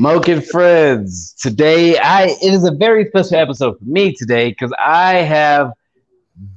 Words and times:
Moke 0.00 0.42
Friends. 0.50 1.34
Today, 1.34 1.98
I 1.98 2.28
it 2.42 2.54
is 2.54 2.64
a 2.64 2.70
very 2.70 3.04
special 3.04 3.36
episode 3.36 3.78
for 3.78 3.84
me 3.84 4.14
today 4.14 4.48
because 4.48 4.72
I 4.82 5.16
have 5.16 5.74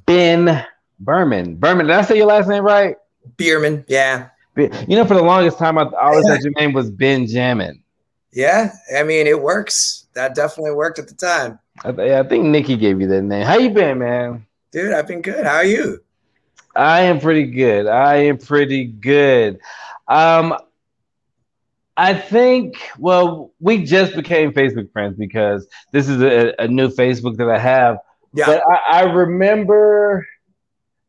Ben 0.06 0.66
Berman. 1.02 1.56
Berman, 1.56 1.88
did 1.88 1.96
I 1.96 2.04
say 2.04 2.16
your 2.16 2.28
last 2.28 2.48
name 2.48 2.64
right? 2.64 2.96
Bierman, 3.36 3.84
yeah. 3.90 4.30
You 4.56 4.96
know, 4.96 5.04
for 5.04 5.16
the 5.16 5.24
longest 5.24 5.58
time, 5.58 5.78
I 5.78 5.84
always 6.02 6.26
thought 6.26 6.40
your 6.42 6.54
name 6.58 6.72
was 6.72 6.90
Benjamin. 6.90 7.84
Yeah, 8.32 8.72
I 8.98 9.04
mean, 9.04 9.28
it 9.28 9.42
works. 9.42 10.08
That 10.14 10.36
definitely 10.36 10.76
worked 10.76 10.98
at 10.98 11.10
the 11.10 11.16
time. 11.16 11.60
I, 11.84 12.20
I 12.20 12.24
think 12.24 12.46
Nikki 12.46 12.78
gave 12.78 13.02
you 13.02 13.08
that 13.08 13.24
name. 13.24 13.46
How 13.46 13.58
you 13.58 13.72
been, 13.72 14.00
man? 14.00 14.46
Dude, 14.72 14.94
I've 14.94 15.08
been 15.08 15.22
good. 15.22 15.46
How 15.46 15.56
are 15.56 15.66
you? 15.66 16.02
I 16.78 17.02
am 17.02 17.20
pretty 17.20 17.44
good. 17.44 17.88
I 17.88 18.16
am 18.16 18.38
pretty 18.38 18.86
good. 18.86 19.60
Um, 20.08 20.56
I 21.96 22.14
think, 22.16 22.76
well, 22.98 23.52
we 23.60 23.84
just 23.84 24.16
became 24.16 24.52
Facebook 24.52 24.92
friends 24.92 25.16
because 25.18 25.68
this 25.92 26.10
is 26.10 26.22
a, 26.22 26.54
a 26.60 26.68
new 26.68 26.90
Facebook 26.90 27.38
that 27.38 27.50
I 27.50 27.60
have. 27.60 27.98
Yeah. 28.34 28.48
But 28.48 28.64
I, 28.68 29.02
I, 29.02 29.02
remember 29.04 30.28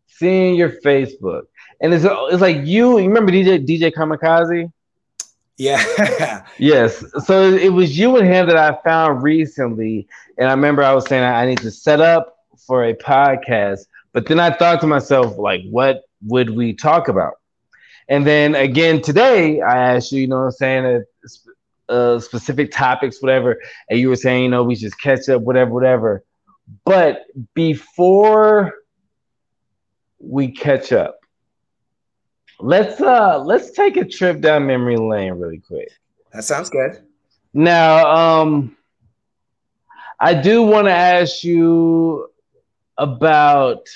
seeing 0.09 0.57
your 0.57 0.69
Facebook, 0.85 1.45
and 1.81 1.95
it's 1.95 2.05
it's 2.05 2.43
like 2.43 2.67
you. 2.67 2.99
You 2.99 3.09
remember 3.09 3.33
DJ 3.33 3.67
DJ 3.67 3.91
Kamikaze? 3.95 4.71
Yeah. 5.57 6.45
yes. 6.59 7.03
So 7.25 7.51
it 7.51 7.73
was 7.73 7.99
you 7.99 8.17
and 8.19 8.27
him 8.27 8.47
that 8.49 8.59
I 8.59 8.77
found 8.85 9.23
recently, 9.23 10.07
and 10.37 10.49
I 10.49 10.51
remember 10.53 10.83
I 10.83 10.93
was 10.93 11.07
saying 11.07 11.25
I 11.25 11.47
need 11.47 11.59
to 11.59 11.71
set 11.71 12.03
up 12.03 12.37
for 12.67 12.85
a 12.85 12.95
podcast, 12.95 13.87
but 14.13 14.27
then 14.27 14.39
I 14.39 14.51
thought 14.55 14.83
to 14.83 14.87
myself, 14.87 15.39
like, 15.39 15.63
what 15.71 16.03
would 16.27 16.51
we 16.51 16.75
talk 16.75 17.09
about? 17.09 17.35
And 18.09 18.27
then 18.27 18.55
again 18.55 19.01
today, 19.03 19.61
I 19.61 19.95
asked 19.95 20.13
you, 20.13 20.21
you 20.21 20.27
know 20.27 20.41
what 20.41 20.45
I'm 20.45 20.51
saying, 20.53 21.05
uh, 21.89 21.93
uh, 21.93 22.21
specific 22.21 22.73
topics, 22.73 23.23
whatever. 23.23 23.61
And 23.89 23.99
you 23.99 24.09
were 24.09 24.17
saying, 24.17 24.45
you 24.45 24.49
know, 24.51 24.65
we 24.65 24.75
just 24.75 25.01
catch 25.01 25.29
up, 25.29 25.43
whatever, 25.43 25.71
whatever. 25.71 26.25
But 26.85 27.27
before 27.55 28.75
we 30.19 30.53
catch 30.53 30.93
up, 30.93 31.19
let's 32.61 33.01
uh 33.01 33.39
let's 33.45 33.73
take 33.73 33.97
a 33.97 34.05
trip 34.05 34.41
down 34.41 34.67
memory 34.67 34.97
lane 34.97 35.35
really 35.35 35.59
quick. 35.59 35.91
That 36.33 36.45
sounds 36.45 36.71
good. 36.71 37.05
Now, 37.53 38.41
um, 38.41 38.77
I 40.19 40.35
do 40.35 40.63
want 40.63 40.87
to 40.87 40.93
ask 40.93 41.45
you 41.45 42.31
about 42.97 43.89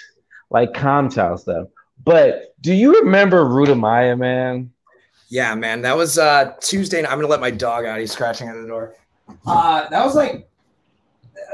like 0.51 0.75
Comchild 0.75 1.41
stuff. 1.41 1.69
But 2.05 2.48
do 2.61 2.73
you 2.73 3.01
remember 3.01 3.45
Ruta 3.45 3.75
Maya, 3.75 4.17
man? 4.17 4.71
Yeah, 5.29 5.55
man. 5.55 5.83
That 5.83 5.97
was 5.97 6.19
uh 6.19 6.55
Tuesday. 6.61 6.99
I'm 7.05 7.19
gonna 7.19 7.27
let 7.27 7.41
my 7.41 7.51
dog 7.51 7.85
out. 7.85 8.01
He's 8.01 8.13
scratching 8.13 8.49
at 8.49 8.55
the 8.55 8.67
door. 8.67 8.95
Uh 9.47 9.89
that 9.89 10.05
was 10.05 10.15
like 10.15 10.49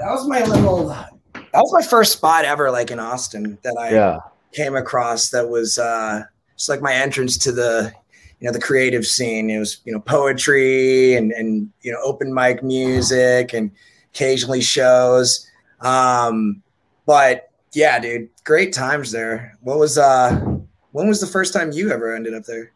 that 0.01 0.11
was 0.11 0.27
my 0.29 0.45
little 0.45 0.89
that 0.89 1.61
was 1.61 1.73
my 1.73 1.83
first 1.83 2.13
spot 2.13 2.45
ever, 2.45 2.71
like 2.71 2.91
in 2.91 2.99
Austin, 2.99 3.59
that 3.63 3.77
I 3.79 3.91
yeah. 3.91 4.19
came 4.53 4.77
across 4.77 5.31
that 5.31 5.49
was 5.49 5.79
uh 5.79 6.23
just 6.57 6.69
like 6.69 6.81
my 6.81 6.95
entrance 6.95 7.37
to 7.39 7.53
the 7.53 7.93
you 8.41 8.47
know 8.47 8.53
the 8.53 8.61
creative 8.61 9.07
scene. 9.07 9.51
It 9.51 9.59
was, 9.59 9.81
you 9.85 9.93
know, 9.93 10.01
poetry 10.01 11.15
and 11.15 11.33
and 11.33 11.71
you 11.83 11.93
know, 11.93 11.99
open 12.03 12.33
mic 12.33 12.63
music 12.63 13.53
and 13.53 13.71
occasionally 14.13 14.61
shows. 14.61 15.51
Um, 15.81 16.63
but 17.07 17.51
yeah, 17.73 17.99
dude, 17.99 18.29
great 18.45 18.73
times 18.73 19.11
there. 19.11 19.57
What 19.63 19.79
was 19.79 19.99
uh 19.99 20.54
when 20.95 21.09
was 21.09 21.21
the 21.21 21.27
first 21.27 21.53
time 21.53 21.73
you 21.73 21.91
ever 21.91 22.15
ended 22.15 22.35
up 22.35 22.45
there? 22.45 22.71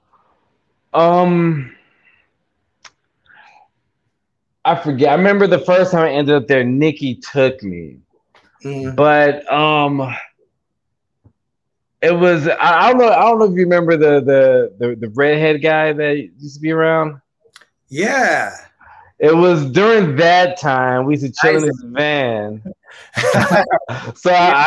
Um 0.93 1.77
I 4.65 4.75
forget. 4.75 5.11
I 5.11 5.15
remember 5.15 5.47
the 5.47 5.61
first 5.61 5.93
time 5.93 6.03
I 6.03 6.11
ended 6.11 6.35
up 6.35 6.49
there, 6.49 6.65
Nikki 6.65 7.15
took 7.15 7.63
me. 7.63 8.01
Mm-hmm. 8.65 8.97
But 8.97 9.51
um 9.53 10.13
it 12.03 12.11
was 12.11 12.49
I, 12.49 12.57
I, 12.59 12.89
don't 12.91 12.99
know 12.99 13.09
I 13.09 13.21
don't 13.21 13.39
know 13.39 13.45
if 13.45 13.53
you 13.53 13.63
remember 13.63 13.97
the 13.97 14.21
the 14.21 14.75
the, 14.79 14.97
the 14.97 15.09
redhead 15.11 15.63
guy 15.63 15.93
that 15.93 16.17
used 16.41 16.57
to 16.57 16.61
be 16.61 16.73
around. 16.73 17.21
Yeah. 17.89 18.51
It 19.21 19.37
was 19.37 19.65
during 19.71 20.17
that 20.17 20.59
time 20.59 21.07
we 21.07 21.15
used 21.15 21.25
to 21.25 21.33
chill 21.41 21.57
in 21.59 21.63
his 21.63 21.85
van. 21.85 22.65
so 24.17 24.33
I 24.33 24.67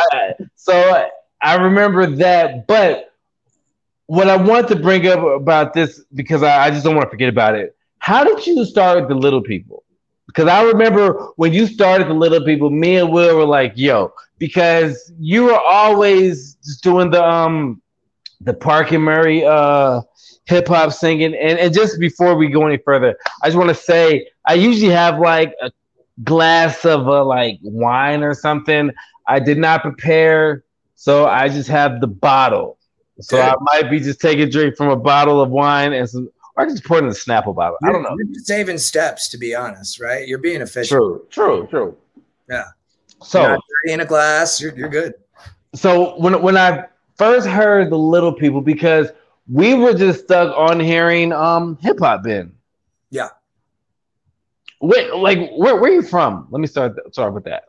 so 0.56 1.06
I 1.42 1.56
remember 1.56 2.06
that, 2.06 2.66
but 2.66 3.11
what 4.12 4.28
I 4.28 4.36
want 4.36 4.68
to 4.68 4.76
bring 4.76 5.06
up 5.08 5.20
about 5.20 5.72
this 5.74 6.02
because 6.14 6.42
I, 6.42 6.66
I 6.66 6.70
just 6.70 6.84
don't 6.84 6.94
want 6.94 7.06
to 7.06 7.10
forget 7.10 7.28
about 7.28 7.54
it. 7.54 7.76
How 7.98 8.24
did 8.24 8.46
you 8.46 8.64
start 8.64 9.08
the 9.08 9.14
little 9.14 9.42
people? 9.42 9.84
Because 10.26 10.48
I 10.48 10.62
remember 10.64 11.30
when 11.36 11.52
you 11.52 11.66
started 11.66 12.08
the 12.08 12.14
little 12.14 12.44
people, 12.44 12.70
me 12.70 12.96
and 12.96 13.10
Will 13.12 13.36
were 13.36 13.44
like, 13.46 13.72
"Yo," 13.76 14.12
because 14.38 15.12
you 15.18 15.44
were 15.44 15.58
always 15.58 16.56
just 16.64 16.82
doing 16.82 17.10
the 17.10 17.22
um 17.24 17.80
the 18.40 18.54
Park 18.54 18.92
and 18.92 19.02
Murray 19.04 19.44
uh 19.44 20.00
hip 20.46 20.68
hop 20.68 20.92
singing. 20.92 21.34
And, 21.34 21.58
and 21.58 21.72
just 21.74 21.98
before 22.00 22.36
we 22.36 22.48
go 22.48 22.66
any 22.66 22.78
further, 22.78 23.16
I 23.42 23.48
just 23.48 23.56
want 23.58 23.70
to 23.70 23.74
say 23.74 24.28
I 24.46 24.54
usually 24.54 24.92
have 24.92 25.18
like 25.18 25.54
a 25.62 25.70
glass 26.22 26.84
of 26.84 27.06
a 27.06 27.22
like 27.22 27.58
wine 27.62 28.22
or 28.22 28.34
something. 28.34 28.90
I 29.26 29.40
did 29.40 29.58
not 29.58 29.82
prepare, 29.82 30.64
so 30.94 31.26
I 31.26 31.48
just 31.48 31.68
have 31.68 32.00
the 32.00 32.08
bottle. 32.08 32.78
So 33.20 33.40
I 33.40 33.54
might 33.60 33.90
be 33.90 34.00
just 34.00 34.20
taking 34.20 34.44
a 34.44 34.50
drink 34.50 34.76
from 34.76 34.88
a 34.88 34.96
bottle 34.96 35.40
of 35.40 35.50
wine 35.50 35.92
and 35.92 36.08
some, 36.08 36.30
or 36.56 36.64
I 36.64 36.68
just 36.68 36.84
pour 36.84 36.98
it 36.98 37.04
in 37.04 37.06
a 37.06 37.12
Snapple 37.12 37.54
bottle. 37.54 37.76
You're, 37.82 37.90
I 37.90 37.92
don't 37.92 38.02
know. 38.02 38.16
Saving 38.42 38.78
steps, 38.78 39.28
to 39.30 39.38
be 39.38 39.54
honest, 39.54 40.00
right? 40.00 40.26
You're 40.26 40.38
being 40.38 40.60
efficient. 40.60 40.98
True, 40.98 41.26
true, 41.30 41.66
true. 41.70 41.96
Yeah. 42.48 42.64
So 43.22 43.58
in 43.86 44.00
a 44.00 44.04
glass, 44.04 44.60
you're, 44.60 44.76
you're 44.76 44.88
good. 44.88 45.14
So 45.74 46.18
when 46.18 46.42
when 46.42 46.56
I 46.56 46.86
first 47.16 47.46
heard 47.46 47.90
the 47.90 47.98
little 47.98 48.32
people, 48.32 48.60
because 48.60 49.10
we 49.50 49.74
were 49.74 49.94
just 49.94 50.24
stuck 50.24 50.56
on 50.56 50.80
hearing 50.80 51.32
um 51.32 51.78
hip 51.80 51.98
hop 52.00 52.24
Ben. 52.24 52.52
Yeah. 53.10 53.28
Wait, 54.80 55.14
like 55.14 55.50
where 55.52 55.76
where 55.76 55.90
are 55.90 55.94
you 55.94 56.02
from? 56.02 56.48
Let 56.50 56.60
me 56.60 56.66
start 56.66 56.96
start 57.12 57.32
with 57.34 57.44
that. 57.44 57.64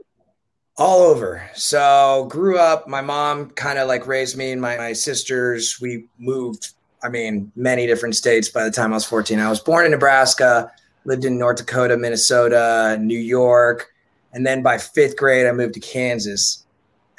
All 0.77 1.03
over. 1.03 1.47
So 1.53 2.27
grew 2.31 2.57
up, 2.57 2.87
my 2.87 3.01
mom 3.01 3.51
kind 3.51 3.77
of 3.77 3.87
like 3.87 4.07
raised 4.07 4.35
me 4.35 4.51
and 4.51 4.61
my, 4.61 4.75
my 4.77 4.93
sisters. 4.93 5.79
We 5.79 6.05
moved, 6.17 6.73
I 7.03 7.09
mean, 7.09 7.51
many 7.55 7.85
different 7.85 8.15
states 8.15 8.49
by 8.49 8.63
the 8.63 8.71
time 8.71 8.91
I 8.91 8.95
was 8.95 9.05
14. 9.05 9.39
I 9.39 9.49
was 9.49 9.59
born 9.59 9.85
in 9.85 9.91
Nebraska, 9.91 10.71
lived 11.05 11.25
in 11.25 11.37
North 11.37 11.57
Dakota, 11.57 11.95
Minnesota, 11.95 12.97
New 12.99 13.19
York, 13.19 13.93
and 14.33 14.45
then 14.45 14.63
by 14.63 14.79
fifth 14.79 15.15
grade, 15.15 15.45
I 15.45 15.51
moved 15.51 15.75
to 15.75 15.79
Kansas. 15.79 16.65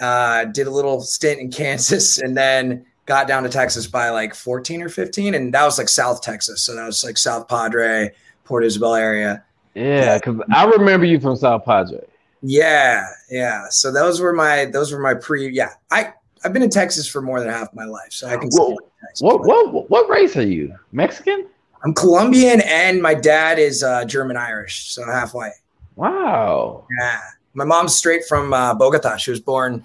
Uh, 0.03 0.45
did 0.47 0.67
a 0.67 0.71
little 0.71 1.01
stint 1.01 1.41
in 1.41 1.51
Kansas 1.53 2.19
and 2.19 2.37
then 2.37 2.85
got 3.07 3.29
down 3.29 3.45
to 3.45 3.49
Texas 3.49 3.87
by 3.87 4.11
like 4.11 4.35
14 4.35 4.83
or 4.83 4.89
15. 4.89 5.35
And 5.35 5.55
that 5.55 5.65
was 5.65 5.79
like 5.79 5.89
South 5.89 6.23
Texas. 6.23 6.63
So 6.63 6.75
that 6.75 6.85
was 6.85 7.05
like 7.05 7.19
South 7.19 7.49
Padre, 7.49 8.11
Port 8.45 8.65
Isabel 8.65 8.95
area. 8.95 9.45
Yeah, 9.75 10.19
because 10.19 10.41
I 10.53 10.65
remember 10.65 11.07
you 11.07 11.21
from 11.21 11.37
South 11.37 11.65
Padre. 11.65 12.01
Yeah, 12.47 13.09
yeah. 13.31 13.69
So 13.71 13.91
those 13.91 14.21
were 14.21 14.35
my 14.35 14.67
those 14.67 14.93
were 14.93 14.99
my 15.01 15.15
pre 15.15 15.49
yeah. 15.49 15.71
I 15.91 16.13
I've 16.45 16.53
been 16.53 16.63
in 16.63 16.69
Texas 16.69 17.09
for 17.09 17.23
more 17.23 17.41
than 17.41 17.49
half 17.49 17.73
my 17.73 17.87
life. 17.87 18.13
So 18.13 18.29
I 18.29 18.37
can 18.37 18.51
Whoa, 18.53 18.77
what, 19.21 19.45
what 19.47 19.91
what 19.91 20.11
race 20.11 20.37
are 20.37 20.47
you? 20.47 20.75
Mexican? 20.93 21.47
I'm 21.83 21.95
Colombian 21.95 22.61
and 22.67 23.01
my 23.01 23.15
dad 23.15 23.59
is 23.59 23.83
uh, 23.83 24.05
German 24.05 24.37
Irish, 24.37 24.91
so 24.91 25.07
half 25.07 25.33
white. 25.33 25.53
Wow. 25.97 26.87
Yeah. 27.01 27.21
My 27.55 27.65
mom's 27.65 27.95
straight 27.95 28.25
from 28.29 28.53
uh, 28.53 28.75
Bogota. 28.75 29.17
She 29.17 29.31
was 29.31 29.41
born 29.41 29.83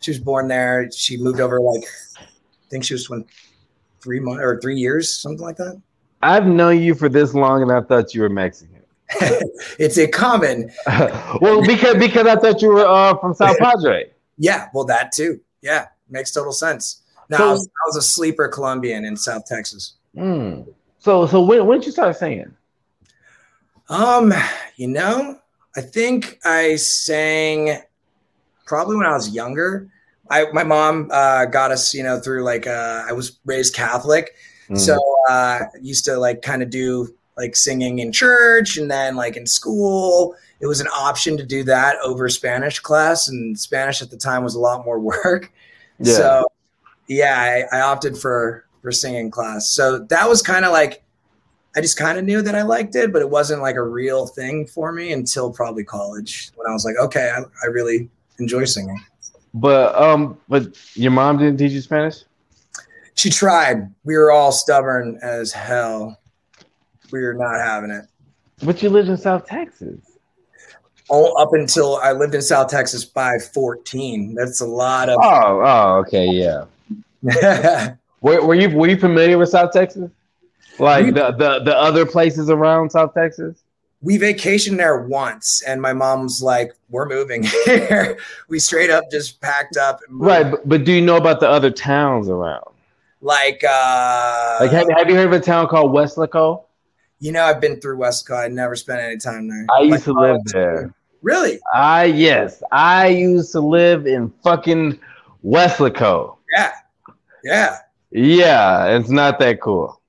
she 0.00 0.10
was 0.10 0.18
born 0.18 0.48
there. 0.48 0.90
She 0.90 1.16
moved 1.16 1.40
over 1.40 1.60
like 1.60 1.84
I 2.18 2.24
think 2.68 2.82
she 2.82 2.94
was 2.94 3.08
when 3.08 3.24
three 4.00 4.18
months 4.18 4.42
or 4.42 4.60
three 4.60 4.76
years, 4.76 5.20
something 5.20 5.44
like 5.44 5.56
that. 5.58 5.80
I've 6.20 6.46
known 6.46 6.80
you 6.80 6.96
for 6.96 7.08
this 7.08 7.32
long, 7.32 7.62
and 7.62 7.70
I 7.70 7.80
thought 7.80 8.12
you 8.12 8.22
were 8.22 8.28
Mexican. 8.28 8.75
it's 9.78 9.98
a 9.98 10.08
common. 10.08 10.70
well, 11.40 11.64
because 11.64 11.96
because 11.96 12.26
I 12.26 12.36
thought 12.36 12.60
you 12.62 12.70
were 12.70 12.86
uh, 12.86 13.16
from 13.18 13.34
South 13.34 13.58
Padre. 13.58 14.10
yeah, 14.38 14.68
well, 14.74 14.84
that 14.84 15.12
too. 15.12 15.40
Yeah, 15.62 15.86
makes 16.08 16.32
total 16.32 16.52
sense. 16.52 17.02
Now 17.28 17.38
so, 17.38 17.48
I, 17.48 17.52
was, 17.52 17.66
I, 17.66 17.84
was, 17.88 17.96
a 17.96 18.02
sleeper 18.02 18.48
Colombian 18.48 19.04
in 19.04 19.16
South 19.16 19.46
Texas. 19.46 19.94
Mm. 20.16 20.66
So 20.98 21.26
so 21.26 21.42
when 21.42 21.66
when 21.66 21.78
did 21.78 21.86
you 21.86 21.92
start 21.92 22.16
singing? 22.16 22.54
Um, 23.88 24.32
you 24.76 24.88
know, 24.88 25.38
I 25.76 25.80
think 25.80 26.40
I 26.44 26.76
sang 26.76 27.80
probably 28.64 28.96
when 28.96 29.06
I 29.06 29.12
was 29.12 29.30
younger. 29.30 29.88
I 30.30 30.46
my 30.52 30.64
mom 30.64 31.08
uh, 31.12 31.46
got 31.46 31.70
us, 31.70 31.94
you 31.94 32.02
know, 32.02 32.18
through 32.18 32.42
like 32.42 32.66
uh, 32.66 33.04
I 33.08 33.12
was 33.12 33.38
raised 33.44 33.74
Catholic, 33.74 34.34
mm. 34.68 34.76
so 34.76 34.98
uh, 35.28 35.60
used 35.80 36.04
to 36.06 36.16
like 36.16 36.42
kind 36.42 36.62
of 36.62 36.70
do 36.70 37.14
like 37.36 37.56
singing 37.56 37.98
in 37.98 38.12
church 38.12 38.76
and 38.76 38.90
then 38.90 39.16
like 39.16 39.36
in 39.36 39.46
school. 39.46 40.34
It 40.60 40.66
was 40.66 40.80
an 40.80 40.88
option 40.88 41.36
to 41.36 41.44
do 41.44 41.64
that 41.64 41.96
over 42.02 42.28
Spanish 42.28 42.80
class, 42.80 43.28
and 43.28 43.58
Spanish 43.58 44.00
at 44.00 44.10
the 44.10 44.16
time 44.16 44.42
was 44.42 44.54
a 44.54 44.60
lot 44.60 44.84
more 44.84 44.98
work. 45.24 45.52
Yeah. 45.98 46.14
So 46.14 46.46
yeah, 47.08 47.66
I, 47.72 47.76
I 47.76 47.80
opted 47.82 48.16
for 48.16 48.66
for 48.82 48.92
singing 48.92 49.30
class. 49.30 49.68
So 49.68 49.98
that 49.98 50.28
was 50.28 50.42
kind 50.42 50.64
of 50.64 50.72
like 50.72 51.02
I 51.76 51.82
just 51.82 51.98
kind 51.98 52.18
of 52.18 52.24
knew 52.24 52.40
that 52.40 52.54
I 52.54 52.62
liked 52.62 52.94
it, 52.94 53.12
but 53.12 53.20
it 53.20 53.28
wasn't 53.28 53.60
like 53.60 53.76
a 53.76 53.82
real 53.82 54.26
thing 54.26 54.66
for 54.66 54.92
me 54.92 55.12
until 55.12 55.52
probably 55.52 55.84
college 55.84 56.50
when 56.54 56.66
I 56.66 56.72
was 56.72 56.86
like, 56.86 56.96
okay, 56.96 57.30
I, 57.36 57.42
I 57.62 57.66
really 57.66 58.08
enjoy 58.38 58.64
singing. 58.64 58.98
But 59.52 59.94
um, 59.94 60.38
but 60.48 60.76
your 60.94 61.10
mom 61.10 61.38
didn't 61.38 61.58
teach 61.58 61.72
you 61.72 61.82
Spanish. 61.82 62.24
She 63.14 63.30
tried. 63.30 63.92
We 64.04 64.16
were 64.16 64.30
all 64.30 64.52
stubborn 64.52 65.18
as 65.22 65.52
hell. 65.52 66.18
We 67.12 67.20
were 67.20 67.34
not 67.34 67.56
having 67.56 67.90
it. 67.90 68.06
But 68.62 68.82
you 68.82 68.90
lived 68.90 69.08
in 69.08 69.16
South 69.16 69.46
Texas. 69.46 69.98
All 71.08 71.38
up 71.38 71.52
until 71.52 71.96
I 71.96 72.12
lived 72.12 72.34
in 72.34 72.42
South 72.42 72.68
Texas 72.68 73.04
by 73.04 73.38
14. 73.38 74.34
That's 74.34 74.60
a 74.60 74.66
lot 74.66 75.08
of. 75.08 75.18
Oh, 75.22 75.62
oh, 75.64 75.96
okay, 75.98 76.26
yeah. 76.26 76.64
were, 78.20 78.44
were 78.44 78.54
you 78.54 78.70
were 78.76 78.88
you 78.88 78.98
familiar 78.98 79.38
with 79.38 79.48
South 79.48 79.72
Texas? 79.72 80.10
Like 80.78 81.06
the, 81.14 81.32
the 81.32 81.60
the 81.64 81.76
other 81.76 82.04
places 82.04 82.50
around 82.50 82.90
South 82.90 83.14
Texas? 83.14 83.56
We 84.02 84.18
vacationed 84.18 84.76
there 84.76 84.98
once, 84.98 85.62
and 85.66 85.80
my 85.80 85.92
mom's 85.92 86.42
like, 86.42 86.72
"We're 86.90 87.08
moving 87.08 87.44
here." 87.64 88.18
we 88.48 88.58
straight 88.58 88.90
up 88.90 89.04
just 89.10 89.40
packed 89.40 89.76
up. 89.76 90.00
right, 90.10 90.50
but, 90.50 90.68
but 90.68 90.84
do 90.84 90.92
you 90.92 91.00
know 91.00 91.16
about 91.16 91.40
the 91.40 91.48
other 91.48 91.70
towns 91.70 92.28
around? 92.28 92.64
Like, 93.22 93.64
uh, 93.68 94.58
like 94.60 94.70
have, 94.70 94.88
have 94.96 95.08
you 95.08 95.16
heard 95.16 95.26
of 95.26 95.32
a 95.32 95.40
town 95.40 95.68
called 95.68 95.92
Weslaco? 95.92 96.65
You 97.18 97.32
know, 97.32 97.44
I've 97.44 97.60
been 97.60 97.80
through 97.80 97.98
Weslaco. 97.98 98.44
I 98.44 98.48
never 98.48 98.76
spent 98.76 99.00
any 99.00 99.16
time 99.16 99.48
there. 99.48 99.66
I 99.74 99.80
used 99.82 100.04
to 100.04 100.12
live 100.12 100.38
there. 100.46 100.94
Really? 101.22 101.58
I 101.74 102.04
yes, 102.04 102.62
I 102.72 103.08
used 103.08 103.52
to 103.52 103.60
live 103.60 104.06
in 104.06 104.30
fucking 104.44 104.98
Weslaco. 105.44 106.36
Yeah, 106.54 106.72
yeah, 107.42 107.78
yeah. 108.10 108.96
It's 108.96 109.08
not 109.08 109.38
that 109.40 109.60
cool. 109.60 110.00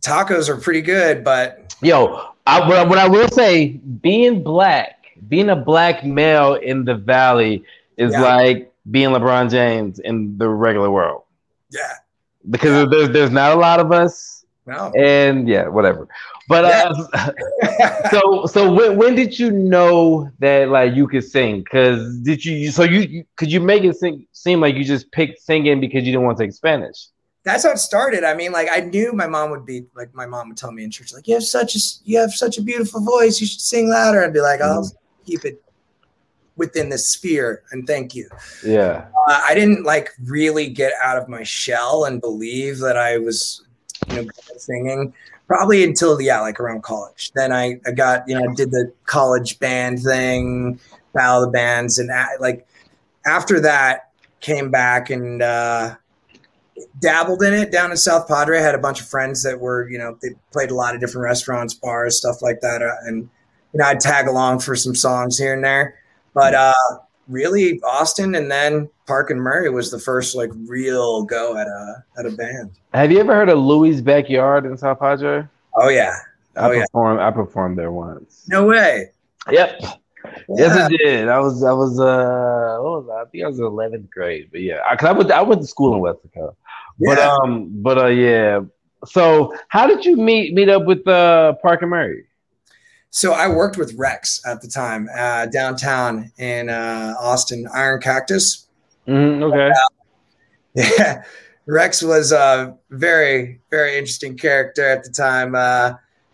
Tacos 0.00 0.48
are 0.48 0.56
pretty 0.56 0.82
good, 0.82 1.22
but 1.22 1.74
yo, 1.80 2.32
I, 2.46 2.68
what, 2.68 2.88
what 2.88 2.98
I 2.98 3.08
will 3.08 3.28
say, 3.28 3.68
being 3.68 4.42
black, 4.42 5.06
being 5.28 5.48
a 5.48 5.56
black 5.56 6.04
male 6.04 6.54
in 6.54 6.84
the 6.84 6.96
valley 6.96 7.64
is 7.96 8.12
yeah. 8.12 8.20
like 8.20 8.72
being 8.90 9.10
LeBron 9.10 9.48
James 9.48 10.00
in 10.00 10.36
the 10.38 10.48
regular 10.48 10.90
world. 10.90 11.22
Yeah, 11.70 11.92
because 12.50 12.72
yeah. 12.72 12.86
there's 12.90 13.10
there's 13.10 13.30
not 13.30 13.52
a 13.52 13.60
lot 13.60 13.78
of 13.78 13.92
us. 13.92 14.41
No. 14.64 14.92
And 14.96 15.48
yeah, 15.48 15.66
whatever. 15.66 16.08
But 16.48 16.64
uh, 16.64 17.32
so 18.10 18.46
so 18.46 18.72
when, 18.72 18.96
when 18.96 19.14
did 19.14 19.38
you 19.38 19.50
know 19.50 20.30
that 20.38 20.68
like 20.68 20.94
you 20.94 21.08
could 21.08 21.24
sing? 21.24 21.64
Cause 21.64 22.18
did 22.18 22.44
you 22.44 22.70
so 22.70 22.84
you, 22.84 23.00
you 23.00 23.24
could 23.36 23.50
you 23.50 23.60
make 23.60 23.82
it 23.82 23.96
sing, 23.96 24.26
seem 24.32 24.60
like 24.60 24.76
you 24.76 24.84
just 24.84 25.10
picked 25.10 25.40
singing 25.40 25.80
because 25.80 26.04
you 26.04 26.12
didn't 26.12 26.22
want 26.22 26.38
to 26.38 26.44
take 26.44 26.52
Spanish? 26.52 27.08
That's 27.44 27.64
how 27.64 27.72
it 27.72 27.78
started. 27.78 28.22
I 28.22 28.34
mean, 28.34 28.52
like 28.52 28.68
I 28.70 28.80
knew 28.80 29.12
my 29.12 29.26
mom 29.26 29.50
would 29.50 29.66
be 29.66 29.86
like 29.96 30.14
my 30.14 30.26
mom 30.26 30.48
would 30.48 30.56
tell 30.56 30.70
me 30.70 30.84
in 30.84 30.92
church, 30.92 31.12
like 31.12 31.26
you 31.26 31.34
have 31.34 31.42
such 31.42 31.74
a 31.74 31.80
you 32.04 32.18
have 32.18 32.32
such 32.32 32.56
a 32.56 32.62
beautiful 32.62 33.00
voice. 33.00 33.40
You 33.40 33.48
should 33.48 33.60
sing 33.60 33.90
louder. 33.90 34.24
I'd 34.24 34.32
be 34.32 34.40
like, 34.40 34.60
I'll 34.60 34.84
mm-hmm. 34.84 35.24
keep 35.24 35.44
it 35.44 35.60
within 36.56 36.88
the 36.88 36.98
sphere 36.98 37.64
and 37.72 37.86
thank 37.86 38.14
you. 38.14 38.28
Yeah. 38.64 39.06
Uh, 39.28 39.42
I 39.44 39.54
didn't 39.54 39.84
like 39.84 40.10
really 40.22 40.68
get 40.68 40.92
out 41.02 41.18
of 41.18 41.28
my 41.28 41.42
shell 41.42 42.04
and 42.04 42.20
believe 42.20 42.78
that 42.78 42.96
I 42.96 43.18
was 43.18 43.64
you 44.08 44.22
know 44.22 44.28
singing 44.56 45.12
probably 45.46 45.84
until 45.84 46.20
yeah 46.20 46.40
like 46.40 46.60
around 46.60 46.82
college. 46.82 47.32
Then 47.34 47.52
i, 47.52 47.78
I 47.86 47.92
got 47.92 48.28
you 48.28 48.38
know 48.38 48.50
I 48.50 48.54
did 48.54 48.70
the 48.70 48.92
college 49.06 49.58
band 49.58 50.02
thing 50.02 50.80
battle 51.12 51.42
the 51.42 51.48
bands 51.48 51.98
and 51.98 52.10
like 52.40 52.66
after 53.26 53.60
that 53.60 54.10
came 54.40 54.70
back 54.70 55.10
and 55.10 55.42
uh, 55.42 55.94
dabbled 57.00 57.42
in 57.42 57.54
it 57.54 57.70
down 57.70 57.90
in 57.90 57.96
south 57.96 58.26
padre. 58.28 58.58
I 58.58 58.62
had 58.62 58.74
a 58.74 58.78
bunch 58.78 59.00
of 59.00 59.08
friends 59.08 59.42
that 59.42 59.60
were 59.60 59.88
you 59.88 59.98
know 59.98 60.16
they 60.22 60.30
played 60.52 60.70
a 60.70 60.74
lot 60.74 60.94
of 60.94 61.00
different 61.00 61.24
restaurants 61.24 61.74
bars 61.74 62.18
stuff 62.18 62.42
like 62.42 62.60
that 62.60 62.82
uh, 62.82 62.94
and 63.04 63.28
you 63.72 63.78
know 63.78 63.84
i'd 63.84 64.00
tag 64.00 64.26
along 64.26 64.60
for 64.60 64.74
some 64.74 64.94
songs 64.94 65.38
here 65.38 65.54
and 65.54 65.64
there. 65.64 65.98
But 66.34 66.54
uh 66.54 66.72
really 67.28 67.80
Austin 67.82 68.34
and 68.34 68.50
then 68.50 68.88
Park 69.06 69.30
and 69.30 69.40
Murray 69.40 69.70
was 69.70 69.90
the 69.90 69.98
first 69.98 70.34
like 70.34 70.50
real 70.66 71.24
go 71.24 71.56
at 71.56 71.66
a 71.66 72.04
at 72.18 72.26
a 72.26 72.30
band. 72.30 72.72
Have 72.94 73.10
you 73.10 73.20
ever 73.20 73.34
heard 73.34 73.48
of 73.48 73.58
Louie's 73.58 74.00
Backyard 74.00 74.66
in 74.66 74.76
South 74.76 75.00
Padre? 75.00 75.46
Oh 75.76 75.88
yeah. 75.88 76.16
Oh 76.56 76.70
I 76.70 76.80
performed 76.80 77.20
I 77.20 77.30
performed 77.30 77.78
there 77.78 77.92
once. 77.92 78.44
No 78.48 78.66
way. 78.66 79.10
Yep. 79.50 79.76
Yeah. 79.80 79.92
Yes, 80.48 80.76
I 80.76 80.88
did. 80.88 81.28
I 81.28 81.40
was 81.40 81.64
I 81.64 81.72
was 81.72 81.98
uh 81.98 82.78
what 82.80 83.04
was 83.04 83.08
I? 83.08 83.22
I 83.22 83.24
think 83.26 83.44
I 83.44 83.48
was 83.48 83.58
in 83.58 83.64
eleventh 83.64 84.10
grade, 84.10 84.48
but 84.52 84.60
yeah, 84.60 84.80
I, 84.88 84.96
cause 84.96 85.08
I 85.08 85.12
went 85.12 85.28
to, 85.28 85.36
I 85.36 85.42
went 85.42 85.60
to 85.62 85.66
school 85.66 85.94
in 85.94 86.00
Weslaco. 86.00 86.54
But 87.00 87.18
yeah. 87.18 87.36
um, 87.42 87.70
but 87.82 87.98
uh, 87.98 88.06
yeah. 88.06 88.60
So 89.04 89.52
how 89.68 89.86
did 89.86 90.04
you 90.04 90.16
meet 90.16 90.54
meet 90.54 90.68
up 90.68 90.84
with 90.84 91.06
uh 91.08 91.54
Park 91.62 91.82
and 91.82 91.90
Murray? 91.90 92.24
So 93.14 93.34
I 93.34 93.46
worked 93.46 93.76
with 93.76 93.92
Rex 93.98 94.40
at 94.46 94.62
the 94.62 94.68
time 94.68 95.06
uh, 95.14 95.44
downtown 95.44 96.32
in 96.38 96.70
uh, 96.70 97.14
Austin, 97.20 97.68
Iron 97.74 98.00
Cactus. 98.00 98.68
Mm, 99.06 99.42
okay. 99.42 99.70
Uh, 99.70 99.82
yeah, 100.98 101.22
Rex 101.66 102.02
was 102.02 102.32
a 102.32 102.74
very, 102.88 103.60
very 103.70 103.98
interesting 103.98 104.34
character 104.34 104.88
at 104.88 105.04
the 105.04 105.10
time, 105.10 105.54
uh, 105.54 105.92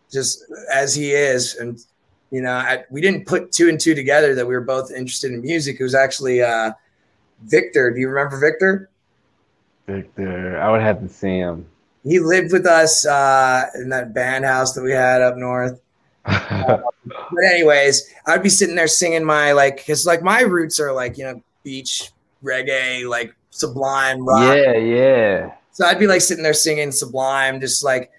just 0.08 0.44
as 0.72 0.94
he 0.94 1.10
is. 1.10 1.56
And, 1.56 1.80
you 2.30 2.42
know, 2.42 2.52
I, 2.52 2.84
we 2.90 3.00
didn't 3.00 3.26
put 3.26 3.50
two 3.50 3.68
and 3.68 3.80
two 3.80 3.96
together 3.96 4.36
that 4.36 4.46
we 4.46 4.54
were 4.54 4.60
both 4.60 4.92
interested 4.92 5.32
in 5.32 5.40
music. 5.40 5.78
It 5.80 5.82
was 5.82 5.96
actually 5.96 6.42
uh, 6.42 6.70
Victor. 7.42 7.90
Do 7.92 7.98
you 7.98 8.08
remember 8.08 8.38
Victor? 8.38 8.88
Victor. 9.88 10.60
I 10.60 10.70
would 10.70 10.82
have 10.82 11.00
to 11.00 11.08
see 11.08 11.38
him. 11.38 11.66
He 12.04 12.20
lived 12.20 12.52
with 12.52 12.66
us 12.66 13.04
uh, 13.04 13.64
in 13.74 13.88
that 13.88 14.14
band 14.14 14.44
house 14.44 14.74
that 14.74 14.82
we 14.82 14.92
had 14.92 15.22
up 15.22 15.36
north 15.36 15.80
but 16.28 17.44
anyways, 17.44 18.12
I'd 18.26 18.42
be 18.42 18.48
sitting 18.48 18.74
there 18.74 18.88
singing 18.88 19.24
my 19.24 19.52
like, 19.52 19.78
because 19.78 20.06
like 20.06 20.22
my 20.22 20.40
roots 20.40 20.78
are 20.80 20.92
like 20.92 21.18
you 21.18 21.24
know 21.24 21.42
beach 21.62 22.12
reggae, 22.42 23.08
like 23.08 23.34
Sublime 23.50 24.24
rock. 24.24 24.56
Yeah, 24.56 24.76
yeah. 24.76 25.52
So 25.72 25.86
I'd 25.86 25.98
be 25.98 26.06
like 26.06 26.20
sitting 26.20 26.44
there 26.44 26.54
singing 26.54 26.92
Sublime, 26.92 27.60
just 27.60 27.82
like 27.82 28.10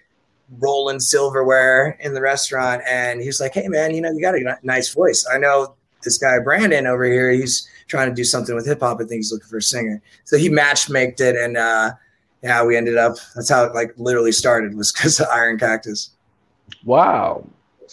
rolling 0.60 1.00
silverware 1.00 1.98
in 2.02 2.14
the 2.14 2.22
restaurant, 2.22 2.82
and 2.88 3.22
he's 3.22 3.40
like, 3.40 3.54
"Hey 3.54 3.68
man, 3.68 3.94
you 3.94 4.02
know 4.02 4.12
you 4.12 4.22
got 4.22 4.36
a 4.36 4.58
nice 4.64 4.94
voice. 4.94 5.26
I 5.32 5.38
know 5.38 5.76
this 6.04 6.18
guy 6.18 6.40
Brandon 6.40 6.88
over 6.88 7.06
here. 7.06 7.32
He's 7.32 7.68
trying 7.88 8.10
to 8.10 8.16
do 8.16 8.24
something 8.24 8.56
with 8.56 8.66
hip 8.66 8.80
hop. 8.80 8.98
I 8.98 9.00
think 9.00 9.20
he's 9.20 9.32
looking 9.32 9.48
for 9.48 9.58
a 9.58 9.62
singer. 9.62 10.02
So 10.24 10.38
he 10.38 10.50
matchmaked 10.50 11.22
it, 11.22 11.36
and 11.36 11.58
uh, 11.58 11.92
yeah, 12.42 12.64
we 12.66 12.76
ended 12.76 12.98
up. 12.98 13.18
That's 13.36 13.50
how 13.50 13.66
it 13.66 13.76
like 13.76 13.94
literally 13.98 14.32
started 14.32 14.76
was 14.76 14.92
because 14.92 15.20
of 15.20 15.28
Iron 15.28 15.58
Cactus. 15.58 16.12
Wow. 16.86 17.46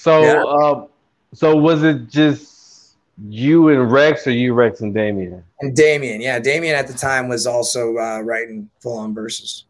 So, 0.07 0.23
yeah. 0.23 0.45
uh, 0.45 0.87
so 1.35 1.57
was 1.57 1.83
it 1.83 2.09
just 2.09 2.95
you 3.27 3.71
and 3.71 3.91
Rex, 3.91 4.25
or 4.29 4.31
you, 4.31 4.55
Rex, 4.55 4.81
and 4.81 4.95
Damien? 4.95 5.43
And 5.61 5.75
Damien, 5.75 6.21
yeah, 6.21 6.39
Damien 6.39 6.77
at 6.77 6.87
the 6.87 6.93
time 6.93 7.29
was 7.29 7.45
also 7.45 7.99
uh, 7.99 8.21
writing 8.21 8.71
full 8.79 8.99
on 8.99 9.15
verses. 9.15 9.65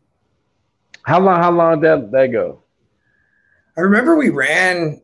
How 1.04 1.20
long? 1.20 1.38
How 1.38 1.50
long 1.50 1.80
did 1.80 2.10
that, 2.10 2.32
go? 2.32 2.60
I 3.78 3.80
remember 3.80 4.14
we 4.14 4.28
ran 4.28 5.00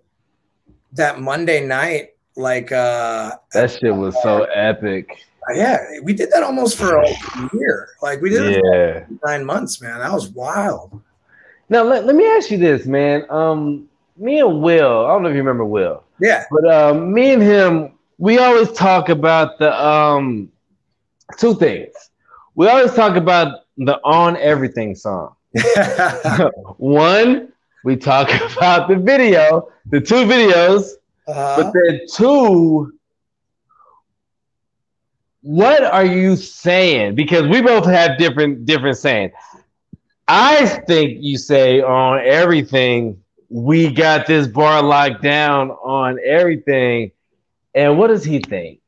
that 0.93 1.23
Monday 1.23 1.67
night. 1.67 2.11
Like 2.37 2.71
uh, 2.71 3.37
that 3.55 3.71
shit 3.71 3.95
was 3.95 4.15
so 4.23 4.43
epic. 4.53 5.25
Yeah, 5.55 5.79
we 6.03 6.13
did 6.13 6.31
that 6.33 6.43
almost 6.43 6.77
for 6.77 6.95
a 6.95 7.09
year. 7.55 7.89
Like 8.03 8.21
we 8.21 8.29
did 8.29 8.63
yeah. 8.71 9.07
nine 9.25 9.47
months, 9.47 9.81
man. 9.81 9.99
That 9.99 10.13
was 10.13 10.29
wild. 10.29 11.01
Now 11.71 11.85
let, 11.85 12.05
let 12.05 12.17
me 12.17 12.27
ask 12.27 12.51
you 12.51 12.59
this, 12.59 12.85
man. 12.85 13.25
Um, 13.31 13.89
me 14.23 14.39
and 14.39 14.63
Will, 14.63 15.05
I 15.05 15.09
don't 15.09 15.25
know 15.25 15.29
if 15.29 15.35
you 15.35 15.41
remember 15.41 15.65
Will. 15.65 16.05
Yeah. 16.21 16.45
But 16.51 16.73
um, 16.73 17.13
me 17.13 17.33
and 17.33 17.43
him, 17.43 17.93
we 18.19 18.39
always 18.39 18.71
talk 18.73 19.09
about 19.09 19.59
the 19.59 19.73
um 19.85 20.51
two 21.39 21.55
things. 21.57 21.93
We 22.55 22.69
always 22.69 22.95
talk 22.95 23.17
about 23.17 23.65
the 23.77 24.01
on 24.05 24.37
everything 24.37 24.95
song. 24.95 25.35
One, 26.77 27.53
we 27.85 27.97
talk 27.97 28.29
about 28.57 28.89
the 28.89 28.97
video, 28.97 29.69
the 29.87 30.01
two 30.01 30.25
videos, 30.25 30.93
uh-huh. 31.27 31.63
but 31.63 31.73
then 31.73 32.01
two, 32.15 32.93
what 35.41 35.83
are 35.83 36.05
you 36.05 36.37
saying? 36.37 37.17
Because 37.17 37.49
we 37.49 37.61
both 37.61 37.87
have 37.87 38.19
different 38.19 38.67
different 38.67 38.99
saying. 38.99 39.33
I 40.29 40.67
think 40.87 41.19
you 41.21 41.37
say 41.37 41.81
on 41.83 42.21
everything 42.21 43.22
we 43.53 43.93
got 43.93 44.27
this 44.27 44.47
bar 44.47 44.83
locked 44.83 45.23
down 45.23 45.71
on 45.71 46.19
everything. 46.25 47.13
And 47.75 47.99
what 47.99 48.07
does 48.07 48.25
he 48.25 48.39
think? 48.39 48.81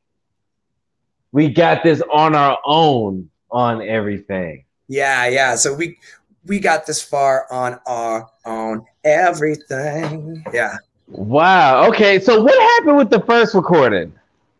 We 1.31 1.49
got 1.49 1.83
this 1.83 2.01
on 2.11 2.33
our 2.33 2.57
own 2.65 3.29
on 3.51 3.81
everything. 3.83 4.65
Yeah, 4.87 5.27
yeah. 5.27 5.55
So 5.55 5.73
we 5.75 5.99
we 6.45 6.59
got 6.59 6.87
this 6.87 7.01
far 7.01 7.45
on 7.51 7.79
our 7.85 8.27
own 8.45 8.83
everything. 9.03 10.43
Yeah. 10.51 10.77
Wow. 11.07 11.87
Okay. 11.89 12.19
So 12.19 12.41
what 12.41 12.59
happened 12.77 12.97
with 12.97 13.11
the 13.11 13.21
first 13.21 13.53
recording? 13.53 14.13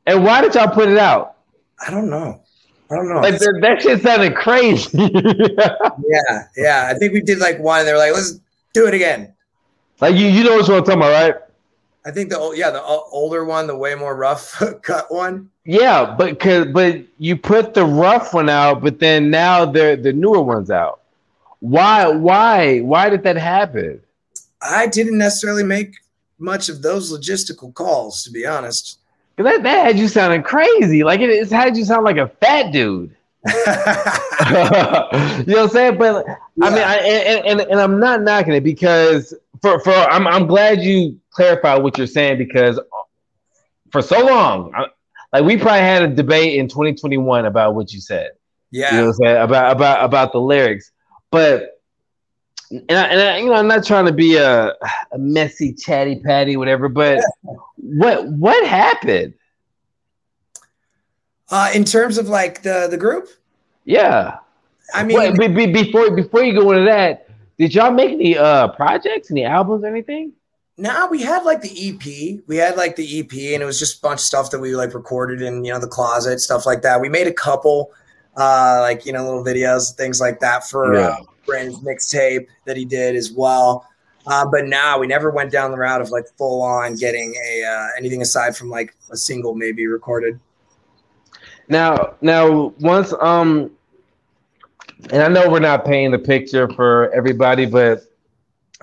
And 0.06 0.24
why 0.24 0.42
did 0.42 0.54
y'all 0.54 0.68
put 0.68 0.88
it 0.88 1.00
out? 1.00 1.38
I 1.86 1.90
don't 1.90 2.12
know. 2.12 2.42
I 2.92 2.96
don't 2.96 3.10
know. 3.10 3.22
Like 3.22 3.40
that, 3.40 3.58
that 3.62 3.82
shit 3.82 4.04
sounded 4.04 4.36
crazy. 4.36 4.96
yeah, 5.00 6.44
yeah. 6.56 6.92
I 6.94 6.98
think 7.00 7.14
we 7.14 7.22
did 7.22 7.40
like 7.40 7.58
one, 7.60 7.80
and 7.80 7.88
they 7.88 7.94
were 7.94 7.98
like, 7.98 8.14
"Let's 8.14 8.40
do 8.74 8.86
it 8.86 8.94
again." 8.94 9.35
Like 10.02 10.16
you, 10.16 10.28
you 10.28 10.44
know 10.44 10.58
what 10.58 10.70
I'm 10.70 10.84
talking 10.84 10.94
about, 10.94 11.12
right? 11.12 11.36
I 12.06 12.12
think 12.12 12.30
the 12.30 12.54
yeah 12.56 12.70
the 12.70 12.84
older 12.84 13.44
one, 13.46 13.66
the 13.66 13.75
way 13.75 13.96
more 13.96 14.16
rough 14.16 14.62
cut 14.82 15.12
one. 15.12 15.50
Yeah, 15.66 16.16
but 16.18 16.40
cause, 16.40 16.68
but 16.68 17.02
you 17.18 17.36
put 17.36 17.74
the 17.74 17.86
rough 17.86 18.34
one 18.34 18.50
out, 18.50 18.82
but 18.82 19.00
then 19.00 19.32
now 19.32 19.66
the 19.66 20.00
the 20.02 20.14
newer 20.14 20.42
one's 20.42 20.70
out. 20.70 21.02
Why 21.60 22.08
why 22.08 22.80
why 22.82 23.10
did 23.10 23.24
that 23.24 23.38
happen? 23.38 24.02
I 24.62 24.88
didn't 24.88 25.18
necessarily 25.18 25.64
make 25.64 25.96
much 26.38 26.70
of 26.70 26.82
those 26.82 27.12
logistical 27.12 27.74
calls, 27.74 28.24
to 28.24 28.32
be 28.32 28.46
honest. 28.46 29.00
That 29.38 29.64
that 29.64 29.86
had 29.86 29.98
you 29.98 30.08
sounding 30.08 30.44
crazy. 30.44 31.04
Like 31.04 31.22
it, 31.22 31.30
it 31.32 31.50
had 31.50 31.75
you 31.75 31.86
sound 31.86 32.06
like 32.06 32.18
a 32.18 32.28
fat 32.28 32.72
dude. 32.72 33.16
you 33.46 33.54
know 33.56 35.08
what 35.46 35.58
I'm 35.58 35.70
saying? 35.70 35.98
But 35.98 36.25
yeah. 36.28 36.66
I 36.66 36.70
mean, 36.70 36.84
I, 36.84 36.96
and, 36.98 37.46
and, 37.60 37.72
and 37.72 37.80
I'm 37.80 38.00
not 38.00 38.22
knocking 38.22 38.54
it 38.54 38.64
because 38.64 39.34
for 39.66 39.80
for 39.80 39.94
I'm 39.94 40.28
I'm 40.28 40.46
glad 40.46 40.82
you 40.82 41.20
clarified 41.32 41.82
what 41.82 41.98
you're 41.98 42.08
saying 42.08 42.38
because 42.38 42.80
for 43.92 44.02
so 44.02 44.24
long, 44.24 44.72
I, 44.76 44.86
like 45.34 45.44
we 45.46 45.58
probably 45.58 45.80
had 45.80 46.04
a 46.04 46.08
debate 46.08 46.60
in 46.60 46.68
2021 46.68 47.46
about 47.46 47.74
what 47.74 47.92
you 47.92 48.00
said. 48.00 48.32
Yeah, 48.70 48.92
you 48.92 48.98
know 48.98 49.08
what 49.08 49.10
I'm 49.10 49.14
saying 49.16 49.38
about 49.44 49.72
about 49.72 50.06
about 50.06 50.32
the 50.34 50.40
lyrics, 50.40 50.92
but 51.32 51.82
and 52.70 52.92
I, 52.92 53.04
and 53.06 53.22
I, 53.22 53.38
you 53.40 53.48
know 53.48 53.54
I'm 53.54 53.68
not 53.68 53.86
trying 53.86 54.06
to 54.06 54.12
be 54.12 54.36
a, 54.36 54.74
a 55.12 55.18
messy 55.18 55.74
chatty 55.74 56.20
patty 56.20 56.58
whatever, 56.58 56.88
but 56.88 57.24
what 57.78 58.28
what 58.28 58.68
happened? 58.68 59.34
Uh, 61.50 61.72
in 61.74 61.86
terms 61.86 62.20
of 62.20 62.28
like 62.28 62.62
the 62.62 62.88
the 62.90 62.98
group, 62.98 63.30
yeah. 63.84 64.40
I 64.94 65.04
mean, 65.04 65.18
well, 65.18 65.36
be, 65.36 65.48
be, 65.48 65.66
before 65.66 66.12
before 66.12 66.44
you 66.44 66.54
go 66.54 66.72
into 66.72 66.86
that, 66.86 67.25
did 67.58 67.74
y'all 67.74 67.92
make 67.92 68.12
any 68.12 68.38
uh 68.38 68.70
projects, 68.70 69.32
any 69.32 69.44
albums, 69.46 69.84
or 69.84 69.88
anything? 69.88 70.34
Now 70.78 71.08
we 71.08 71.22
had 71.22 71.44
like 71.44 71.62
the 71.62 71.70
EP. 71.70 72.44
We 72.48 72.58
had 72.58 72.76
like 72.76 72.96
the 72.96 73.20
EP, 73.20 73.32
and 73.54 73.64
it 73.64 73.66
was 73.66 73.80
just 73.80 74.00
a 74.00 74.02
bunch 74.02 74.20
of 74.20 74.26
stuff 74.26 74.52
that 74.52 74.60
we 74.60 74.76
like 74.76 74.94
recorded 74.94 75.42
in 75.42 75.64
you 75.64 75.72
know 75.72 75.80
the 75.80 75.88
closet, 75.88 76.40
stuff 76.40 76.66
like 76.66 76.82
that. 76.82 77.00
We 77.00 77.10
made 77.10 77.28
a 77.28 77.34
couple, 77.34 77.92
uh, 78.36 78.80
like 78.82 79.06
you 79.06 79.14
know 79.14 79.24
little 79.24 79.44
videos, 79.44 79.96
things 79.96 80.20
like 80.20 80.40
that 80.42 80.68
for 80.68 80.96
yeah. 80.96 81.08
uh, 81.08 81.18
Brandon's 81.46 81.80
mixtape 81.80 82.48
that 82.66 82.76
he 82.76 82.84
did 82.84 83.16
as 83.16 83.32
well. 83.32 83.88
Uh, 84.28 84.46
but 84.46 84.66
now 84.66 84.98
we 85.00 85.08
never 85.08 85.30
went 85.30 85.52
down 85.52 85.72
the 85.72 85.78
route 85.78 86.02
of 86.02 86.10
like 86.10 86.26
full 86.38 86.62
on 86.62 86.96
getting 86.96 87.36
a 87.48 87.64
uh, 87.64 87.88
anything 87.98 88.22
aside 88.22 88.58
from 88.58 88.70
like 88.70 88.96
a 89.12 89.18
single 89.18 89.56
maybe 89.56 89.86
recorded. 89.88 90.40
Now, 91.68 92.16
now 92.22 92.74
once 92.80 93.14
um, 93.22 93.72
and 95.12 95.22
I 95.22 95.28
know 95.28 95.50
we're 95.50 95.60
not 95.60 95.86
painting 95.86 96.12
the 96.12 96.20
picture 96.20 96.68
for 96.70 97.12
everybody, 97.14 97.66
but 97.66 98.04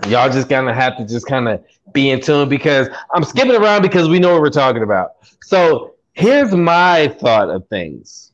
y'all 0.06 0.30
just 0.30 0.48
gonna 0.48 0.74
have 0.74 0.96
to 0.98 1.06
just 1.06 1.26
kind 1.26 1.48
of 1.48 1.64
be 1.92 2.10
in 2.10 2.20
tune 2.20 2.48
because 2.48 2.88
I'm 3.14 3.24
skipping 3.24 3.54
around 3.54 3.82
because 3.82 4.08
we 4.08 4.18
know 4.18 4.32
what 4.32 4.42
we're 4.42 4.50
talking 4.50 4.82
about. 4.82 5.12
So 5.42 5.94
here's 6.12 6.52
my 6.54 7.08
thought 7.20 7.50
of 7.50 7.66
things, 7.68 8.32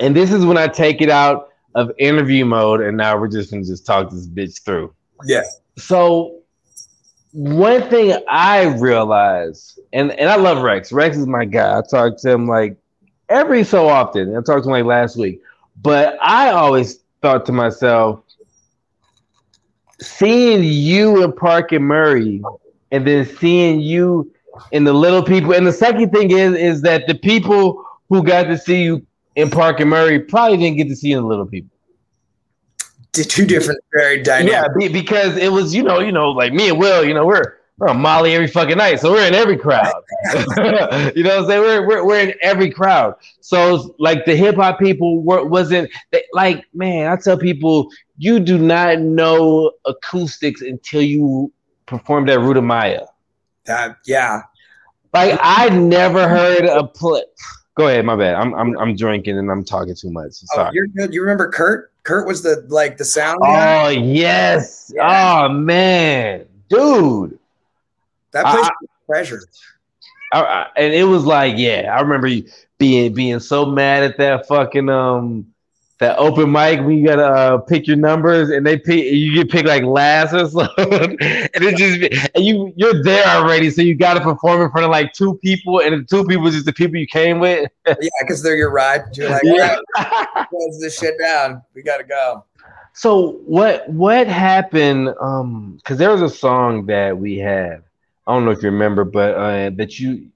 and 0.00 0.14
this 0.14 0.32
is 0.32 0.44
when 0.44 0.58
I 0.58 0.68
take 0.68 1.00
it 1.00 1.10
out 1.10 1.48
of 1.74 1.90
interview 1.98 2.44
mode, 2.44 2.80
and 2.80 2.96
now 2.96 3.18
we're 3.18 3.28
just 3.28 3.50
gonna 3.50 3.64
just 3.64 3.86
talk 3.86 4.10
this 4.10 4.26
bitch 4.26 4.62
through. 4.62 4.92
Yeah. 5.24 5.42
So 5.76 6.42
one 7.32 7.88
thing 7.88 8.16
I 8.28 8.64
realized, 8.64 9.80
and 9.92 10.12
and 10.12 10.28
I 10.28 10.36
love 10.36 10.62
Rex. 10.62 10.92
Rex 10.92 11.16
is 11.16 11.26
my 11.26 11.44
guy. 11.44 11.78
I 11.78 11.82
talk 11.88 12.18
to 12.18 12.30
him 12.30 12.46
like 12.46 12.76
every 13.28 13.64
so 13.64 13.88
often. 13.88 14.36
I 14.36 14.40
talked 14.42 14.64
to 14.64 14.68
him 14.68 14.72
like 14.72 14.84
last 14.84 15.16
week, 15.16 15.40
but 15.82 16.16
I 16.22 16.50
always 16.50 17.00
thought 17.20 17.44
to 17.46 17.52
myself, 17.52 18.20
seeing 20.00 20.64
you 20.64 21.22
in 21.22 21.32
Park 21.32 21.72
and 21.72 21.84
Murray, 21.84 22.42
and 22.90 23.06
then 23.06 23.24
seeing 23.38 23.80
you 23.80 24.32
in 24.70 24.84
the 24.84 24.92
little 24.92 25.22
people. 25.22 25.52
And 25.52 25.66
the 25.66 25.72
second 25.72 26.10
thing 26.10 26.30
is, 26.30 26.54
is 26.54 26.82
that 26.82 27.06
the 27.06 27.14
people 27.14 27.84
who 28.08 28.22
got 28.22 28.44
to 28.44 28.58
see 28.58 28.82
you 28.82 29.06
in 29.36 29.50
Park 29.50 29.80
and 29.80 29.90
Murray 29.90 30.18
probably 30.18 30.58
didn't 30.58 30.76
get 30.76 30.88
to 30.88 30.96
see 30.96 31.10
you 31.10 31.18
in 31.18 31.24
the 31.24 31.28
little 31.28 31.46
people. 31.46 31.70
Two 33.12 33.44
different, 33.44 33.80
very 33.92 34.22
dynamic. 34.22 34.70
Yeah, 34.80 34.88
because 34.88 35.36
it 35.36 35.52
was, 35.52 35.74
you 35.74 35.82
know, 35.82 36.00
you 36.00 36.12
know, 36.12 36.30
like 36.30 36.52
me 36.52 36.70
and 36.70 36.78
Will, 36.78 37.04
you 37.04 37.12
know, 37.12 37.26
we're 37.26 37.56
we're 37.82 37.88
on 37.88 38.00
Molly 38.00 38.32
every 38.32 38.46
fucking 38.46 38.76
night, 38.76 39.00
so 39.00 39.10
we're 39.10 39.26
in 39.26 39.34
every 39.34 39.56
crowd. 39.56 39.92
you 40.34 41.24
know 41.24 41.30
what 41.30 41.38
I'm 41.38 41.46
saying? 41.46 41.60
We're, 41.60 41.84
we're, 41.84 42.06
we're 42.06 42.20
in 42.20 42.34
every 42.40 42.70
crowd. 42.70 43.16
So 43.40 43.96
like 43.98 44.24
the 44.24 44.36
hip 44.36 44.54
hop 44.54 44.78
people 44.78 45.20
were, 45.20 45.44
wasn't 45.44 45.90
they, 46.12 46.22
like 46.32 46.64
man. 46.72 47.10
I 47.10 47.16
tell 47.16 47.36
people 47.36 47.90
you 48.18 48.38
do 48.38 48.56
not 48.56 49.00
know 49.00 49.72
acoustics 49.84 50.60
until 50.60 51.02
you 51.02 51.52
performed 51.86 52.30
at 52.30 52.38
Ruta 52.38 52.62
Maya. 52.62 53.06
Uh, 53.68 53.94
yeah, 54.06 54.42
like 55.12 55.36
I 55.42 55.68
never 55.70 56.28
heard 56.28 56.64
a 56.66 56.84
play. 56.84 57.22
Go 57.76 57.88
ahead, 57.88 58.04
my 58.04 58.14
bad. 58.14 58.36
I'm 58.36 58.54
I'm 58.54 58.78
I'm 58.78 58.94
drinking 58.94 59.38
and 59.38 59.50
I'm 59.50 59.64
talking 59.64 59.96
too 59.96 60.12
much. 60.12 60.26
Oh, 60.26 60.54
sorry. 60.54 60.68
Oh, 60.68 60.72
you're 60.72 60.86
good. 60.86 61.12
You 61.12 61.22
remember 61.22 61.50
Kurt? 61.50 61.90
Kurt 62.04 62.28
was 62.28 62.44
the 62.44 62.64
like 62.68 62.96
the 62.96 63.04
sound. 63.04 63.40
Guy? 63.40 63.86
Oh 63.86 63.88
yes. 63.88 64.92
Yeah. 64.94 65.46
Oh 65.48 65.48
man, 65.48 66.46
dude. 66.68 67.40
That 68.32 68.44
place 68.46 68.64
I, 68.64 68.70
treasure. 69.06 69.40
I, 70.32 70.66
and 70.76 70.94
it 70.94 71.04
was 71.04 71.24
like, 71.24 71.54
yeah, 71.58 71.94
I 71.96 72.00
remember 72.00 72.28
being 72.78 73.14
being 73.14 73.40
so 73.40 73.66
mad 73.66 74.02
at 74.02 74.18
that 74.18 74.46
fucking 74.48 74.88
um 74.88 75.46
that 76.02 76.18
open 76.18 76.50
mic 76.50 76.80
when 76.80 76.98
you 76.98 77.06
gotta 77.06 77.24
uh, 77.24 77.58
pick 77.58 77.86
your 77.86 77.96
numbers 77.96 78.50
and 78.50 78.66
they 78.66 78.76
pick 78.76 79.04
you 79.04 79.32
get 79.34 79.50
picked 79.50 79.68
like 79.68 79.84
last 79.84 80.34
or 80.34 80.48
something. 80.48 81.16
And 81.54 81.64
it 81.64 81.76
just 81.76 82.32
and 82.34 82.44
you 82.44 82.72
you're 82.76 83.04
there 83.04 83.24
already 83.26 83.70
so 83.70 83.82
you 83.82 83.94
gotta 83.94 84.20
perform 84.20 84.62
in 84.62 84.70
front 84.72 84.84
of 84.84 84.90
like 84.90 85.12
two 85.12 85.38
people 85.38 85.80
and 85.80 85.94
the 85.94 86.04
two 86.04 86.24
people 86.24 86.46
is 86.48 86.54
just 86.54 86.66
the 86.66 86.72
people 86.72 86.96
you 86.96 87.06
came 87.06 87.38
with. 87.38 87.70
Yeah 87.86 88.08
because 88.22 88.42
they're 88.42 88.56
your 88.56 88.72
ride 88.72 89.02
you're 89.16 89.30
like 89.30 89.42
yeah. 89.44 89.76
Close 90.48 90.80
this 90.80 90.98
shit 90.98 91.14
down. 91.20 91.62
We 91.74 91.82
gotta 91.82 92.04
go. 92.04 92.44
So 92.94 93.40
what 93.46 93.88
what 93.88 94.26
happened 94.26 95.14
um 95.20 95.76
because 95.76 95.98
there 95.98 96.10
was 96.10 96.22
a 96.22 96.28
song 96.28 96.86
that 96.86 97.16
we 97.16 97.38
had 97.38 97.84
I 98.26 98.32
don't 98.32 98.44
know 98.44 98.52
if 98.52 98.62
you 98.62 98.70
remember, 98.70 99.04
but 99.04 99.34
uh, 99.34 99.70
that 99.76 99.98
you, 99.98 100.28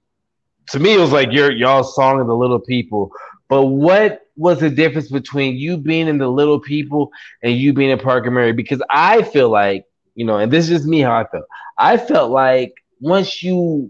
to 0.69 0.79
me, 0.79 0.93
it 0.93 0.99
was 0.99 1.11
like 1.11 1.31
your 1.31 1.51
y'all 1.51 1.83
song 1.83 2.19
of 2.19 2.27
the 2.27 2.35
little 2.35 2.59
people. 2.59 3.11
But 3.47 3.65
what 3.67 4.27
was 4.35 4.59
the 4.59 4.69
difference 4.69 5.09
between 5.09 5.55
you 5.55 5.77
being 5.77 6.07
in 6.07 6.17
the 6.17 6.27
little 6.27 6.59
people 6.59 7.11
and 7.41 7.53
you 7.53 7.73
being 7.73 7.89
in 7.89 7.99
Park 7.99 8.25
and 8.25 8.35
Murray? 8.35 8.51
Because 8.51 8.81
I 8.89 9.21
feel 9.23 9.49
like, 9.49 9.85
you 10.15 10.25
know, 10.25 10.37
and 10.37 10.51
this 10.51 10.65
is 10.65 10.79
just 10.79 10.85
me 10.85 10.99
how 10.99 11.15
I 11.15 11.25
felt. 11.25 11.45
I 11.77 11.97
felt 11.97 12.31
like 12.31 12.73
once 12.99 13.41
you, 13.41 13.89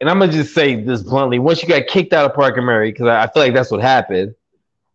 and 0.00 0.10
I'm 0.10 0.18
gonna 0.18 0.32
just 0.32 0.52
say 0.54 0.82
this 0.82 1.02
bluntly, 1.02 1.38
once 1.38 1.62
you 1.62 1.68
got 1.68 1.86
kicked 1.86 2.12
out 2.12 2.28
of 2.28 2.34
Park 2.34 2.56
and 2.56 2.66
Murray, 2.66 2.90
because 2.90 3.06
I, 3.06 3.22
I 3.22 3.26
feel 3.28 3.42
like 3.44 3.54
that's 3.54 3.70
what 3.70 3.80
happened 3.80 4.34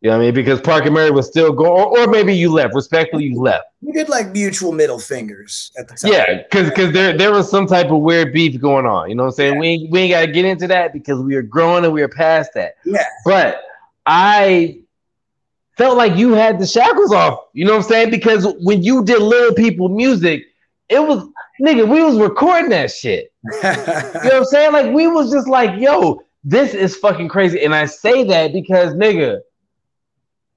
you 0.01 0.09
know 0.09 0.15
what 0.15 0.23
I 0.23 0.25
mean? 0.27 0.33
Because 0.33 0.61
Park 0.61 0.85
and 0.85 0.93
Murray 0.93 1.11
was 1.11 1.27
still 1.27 1.51
going, 1.51 1.71
or, 1.71 1.99
or, 1.99 2.07
maybe 2.07 2.33
you 2.33 2.53
left. 2.53 2.73
Respectfully, 2.73 3.25
you 3.25 3.41
left. 3.41 3.65
We 3.81 3.91
did 3.91 4.07
like 4.07 4.31
mutual 4.31 4.71
middle 4.71 4.97
fingers 4.97 5.73
at 5.77 5.89
the 5.89 5.95
time. 5.95 6.13
Yeah, 6.13 6.43
because 6.43 6.69
because 6.69 6.93
there 6.93 7.17
there 7.17 7.31
was 7.33 7.49
some 7.49 7.67
type 7.67 7.91
of 7.91 7.99
weird 7.99 8.31
beef 8.31 8.59
going 8.61 8.85
on. 8.85 9.09
You 9.09 9.15
know 9.15 9.23
what 9.23 9.29
I'm 9.29 9.35
saying? 9.35 9.53
Yeah. 9.55 9.59
We 9.59 9.67
ain't, 9.67 9.91
we 9.91 9.99
ain't 9.99 10.11
got 10.11 10.25
to 10.25 10.31
get 10.31 10.45
into 10.45 10.67
that 10.67 10.93
because 10.93 11.21
we 11.21 11.35
are 11.35 11.41
growing 11.41 11.83
and 11.83 11.93
we 11.93 12.01
are 12.01 12.07
past 12.07 12.51
that. 12.53 12.75
Yeah. 12.85 13.03
But 13.25 13.61
I 14.05 14.79
felt 15.77 15.97
like 15.97 16.15
you 16.15 16.31
had 16.31 16.59
the 16.59 16.65
shackles 16.65 17.11
off. 17.11 17.47
You 17.51 17.65
know 17.65 17.71
what 17.71 17.83
I'm 17.83 17.89
saying? 17.89 18.09
Because 18.09 18.47
when 18.61 18.81
you 18.81 19.03
did 19.03 19.21
little 19.21 19.53
people 19.53 19.89
music, 19.89 20.45
it 20.87 20.99
was 20.99 21.27
nigga, 21.61 21.85
we 21.85 22.01
was 22.01 22.17
recording 22.17 22.69
that 22.69 22.89
shit. 22.89 23.33
you 23.43 23.61
know 23.61 23.73
what 23.73 24.33
I'm 24.33 24.45
saying? 24.45 24.71
Like 24.71 24.93
we 24.93 25.07
was 25.07 25.29
just 25.29 25.49
like, 25.49 25.77
yo, 25.77 26.21
this 26.45 26.73
is 26.73 26.95
fucking 26.95 27.27
crazy. 27.27 27.65
And 27.65 27.75
I 27.75 27.83
say 27.83 28.23
that 28.23 28.53
because 28.53 28.93
nigga 28.93 29.41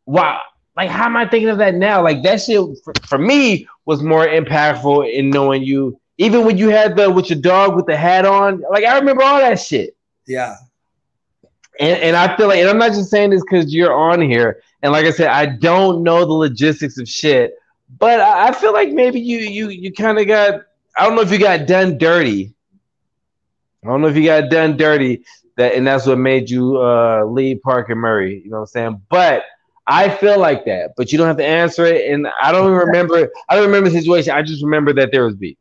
wow, 0.06 0.40
like 0.76 0.88
how 0.88 1.06
am 1.06 1.16
I 1.16 1.26
thinking 1.28 1.50
of 1.50 1.59
that 1.59 1.75
now? 1.75 2.02
Like 2.02 2.23
that 2.23 2.40
shit 2.40 2.61
for, 2.85 2.92
for, 3.04 3.18
me 3.18 3.66
was 3.85 4.02
more 4.02 4.26
impactful 4.26 5.12
in 5.12 5.30
knowing 5.30 5.62
you. 5.62 5.99
Even 6.18 6.44
when 6.44 6.56
you 6.56 6.68
had 6.68 6.97
the 6.97 7.11
with 7.11 7.30
your 7.30 7.40
dog 7.40 7.75
with 7.76 7.87
the 7.87 7.97
hat 7.97 8.25
on, 8.25 8.62
like 8.71 8.85
I 8.85 8.99
remember 8.99 9.23
all 9.23 9.38
that 9.38 9.61
shit. 9.61 9.97
Yeah. 10.26 10.56
And 11.80 11.99
and 12.00 12.16
I 12.16 12.37
feel 12.37 12.49
like, 12.49 12.59
and 12.59 12.68
I'm 12.68 12.78
not 12.78 12.92
just 12.92 13.11
saying 13.11 13.30
this 13.30 13.42
because 13.42 13.73
you're 13.75 13.92
on 13.92 14.21
here. 14.21 14.62
And 14.82 14.92
like 14.92 15.06
I 15.06 15.11
said, 15.11 15.28
I 15.28 15.47
don't 15.47 16.02
know 16.02 16.25
the 16.25 16.32
logistics 16.32 16.99
of 16.99 17.09
shit, 17.09 17.54
but 17.99 18.21
I, 18.21 18.49
I 18.49 18.52
feel 18.52 18.73
like 18.73 18.90
maybe 18.90 19.21
you 19.21 19.38
you 19.38 19.68
you 19.68 19.92
kind 19.92 20.18
of 20.18 20.26
got. 20.26 20.62
I 20.97 21.06
don't 21.06 21.16
know 21.16 21.23
if 21.23 21.32
you 21.32 21.38
got 21.38 21.66
done 21.66 21.97
dirty. 21.97 22.52
I 23.82 23.88
don't 23.88 24.02
know 24.02 24.09
if 24.09 24.16
you 24.16 24.25
got 24.25 24.50
done 24.50 24.76
dirty. 24.76 25.25
That 25.56 25.75
and 25.75 25.87
that's 25.87 26.06
what 26.06 26.18
made 26.18 26.49
you 26.50 26.76
uh, 26.76 27.25
leave 27.25 27.62
Park 27.62 27.90
and 27.90 28.00
Murray. 28.00 28.42
You 28.44 28.50
know 28.50 28.59
what 28.59 28.62
I'm 28.62 28.66
saying? 28.66 29.02
But 29.09 29.44
I 29.87 30.09
feel 30.09 30.39
like 30.39 30.65
that, 30.67 30.93
but 30.97 31.11
you 31.11 31.19
don't 31.19 31.27
have 31.27 31.37
to 31.39 31.45
answer 31.45 31.85
it. 31.85 32.11
And 32.12 32.29
I 32.41 32.53
don't 32.53 32.67
even 32.67 32.87
remember. 32.87 33.31
I 33.49 33.57
don't 33.57 33.67
remember 33.67 33.91
the 33.91 33.99
situation. 33.99 34.33
I 34.33 34.43
just 34.43 34.62
remember 34.62 34.93
that 34.95 35.11
there 35.11 35.25
was 35.25 35.35
beef. 35.35 35.57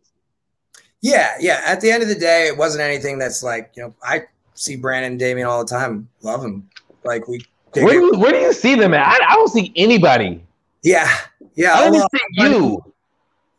Yeah, 1.01 1.34
yeah. 1.40 1.62
At 1.66 1.82
the 1.82 1.92
end 1.92 2.04
of 2.04 2.10
the 2.10 2.16
day, 2.16 2.48
it 2.48 2.56
wasn't 2.56 2.84
anything 2.84 3.18
that's 3.18 3.42
like 3.42 3.72
you 3.75 3.84
know. 3.84 3.96
I 4.04 4.25
see 4.54 4.75
Brandon 4.75 5.13
and 5.13 5.20
Damien 5.20 5.48
all 5.48 5.63
the 5.63 5.70
time. 5.70 6.08
Love 6.22 6.42
them. 6.42 6.70
Like 7.04 7.28
we. 7.28 7.46
Where 7.74 7.88
do, 7.88 7.94
you, 7.94 8.20
where 8.20 8.34
do 8.34 8.38
you 8.38 8.51
see 8.51 8.75
them 8.75 8.94
at? 8.94 9.08
I, 9.08 9.32
I 9.32 9.36
don't 9.36 9.48
see 9.48 9.72
anybody. 9.78 10.44
Yeah, 10.84 11.10
yeah. 11.56 11.75
I 11.75 11.90
don't 11.90 12.12
see 12.12 12.20
you. 12.34 12.94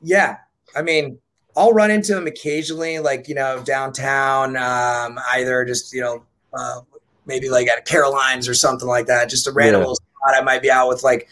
Yeah, 0.02 0.36
I 0.76 0.82
mean, 0.82 1.18
I'll 1.56 1.72
run 1.72 1.90
into 1.90 2.14
them 2.14 2.26
occasionally, 2.26 2.98
like 2.98 3.26
you 3.26 3.34
know, 3.34 3.62
downtown, 3.64 4.56
um, 4.56 5.18
either 5.32 5.64
just 5.64 5.92
you 5.92 6.02
know, 6.02 6.24
uh, 6.52 6.80
maybe 7.26 7.48
like 7.48 7.68
at 7.68 7.84
Caroline's 7.86 8.48
or 8.48 8.54
something 8.54 8.88
like 8.88 9.06
that. 9.06 9.28
Just 9.28 9.46
a 9.46 9.52
random 9.52 9.80
yeah. 9.80 9.86
little. 9.88 9.98
I 10.24 10.40
might 10.40 10.62
be 10.62 10.70
out 10.70 10.88
with 10.88 11.02
like 11.02 11.28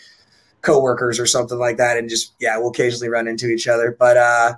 coworkers 0.63 1.19
or 1.19 1.27
something 1.27 1.59
like 1.59 1.77
that, 1.79 1.97
and 1.97 2.09
just 2.09 2.35
yeah, 2.41 2.57
we'll 2.59 2.71
occasionally 2.71 3.09
run 3.09 3.29
into 3.29 3.49
each 3.49 3.69
other. 3.69 3.97
But 3.99 4.17
uh, 4.17 4.55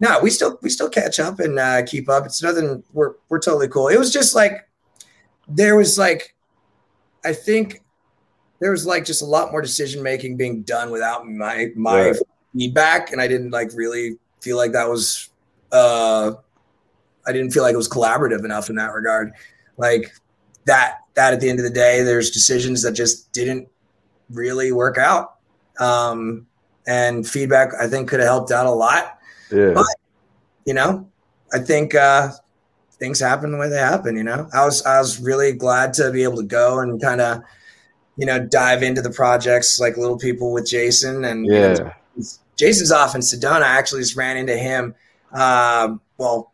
no, 0.00 0.20
we 0.22 0.30
still 0.30 0.58
we 0.62 0.70
still 0.70 0.88
catch 0.88 1.20
up 1.20 1.40
and 1.40 1.58
uh, 1.58 1.84
keep 1.84 2.08
up. 2.08 2.26
It's 2.26 2.42
nothing. 2.42 2.82
We're 2.92 3.14
we're 3.28 3.40
totally 3.40 3.68
cool. 3.68 3.88
It 3.88 3.98
was 3.98 4.12
just 4.12 4.34
like 4.34 4.68
there 5.48 5.76
was 5.76 5.98
like, 5.98 6.34
I 7.24 7.32
think 7.32 7.82
there 8.60 8.70
was 8.70 8.86
like 8.86 9.04
just 9.04 9.22
a 9.22 9.26
lot 9.26 9.50
more 9.50 9.62
decision 9.62 10.02
making 10.02 10.36
being 10.36 10.62
done 10.62 10.90
without 10.90 11.26
my 11.26 11.68
my 11.74 12.10
right. 12.10 12.16
feedback, 12.56 13.12
and 13.12 13.20
I 13.20 13.28
didn't 13.28 13.50
like 13.50 13.70
really 13.74 14.18
feel 14.40 14.56
like 14.56 14.72
that 14.72 14.88
was. 14.88 15.30
uh 15.72 16.32
I 17.26 17.32
didn't 17.32 17.50
feel 17.50 17.62
like 17.62 17.74
it 17.74 17.76
was 17.76 17.90
collaborative 17.90 18.42
enough 18.42 18.70
in 18.70 18.76
that 18.76 18.94
regard. 18.94 19.32
Like 19.76 20.10
that 20.68 20.98
that 21.14 21.32
at 21.32 21.40
the 21.40 21.50
end 21.50 21.58
of 21.58 21.64
the 21.64 21.70
day, 21.70 22.02
there's 22.02 22.30
decisions 22.30 22.82
that 22.82 22.92
just 22.92 23.32
didn't 23.32 23.68
really 24.30 24.70
work 24.72 24.98
out. 24.98 25.34
Um, 25.80 26.46
and 26.86 27.26
feedback 27.26 27.72
I 27.80 27.86
think 27.86 28.08
could 28.08 28.20
have 28.20 28.28
helped 28.28 28.50
out 28.50 28.66
a 28.66 28.70
lot. 28.70 29.18
Yeah. 29.50 29.72
But, 29.74 29.86
you 30.64 30.74
know, 30.74 31.08
I 31.52 31.58
think 31.58 31.94
uh, 31.94 32.30
things 32.98 33.20
happen 33.20 33.52
the 33.52 33.58
way 33.58 33.68
they 33.68 33.78
happen. 33.78 34.16
You 34.16 34.24
know, 34.24 34.48
I 34.52 34.64
was 34.64 34.84
I 34.84 34.98
was 34.98 35.20
really 35.20 35.52
glad 35.52 35.92
to 35.94 36.10
be 36.10 36.22
able 36.22 36.36
to 36.36 36.44
go 36.44 36.80
and 36.80 37.00
kind 37.00 37.20
of, 37.20 37.42
you 38.16 38.26
know, 38.26 38.38
dive 38.38 38.82
into 38.82 39.02
the 39.02 39.10
projects 39.10 39.80
like 39.80 39.96
Little 39.96 40.18
People 40.18 40.52
with 40.52 40.66
Jason 40.66 41.24
and 41.24 41.46
yeah. 41.46 41.94
Jason's 42.56 42.90
off 42.90 43.14
in 43.14 43.20
Sedona. 43.20 43.62
I 43.62 43.78
actually 43.78 44.02
just 44.02 44.16
ran 44.16 44.36
into 44.36 44.56
him. 44.56 44.94
Uh, 45.32 45.94
well, 46.16 46.52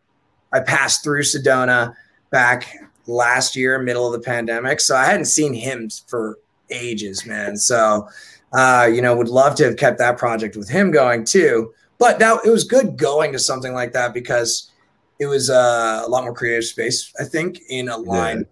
I 0.52 0.60
passed 0.60 1.02
through 1.02 1.22
Sedona 1.22 1.94
back 2.30 2.76
last 3.06 3.56
year, 3.56 3.78
middle 3.78 4.06
of 4.06 4.12
the 4.12 4.24
pandemic, 4.24 4.80
so 4.80 4.96
I 4.96 5.04
hadn't 5.04 5.26
seen 5.26 5.52
him 5.52 5.90
for 6.06 6.38
ages, 6.70 7.26
man. 7.26 7.56
So, 7.56 8.08
uh, 8.52 8.88
you 8.92 9.02
know, 9.02 9.16
would 9.16 9.28
love 9.28 9.54
to 9.56 9.64
have 9.64 9.76
kept 9.76 9.98
that 9.98 10.18
project 10.18 10.56
with 10.56 10.68
him 10.68 10.90
going 10.90 11.24
too. 11.24 11.72
But 11.98 12.18
now 12.18 12.38
it 12.44 12.50
was 12.50 12.64
good 12.64 12.96
going 12.96 13.32
to 13.32 13.38
something 13.38 13.72
like 13.72 13.92
that 13.92 14.12
because 14.12 14.70
it 15.18 15.26
was 15.26 15.50
uh, 15.50 16.02
a 16.04 16.08
lot 16.08 16.24
more 16.24 16.34
creative 16.34 16.64
space. 16.64 17.12
I 17.20 17.24
think 17.24 17.60
in 17.68 17.88
a 17.88 17.96
line, 17.96 18.38
yeah. 18.38 18.44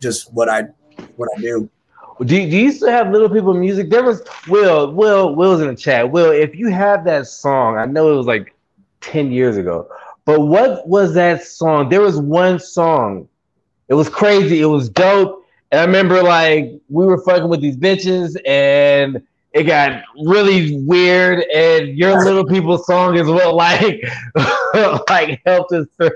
just 0.00 0.32
what 0.32 0.48
I 0.48 0.68
what 1.16 1.28
I 1.36 1.40
do. 1.40 1.68
Do, 2.20 2.26
do 2.26 2.34
you 2.34 2.70
still 2.70 2.90
have 2.90 3.10
little 3.10 3.30
people 3.30 3.54
music? 3.54 3.88
There 3.88 4.04
was 4.04 4.22
Will. 4.46 4.92
Will. 4.92 5.34
Will's 5.34 5.62
in 5.62 5.68
the 5.68 5.74
chat. 5.74 6.10
Will, 6.10 6.30
if 6.30 6.54
you 6.54 6.68
have 6.68 7.04
that 7.06 7.26
song, 7.26 7.78
I 7.78 7.86
know 7.86 8.12
it 8.12 8.16
was 8.16 8.26
like 8.26 8.54
ten 9.00 9.32
years 9.32 9.56
ago, 9.56 9.88
but 10.26 10.40
what 10.40 10.86
was 10.86 11.14
that 11.14 11.46
song? 11.46 11.88
There 11.88 12.02
was 12.02 12.18
one 12.18 12.58
song. 12.58 13.26
It 13.90 13.94
was 13.94 14.08
crazy. 14.08 14.60
It 14.60 14.66
was 14.66 14.88
dope. 14.88 15.44
And 15.72 15.80
I 15.80 15.84
remember 15.84 16.22
like 16.22 16.80
we 16.88 17.04
were 17.04 17.20
fucking 17.22 17.48
with 17.48 17.60
these 17.60 17.76
bitches 17.76 18.36
and 18.46 19.20
it 19.52 19.64
got 19.64 20.02
really 20.24 20.76
weird 20.78 21.44
and 21.52 21.98
your 21.98 22.24
little 22.24 22.46
people 22.46 22.78
song 22.78 23.16
is 23.16 23.26
what 23.26 23.52
like 23.54 24.00
like 25.10 25.42
helped 25.44 25.72
us 25.72 25.86
through. 25.96 26.10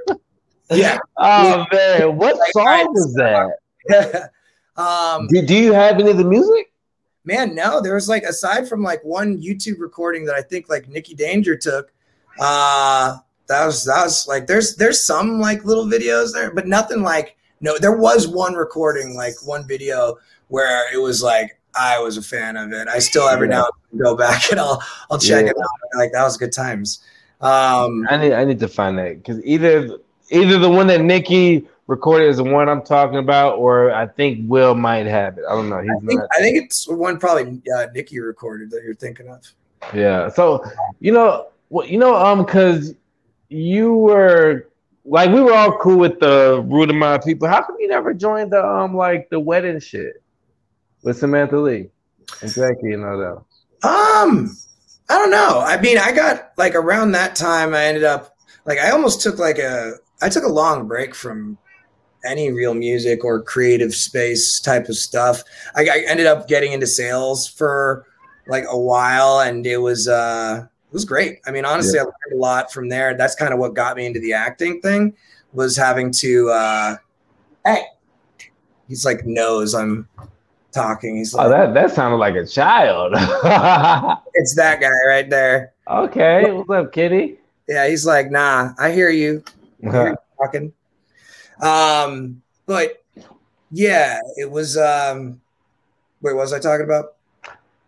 Yeah. 0.71 0.99
oh 1.19 1.67
yeah. 1.73 1.99
man, 1.99 2.17
what 2.17 2.39
like, 2.39 2.53
song 2.53 2.87
was 2.93 3.15
that? 3.15 4.31
um 4.77 5.27
do, 5.27 5.45
do 5.45 5.55
you 5.55 5.73
have 5.73 5.99
any 5.99 6.11
of 6.11 6.17
the 6.17 6.25
music? 6.25 6.73
Man, 7.25 7.57
no. 7.57 7.81
There 7.81 7.95
was 7.95 8.09
like 8.09 8.23
aside 8.23 8.69
from 8.69 8.85
like 8.85 9.03
one 9.05 9.43
YouTube 9.43 9.81
recording 9.81 10.25
that 10.27 10.37
I 10.37 10.43
think 10.43 10.69
like 10.69 10.89
Nikki 10.89 11.15
Danger 11.15 11.57
took, 11.57 11.93
uh 12.41 13.19
that 13.49 13.67
was 13.67 13.85
that 13.85 14.05
was 14.05 14.29
like 14.29 14.47
there's 14.47 14.77
there's 14.77 15.05
some 15.05 15.41
like 15.41 15.65
little 15.65 15.87
videos 15.87 16.33
there, 16.33 16.53
but 16.53 16.69
nothing 16.69 17.03
like 17.03 17.37
no, 17.61 17.79
there 17.79 17.97
was 17.97 18.29
one 18.29 18.55
recording, 18.55 19.15
like 19.15 19.35
one 19.45 19.67
video 19.67 20.17
where 20.49 20.93
it 20.93 20.99
was 20.99 21.23
like 21.23 21.59
I 21.75 21.99
was 21.99 22.17
a 22.17 22.23
fan 22.23 22.57
of 22.57 22.73
it. 22.73 22.89
I 22.89 22.99
still 22.99 23.29
every 23.29 23.49
yeah. 23.49 23.57
now 23.57 23.65
and 23.65 24.01
then 24.01 24.05
go 24.05 24.17
back 24.17 24.51
and 24.51 24.61
I'll 24.61 24.83
I'll 25.11 25.19
check 25.19 25.45
yeah. 25.45 25.51
it 25.51 25.57
out. 25.57 25.99
Like 25.99 26.13
that 26.13 26.23
was 26.23 26.37
good 26.37 26.53
times. 26.53 27.03
Um, 27.41 28.07
I 28.09 28.17
need 28.17 28.33
I 28.33 28.45
need 28.45 28.61
to 28.61 28.69
find 28.69 28.99
that 28.99 29.19
because 29.19 29.45
either 29.45 29.99
either 30.31 30.59
the 30.59 30.71
one 30.71 30.87
that 30.89 31.01
Nikki 31.01 31.67
recorded 31.87 32.29
is 32.29 32.39
the 32.39 32.45
one 32.45 32.69
I'm 32.69 32.83
talking 32.83 33.19
about, 33.19 33.59
or 33.59 33.93
I 33.93 34.07
think 34.07 34.49
Will 34.49 34.75
might 34.75 35.07
have 35.07 35.39
it. 35.39 35.45
I 35.49 35.53
don't 35.53 35.69
know. 35.69 35.81
He's 35.81 35.91
I 35.91 36.07
think, 36.07 36.21
not. 36.21 36.29
I 36.33 36.41
think 36.41 36.65
it's 36.65 36.89
one 36.89 37.19
probably 37.19 37.61
uh, 37.77 37.87
Nikki 37.95 38.21
recorded 38.21 38.71
that 38.71 38.83
you're 38.83 38.95
thinking 38.95 39.29
of. 39.29 39.43
Yeah. 39.93 40.29
So 40.29 40.65
you 41.01 41.13
know, 41.13 41.49
well, 41.71 41.87
you 41.87 41.99
know, 41.99 42.15
um, 42.15 42.45
because 42.45 42.95
you 43.49 43.95
were 43.95 44.69
like 45.05 45.31
we 45.31 45.41
were 45.41 45.53
all 45.53 45.79
cool 45.79 45.99
with 45.99 46.19
the 46.21 46.65
Ruta 46.67 46.93
Maya 46.93 47.21
people. 47.21 47.49
How 47.49 47.63
come 47.63 47.77
you 47.79 47.89
never 47.89 48.15
joined 48.15 48.53
the 48.53 48.65
um 48.65 48.97
like 48.97 49.29
the 49.31 49.41
wedding 49.41 49.81
shit? 49.81 50.23
with 51.05 51.19
Samantha 51.19 51.59
Lee 51.59 51.91
and 52.43 52.53
Jackie 52.53 52.93
and 52.93 53.05
all 53.05 53.19
that? 53.19 53.89
Um, 53.89 54.57
I 55.09 55.19
don't 55.19 55.31
know. 55.31 55.63
I 55.65 55.81
mean, 55.81 55.99
I 55.99 56.11
got 56.11 56.53
like 56.57 56.75
around 56.75 57.13
that 57.13 57.37
time, 57.37 57.75
I 57.75 57.85
ended 57.85 58.05
up 58.05 58.37
like 58.65 58.79
I 58.79 58.91
almost 58.91 59.21
took 59.21 59.39
like 59.39 59.59
a 59.59 59.93
I 60.21 60.29
took 60.29 60.45
a 60.45 60.49
long 60.49 60.89
break 60.89 61.15
from 61.15 61.59
any 62.25 62.51
real 62.51 62.73
music 62.73 63.23
or 63.23 63.43
creative 63.43 63.95
space 63.95 64.59
type 64.61 64.89
of 64.89 64.97
stuff. 64.97 65.45
I, 65.77 65.83
I 65.83 66.05
ended 66.09 66.27
up 66.27 66.49
getting 66.49 66.73
into 66.73 66.87
sales 66.87 67.47
for 67.47 68.07
like 68.47 68.65
a 68.67 68.79
while, 68.79 69.41
and 69.41 69.67
it 69.67 69.79
was 69.79 70.09
uh 70.09 70.67
was 70.95 71.05
great. 71.05 71.41
I 71.47 71.51
mean, 71.51 71.67
honestly, 71.67 71.97
yeah. 71.97 72.03
I 72.03 72.05
learned 72.05 72.35
a 72.35 72.37
lot 72.37 72.73
from 72.73 72.89
there. 72.89 73.15
That's 73.15 73.35
kind 73.35 73.53
of 73.53 73.59
what 73.59 73.75
got 73.75 73.97
me 73.97 74.07
into 74.07 74.21
the 74.21 74.33
acting 74.33 74.81
thing 74.81 75.15
was 75.53 75.77
having 75.77 76.11
to 76.11 76.51
uh 76.51 76.97
hey 77.65 77.85
he's 78.89 79.05
like 79.05 79.25
knows 79.25 79.75
I'm 79.75 80.09
talking. 80.73 81.17
He's 81.17 81.33
like, 81.33 81.47
oh, 81.47 81.51
that 81.51 81.75
that 81.75 81.93
sounded 81.93 82.17
like 82.17 82.35
a 82.35 82.47
child. 82.47 83.13
it's 84.35 84.55
that 84.57 84.81
guy 84.81 84.91
right 85.07 85.31
there. 85.31 85.73
Okay, 85.89 86.51
what's 86.51 86.71
up, 86.71 86.93
Kitty? 86.93 87.39
Yeah, 87.69 87.89
he's 87.89 88.05
like, 88.05 88.31
nah, 88.31 88.73
I 88.79 88.93
hear 88.93 89.09
you. 89.09 89.43
I 89.87 89.91
hear 89.91 90.09
you 90.09 90.17
talking. 90.39 90.73
Um, 91.63 92.43
but 92.67 93.03
yeah, 93.71 94.19
it 94.37 94.51
was. 94.51 94.77
Um, 94.77 95.41
wait, 96.21 96.35
what 96.35 96.43
was 96.43 96.53
I 96.53 96.59
talking 96.59 96.85
about? 96.85 97.15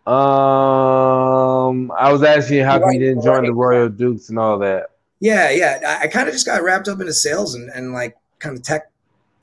Um, 0.07 1.91
I 1.91 2.09
was 2.13 2.23
asking 2.23 2.63
how 2.63 2.79
come 2.79 2.93
you 2.93 2.99
didn't 2.99 3.23
join 3.23 3.43
the 3.43 3.53
Royal 3.53 3.89
Dukes 3.89 4.29
and 4.29 4.39
all 4.39 4.57
that. 4.59 4.91
Yeah, 5.19 5.49
yeah. 5.51 5.81
I, 5.85 6.05
I 6.05 6.07
kind 6.07 6.29
of 6.29 6.33
just 6.33 6.45
got 6.45 6.63
wrapped 6.63 6.87
up 6.87 7.01
into 7.01 7.11
sales 7.11 7.55
and, 7.55 7.69
and 7.71 7.91
like 7.91 8.15
kind 8.39 8.55
of 8.55 8.63
tech 8.63 8.89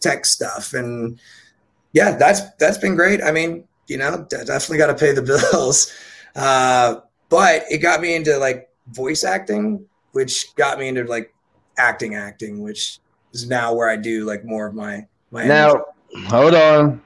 tech 0.00 0.24
stuff 0.24 0.72
and 0.72 1.18
yeah, 1.92 2.16
that's 2.16 2.40
that's 2.59 2.79
been 2.79 2.96
great. 2.96 3.22
I 3.22 3.31
mean, 3.31 3.64
you 3.88 3.98
know, 3.98 4.27
definitely 4.29 4.79
got 4.79 4.87
to 4.87 4.94
pay 4.94 5.12
the 5.12 5.22
bills, 5.53 5.92
uh, 6.35 7.00
but 7.29 7.64
it 7.70 7.79
got 7.79 8.00
me 8.00 8.14
into 8.14 8.37
like 8.38 8.70
voice 8.88 9.22
acting, 9.22 9.85
which 10.12 10.55
got 10.57 10.79
me 10.79 10.88
into 10.88 11.05
like 11.05 11.33
acting, 11.79 12.14
acting, 12.14 12.62
which 12.62 13.00
is 13.33 13.48
now 13.48 13.74
where 13.74 13.88
I 13.88 13.96
do 13.96 14.24
like 14.24 14.44
more 14.44 14.66
of 14.66 14.74
my 14.74 15.07
my. 15.31 15.44
Now, 15.44 15.85
energy. 16.14 16.29
hold 16.29 16.55
on, 16.55 17.03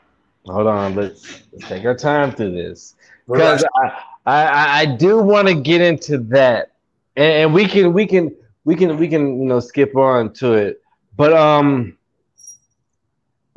hold 0.46 0.66
on. 0.68 0.94
Let's, 0.94 1.42
let's 1.52 1.68
take 1.68 1.84
our 1.84 1.96
time 1.96 2.32
through 2.32 2.52
this 2.52 2.94
because 3.28 3.64
I, 3.82 4.02
I 4.26 4.80
I 4.80 4.86
do 4.86 5.20
want 5.20 5.48
to 5.48 5.54
get 5.54 5.80
into 5.80 6.18
that, 6.18 6.72
and, 7.16 7.32
and 7.32 7.54
we 7.54 7.66
can 7.66 7.92
we 7.92 8.06
can 8.06 8.34
we 8.64 8.74
can 8.74 8.96
we 8.96 9.08
can 9.08 9.40
you 9.42 9.48
know 9.48 9.60
skip 9.60 9.96
on 9.96 10.32
to 10.34 10.52
it, 10.54 10.82
but 11.16 11.32
um 11.32 11.98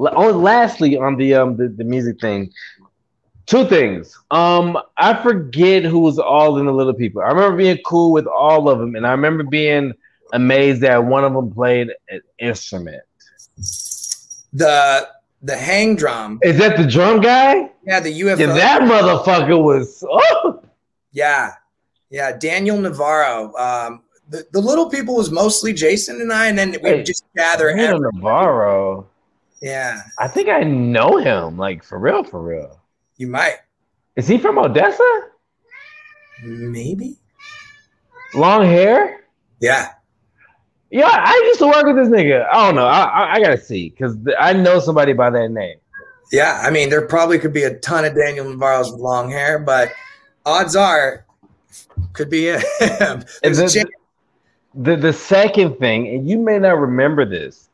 Oh, 0.09 0.31
lastly, 0.31 0.97
on 0.97 1.15
the 1.15 1.35
um 1.35 1.57
the, 1.57 1.67
the 1.67 1.83
music 1.83 2.19
thing, 2.19 2.51
two 3.45 3.65
things. 3.65 4.17
Um, 4.31 4.77
I 4.97 5.21
forget 5.21 5.83
who 5.83 5.99
was 5.99 6.17
all 6.17 6.57
in 6.57 6.65
the 6.65 6.73
Little 6.73 6.93
People. 6.93 7.21
I 7.21 7.27
remember 7.27 7.57
being 7.57 7.77
cool 7.85 8.11
with 8.11 8.25
all 8.25 8.67
of 8.67 8.79
them, 8.79 8.95
and 8.95 9.05
I 9.05 9.11
remember 9.11 9.43
being 9.43 9.93
amazed 10.33 10.81
that 10.81 11.05
one 11.05 11.23
of 11.23 11.33
them 11.33 11.51
played 11.51 11.89
an 12.09 12.21
instrument. 12.39 13.03
The 14.53 15.07
the 15.41 15.57
hang 15.57 15.95
drum. 15.95 16.39
Is 16.43 16.57
that 16.59 16.77
the 16.77 16.85
drum 16.85 17.21
guy? 17.21 17.71
Yeah, 17.85 17.99
the 17.99 18.21
UFO. 18.21 18.39
Yeah, 18.39 18.53
that 18.53 18.81
motherfucker 18.83 19.61
was. 19.61 20.03
Oh. 20.09 20.63
Yeah, 21.11 21.53
yeah. 22.09 22.37
Daniel 22.37 22.79
Navarro. 22.79 23.53
Um, 23.55 24.03
the, 24.29 24.45
the 24.53 24.61
little 24.61 24.89
people 24.89 25.15
was 25.15 25.29
mostly 25.29 25.73
Jason 25.73 26.21
and 26.21 26.31
I, 26.31 26.47
and 26.47 26.57
then 26.57 26.75
we 26.83 26.89
hey, 26.89 27.03
just 27.03 27.25
gather. 27.35 27.75
Daniel 27.75 27.99
Navarro. 27.99 29.07
Yeah. 29.61 30.01
I 30.17 30.27
think 30.27 30.49
I 30.49 30.61
know 30.63 31.17
him, 31.17 31.57
like 31.57 31.83
for 31.83 31.99
real, 31.99 32.23
for 32.23 32.41
real. 32.41 32.79
You 33.17 33.27
might. 33.27 33.57
Is 34.15 34.27
he 34.27 34.37
from 34.37 34.57
Odessa? 34.57 35.29
Maybe. 36.43 37.17
Long 38.33 38.63
hair? 38.63 39.25
Yeah. 39.59 39.93
Yeah, 40.91 41.09
I 41.09 41.41
used 41.47 41.59
to 41.59 41.67
work 41.67 41.85
with 41.85 41.95
this 41.95 42.09
nigga. 42.09 42.45
I 42.51 42.65
don't 42.65 42.75
know. 42.75 42.85
I, 42.85 43.03
I, 43.03 43.33
I 43.33 43.41
gotta 43.41 43.57
see 43.57 43.89
because 43.89 44.17
I 44.37 44.51
know 44.51 44.79
somebody 44.79 45.13
by 45.13 45.29
that 45.29 45.49
name. 45.49 45.77
Yeah, 46.33 46.61
I 46.63 46.69
mean, 46.69 46.89
there 46.89 47.07
probably 47.07 47.39
could 47.39 47.53
be 47.53 47.63
a 47.63 47.77
ton 47.79 48.03
of 48.03 48.13
Daniel 48.13 48.49
Navarro's 48.49 48.91
with 48.91 48.99
long 48.99 49.31
hair, 49.31 49.57
but 49.57 49.93
odds 50.45 50.75
are, 50.75 51.25
could 52.11 52.29
be 52.29 52.49
him. 52.49 52.61
Chance, 53.43 53.77
the 54.73 54.95
the 54.97 55.13
second 55.13 55.77
thing, 55.77 56.07
and 56.09 56.29
you 56.29 56.37
may 56.37 56.59
not 56.59 56.77
remember 56.77 57.25
this, 57.25 57.69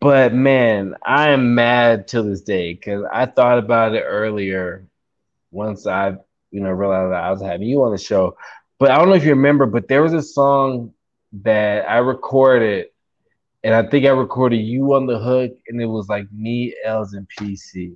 but 0.00 0.32
man, 0.32 0.94
I 1.04 1.30
am 1.30 1.56
mad 1.56 2.06
till 2.06 2.24
this 2.24 2.42
day 2.42 2.74
because 2.74 3.04
I 3.12 3.26
thought 3.26 3.58
about 3.58 3.94
it 3.94 4.02
earlier. 4.02 4.86
Once 5.50 5.86
I, 5.86 6.16
you 6.50 6.60
know, 6.60 6.70
realized 6.70 7.12
I 7.12 7.30
was 7.30 7.42
having 7.42 7.66
you 7.66 7.82
on 7.82 7.90
the 7.90 7.98
show, 7.98 8.36
but 8.78 8.90
I 8.90 8.98
don't 8.98 9.08
know 9.08 9.14
if 9.14 9.24
you 9.24 9.30
remember, 9.30 9.66
but 9.66 9.88
there 9.88 10.02
was 10.02 10.12
a 10.12 10.22
song 10.22 10.94
that 11.42 11.88
I 11.88 11.98
recorded, 11.98 12.86
and 13.64 13.74
I 13.74 13.88
think 13.88 14.06
I 14.06 14.10
recorded 14.10 14.58
you 14.58 14.94
on 14.94 15.06
the 15.06 15.18
hook, 15.18 15.52
and 15.68 15.80
it 15.80 15.86
was 15.86 16.08
like 16.08 16.30
me, 16.32 16.74
Els, 16.84 17.14
and 17.14 17.26
PC. 17.38 17.94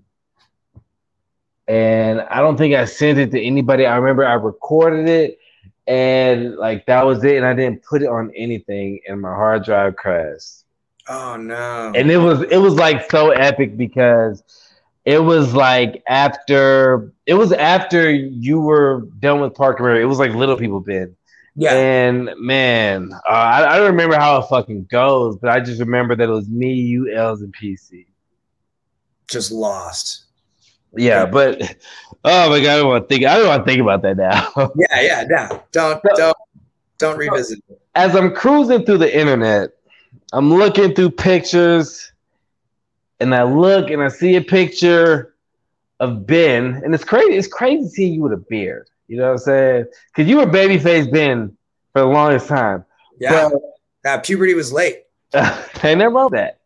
And 1.69 2.21
I 2.21 2.41
don't 2.41 2.57
think 2.57 2.75
I 2.75 2.85
sent 2.85 3.19
it 3.19 3.33
to 3.33 3.43
anybody. 3.43 3.87
I 3.87 3.97
remember 3.97 4.25
I 4.25 4.35
recorded 4.35 5.09
it 5.09 5.39
and 5.87 6.57
like 6.57 6.85
that 6.87 7.05
was 7.07 7.23
it 7.25 7.37
and 7.37 7.47
i 7.47 7.55
didn't 7.55 7.83
put 7.83 8.03
it 8.03 8.09
on 8.09 8.31
anything 8.37 9.01
and 9.07 9.21
my 9.21 9.29
hard 9.29 9.65
drive 9.65 9.95
crashed 9.97 10.65
oh 11.09 11.37
no 11.37 11.93
and 11.95 12.11
it 12.11 12.19
was 12.19 12.43
it 12.43 12.57
was 12.57 12.75
like 12.75 13.09
so 13.11 13.31
epic 13.31 13.77
because 13.77 14.43
it 15.05 15.19
was 15.19 15.55
like 15.55 16.03
after 16.09 17.13
it 17.27 17.35
was 17.35 17.53
after 17.53 18.11
you 18.11 18.61
were 18.61 19.03
done 19.21 19.41
with 19.41 19.55
park 19.55 19.79
parker 19.79 19.95
it 19.95 20.07
was 20.07 20.19
like 20.19 20.33
little 20.33 20.57
people 20.57 20.81
been 20.81 21.15
yeah 21.57 21.73
and 21.73 22.31
man 22.39 23.11
uh, 23.29 23.33
I, 23.33 23.75
I 23.75 23.77
don't 23.79 23.91
remember 23.91 24.17
how 24.17 24.39
it 24.41 24.47
fucking 24.49 24.85
goes 24.91 25.37
but 25.37 25.51
i 25.51 25.61
just 25.61 25.81
remember 25.81 26.15
that 26.15 26.29
it 26.29 26.33
was 26.33 26.49
me 26.49 26.75
you 26.75 27.13
els 27.13 27.43
and 27.43 27.55
pc 27.55 28.07
just 29.29 29.51
lost 29.51 30.27
yeah, 30.97 31.27
but 31.27 31.61
oh 32.25 32.51
my 32.51 32.61
god, 32.61 32.71
I 32.71 32.77
don't 32.79 32.89
want 32.89 33.09
to 33.09 33.15
think. 33.15 33.27
I 33.27 33.39
don't 33.39 33.49
want 33.49 33.65
to 33.65 33.71
think 33.71 33.83
about 33.83 34.03
that 34.03 34.17
now. 34.17 34.73
yeah, 34.77 35.01
yeah, 35.01 35.25
no, 35.29 35.63
don't, 35.73 36.03
don't, 36.17 36.37
don't 36.99 37.19
revisit. 37.19 37.63
It. 37.69 37.81
As 37.95 38.15
I'm 38.15 38.35
cruising 38.35 38.85
through 38.85 38.99
the 38.99 39.19
internet, 39.19 39.71
I'm 40.33 40.53
looking 40.53 40.95
through 40.95 41.11
pictures, 41.11 42.13
and 43.21 43.35
I 43.35 43.43
look 43.43 43.91
and 43.91 44.03
I 44.03 44.09
see 44.09 44.37
a 44.37 44.43
picture 44.43 45.35
of 46.01 46.27
Ben, 46.27 46.81
and 46.85 46.95
it's 46.95 47.05
crazy. 47.05 47.35
It's 47.35 47.49
crazy 47.49 47.89
seeing 47.89 48.15
you 48.15 48.23
with 48.23 48.33
a 48.33 48.45
beard. 48.49 48.89
You 49.09 49.19
know 49.19 49.25
what 49.25 49.33
I'm 49.33 49.39
saying? 49.39 49.87
Because 50.09 50.29
you 50.29 50.39
were 50.39 50.47
babyface 50.47 51.11
Ben 51.11 51.57
for 51.93 52.01
the 52.01 52.07
longest 52.07 52.49
time. 52.49 52.85
Yeah, 53.19 53.51
but, 53.53 53.63
yeah, 54.05 54.19
puberty 54.19 54.55
was 54.55 54.73
late. 54.73 55.05
I 55.35 55.95
never 55.95 56.11
wrote 56.15 56.33
that. 56.33 56.59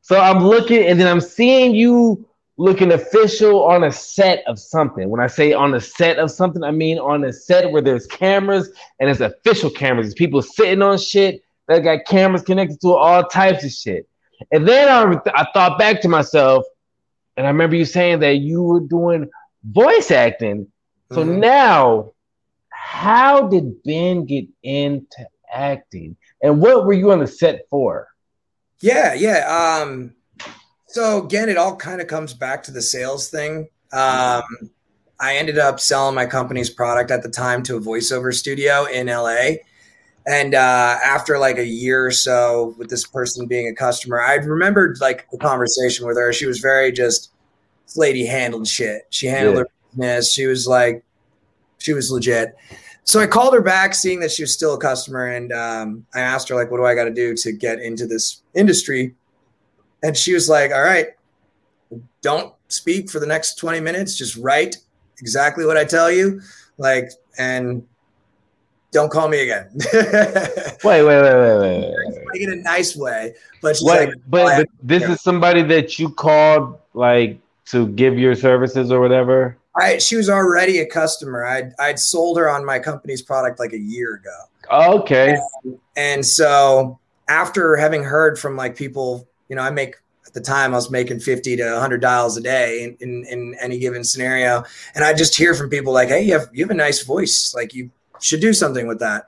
So 0.00 0.18
I'm 0.18 0.44
looking, 0.44 0.84
and 0.84 0.98
then 0.98 1.06
I'm 1.06 1.20
seeing 1.20 1.74
you 1.74 2.26
looking 2.56 2.92
official 2.92 3.64
on 3.64 3.84
a 3.84 3.92
set 3.92 4.42
of 4.46 4.58
something. 4.58 5.08
When 5.08 5.20
I 5.20 5.26
say 5.26 5.52
on 5.52 5.74
a 5.74 5.80
set 5.80 6.18
of 6.18 6.30
something, 6.30 6.62
I 6.62 6.70
mean 6.70 6.98
on 6.98 7.24
a 7.24 7.32
set 7.32 7.70
where 7.70 7.82
there's 7.82 8.06
cameras 8.06 8.70
and 9.00 9.08
it's 9.08 9.20
official 9.20 9.70
cameras. 9.70 10.06
There's 10.06 10.14
people 10.14 10.42
sitting 10.42 10.82
on 10.82 10.98
shit 10.98 11.42
that 11.68 11.80
got 11.80 12.04
cameras 12.06 12.42
connected 12.42 12.80
to 12.80 12.92
all 12.92 13.24
types 13.24 13.64
of 13.64 13.70
shit. 13.70 14.08
And 14.50 14.66
then 14.66 14.88
I, 14.88 15.20
I 15.34 15.46
thought 15.52 15.78
back 15.78 16.00
to 16.02 16.08
myself, 16.08 16.64
and 17.36 17.46
I 17.46 17.50
remember 17.50 17.76
you 17.76 17.84
saying 17.84 18.20
that 18.20 18.38
you 18.38 18.62
were 18.62 18.80
doing 18.80 19.30
voice 19.64 20.10
acting. 20.10 20.66
So 21.12 21.24
mm-hmm. 21.24 21.40
now, 21.40 22.12
how 22.70 23.48
did 23.48 23.82
Ben 23.82 24.24
get 24.24 24.46
into 24.62 25.26
acting? 25.52 26.16
And 26.42 26.60
what 26.60 26.84
were 26.84 26.92
you 26.92 27.12
on 27.12 27.20
the 27.20 27.26
set 27.26 27.68
for? 27.70 28.08
Yeah, 28.80 29.14
yeah. 29.14 29.80
Um, 29.82 30.14
so 30.86 31.24
again, 31.24 31.48
it 31.48 31.56
all 31.56 31.76
kind 31.76 32.00
of 32.00 32.06
comes 32.06 32.34
back 32.34 32.62
to 32.64 32.72
the 32.72 32.82
sales 32.82 33.28
thing. 33.28 33.68
Um, 33.92 34.42
I 35.20 35.36
ended 35.36 35.58
up 35.58 35.78
selling 35.78 36.14
my 36.14 36.26
company's 36.26 36.70
product 36.70 37.10
at 37.10 37.22
the 37.22 37.28
time 37.28 37.62
to 37.64 37.76
a 37.76 37.80
voiceover 37.80 38.34
studio 38.34 38.84
in 38.86 39.06
LA. 39.06 39.58
And 40.26 40.54
uh, 40.54 40.98
after 41.04 41.38
like 41.38 41.58
a 41.58 41.66
year 41.66 42.06
or 42.06 42.10
so 42.10 42.74
with 42.78 42.88
this 42.90 43.06
person 43.06 43.46
being 43.46 43.68
a 43.68 43.74
customer, 43.74 44.20
I 44.20 44.34
remembered 44.34 44.98
like 45.00 45.26
the 45.30 45.38
conversation 45.38 46.06
with 46.06 46.16
her. 46.16 46.32
She 46.32 46.46
was 46.46 46.58
very 46.58 46.92
just, 46.92 47.32
lady 47.96 48.24
handled 48.24 48.66
shit. 48.66 49.02
She 49.10 49.26
handled 49.26 49.56
yeah. 49.56 49.62
her 49.62 49.68
business. 49.92 50.32
She 50.32 50.46
was 50.46 50.66
like, 50.66 51.04
she 51.78 51.92
was 51.92 52.10
legit. 52.10 52.56
So 53.04 53.20
I 53.20 53.26
called 53.26 53.54
her 53.54 53.62
back, 53.62 53.94
seeing 53.94 54.20
that 54.20 54.30
she 54.30 54.42
was 54.42 54.52
still 54.52 54.74
a 54.74 54.78
customer, 54.78 55.26
and 55.26 55.52
um, 55.52 56.06
I 56.14 56.20
asked 56.20 56.48
her 56.50 56.54
like, 56.54 56.70
"What 56.70 56.76
do 56.76 56.84
I 56.84 56.94
got 56.94 57.04
to 57.04 57.10
do 57.10 57.34
to 57.34 57.52
get 57.52 57.80
into 57.80 58.06
this 58.06 58.42
industry?" 58.54 59.14
And 60.02 60.16
she 60.16 60.34
was 60.34 60.48
like, 60.48 60.72
All 60.72 60.82
right, 60.82 61.08
don't 62.22 62.52
speak 62.68 63.10
for 63.10 63.20
the 63.20 63.26
next 63.26 63.56
20 63.56 63.80
minutes. 63.80 64.16
Just 64.16 64.36
write 64.36 64.76
exactly 65.18 65.64
what 65.64 65.76
I 65.76 65.84
tell 65.84 66.10
you. 66.10 66.40
Like, 66.78 67.10
and 67.38 67.86
don't 68.90 69.10
call 69.10 69.28
me 69.28 69.42
again. 69.42 69.70
wait, 70.84 71.02
wait, 71.02 71.04
wait, 71.04 71.22
wait, 71.22 71.58
wait, 71.58 71.94
wait. 71.94 72.42
In 72.42 72.52
a 72.52 72.56
nice 72.56 72.96
way, 72.96 73.34
but 73.60 73.76
wait, 73.82 74.08
like, 74.08 74.14
but, 74.28 74.56
but 74.56 74.68
this 74.82 75.02
is 75.04 75.20
somebody 75.20 75.62
that 75.62 75.98
you 75.98 76.10
called 76.10 76.78
like 76.94 77.38
to 77.66 77.88
give 77.88 78.18
your 78.18 78.34
services 78.34 78.90
or 78.90 79.00
whatever. 79.00 79.56
I 79.76 79.98
she 79.98 80.16
was 80.16 80.28
already 80.28 80.78
a 80.78 80.86
customer. 80.86 81.44
I'd 81.44 81.72
I'd 81.78 81.98
sold 81.98 82.38
her 82.38 82.48
on 82.48 82.64
my 82.64 82.78
company's 82.78 83.22
product 83.22 83.58
like 83.58 83.72
a 83.72 83.78
year 83.78 84.14
ago. 84.14 84.96
okay. 85.00 85.36
And, 85.64 85.78
and 85.96 86.26
so 86.26 86.98
after 87.28 87.76
having 87.76 88.04
heard 88.04 88.38
from 88.38 88.56
like 88.56 88.76
people 88.76 89.28
you 89.52 89.56
know, 89.56 89.62
I 89.62 89.68
make 89.68 89.96
at 90.26 90.32
the 90.32 90.40
time 90.40 90.72
I 90.72 90.76
was 90.76 90.90
making 90.90 91.20
50 91.20 91.56
to 91.56 91.72
100 91.72 92.00
dials 92.00 92.38
a 92.38 92.40
day 92.40 92.84
in, 92.84 92.96
in, 93.00 93.26
in, 93.26 93.54
any 93.60 93.78
given 93.78 94.02
scenario. 94.02 94.64
And 94.94 95.04
I 95.04 95.12
just 95.12 95.36
hear 95.36 95.52
from 95.52 95.68
people 95.68 95.92
like, 95.92 96.08
hey, 96.08 96.22
you 96.22 96.32
have, 96.32 96.48
you 96.54 96.64
have 96.64 96.70
a 96.70 96.74
nice 96.74 97.02
voice. 97.02 97.52
Like 97.54 97.74
you 97.74 97.90
should 98.18 98.40
do 98.40 98.54
something 98.54 98.86
with 98.86 99.00
that. 99.00 99.26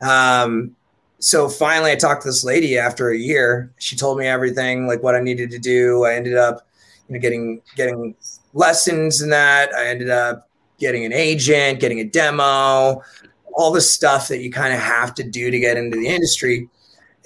Um, 0.00 0.74
so 1.18 1.50
finally 1.50 1.92
I 1.92 1.94
talked 1.94 2.22
to 2.22 2.28
this 2.28 2.42
lady 2.42 2.78
after 2.78 3.10
a 3.10 3.18
year. 3.18 3.70
She 3.78 3.96
told 3.96 4.16
me 4.16 4.26
everything, 4.26 4.86
like 4.86 5.02
what 5.02 5.14
I 5.14 5.20
needed 5.20 5.50
to 5.50 5.58
do. 5.58 6.04
I 6.04 6.14
ended 6.14 6.38
up, 6.38 6.66
you 7.06 7.14
know, 7.16 7.20
getting, 7.20 7.60
getting 7.76 8.14
lessons 8.56 9.22
in 9.22 9.30
that. 9.30 9.72
I 9.74 9.86
ended 9.86 10.10
up 10.10 10.48
getting 10.78 11.04
an 11.04 11.12
agent, 11.12 11.80
getting 11.80 12.00
a 12.00 12.04
demo, 12.04 13.02
all 13.54 13.72
the 13.72 13.80
stuff 13.80 14.28
that 14.28 14.40
you 14.40 14.50
kind 14.50 14.74
of 14.74 14.80
have 14.80 15.14
to 15.14 15.22
do 15.22 15.50
to 15.50 15.58
get 15.58 15.76
into 15.76 15.96
the 15.96 16.08
industry 16.08 16.68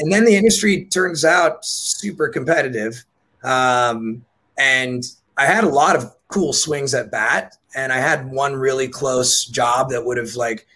and 0.00 0.10
then 0.10 0.24
the 0.24 0.34
industry 0.34 0.86
turns 0.86 1.24
out 1.24 1.64
super 1.64 2.28
competitive. 2.28 3.04
Um, 3.44 4.24
and 4.58 5.04
I 5.36 5.44
had 5.44 5.62
a 5.62 5.68
lot 5.68 5.94
of 5.94 6.14
cool 6.28 6.52
swings 6.52 6.94
at 6.94 7.10
bat, 7.10 7.56
and 7.76 7.92
I 7.92 7.98
had 7.98 8.30
one 8.30 8.56
really 8.56 8.88
close 8.88 9.44
job 9.44 9.90
that 9.90 10.04
would 10.04 10.16
have 10.16 10.34
like 10.34 10.66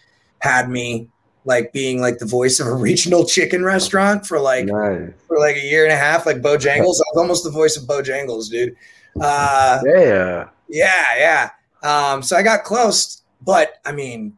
had 0.40 0.68
me 0.68 1.08
like 1.46 1.72
being 1.72 2.00
like 2.00 2.18
the 2.18 2.26
voice 2.26 2.60
of 2.60 2.66
a 2.66 2.74
regional 2.74 3.24
chicken 3.24 3.64
restaurant 3.64 4.26
for 4.26 4.38
like 4.38 4.66
nice. 4.66 5.10
for 5.26 5.38
like 5.38 5.56
a 5.56 5.64
year 5.64 5.84
and 5.84 5.92
a 5.92 5.96
half, 5.96 6.26
like 6.26 6.42
Bojangles. 6.42 6.76
I 6.76 6.80
was 6.82 7.16
almost 7.16 7.44
the 7.44 7.50
voice 7.50 7.76
of 7.76 7.84
Bojangles, 7.84 8.50
dude. 8.50 8.76
Uh, 9.20 9.80
yeah, 9.84 10.48
yeah, 10.68 11.18
yeah. 11.18 11.50
Um, 11.82 12.22
so 12.22 12.36
I 12.36 12.42
got 12.42 12.64
close, 12.64 13.22
but 13.42 13.74
I 13.84 13.92
mean, 13.92 14.36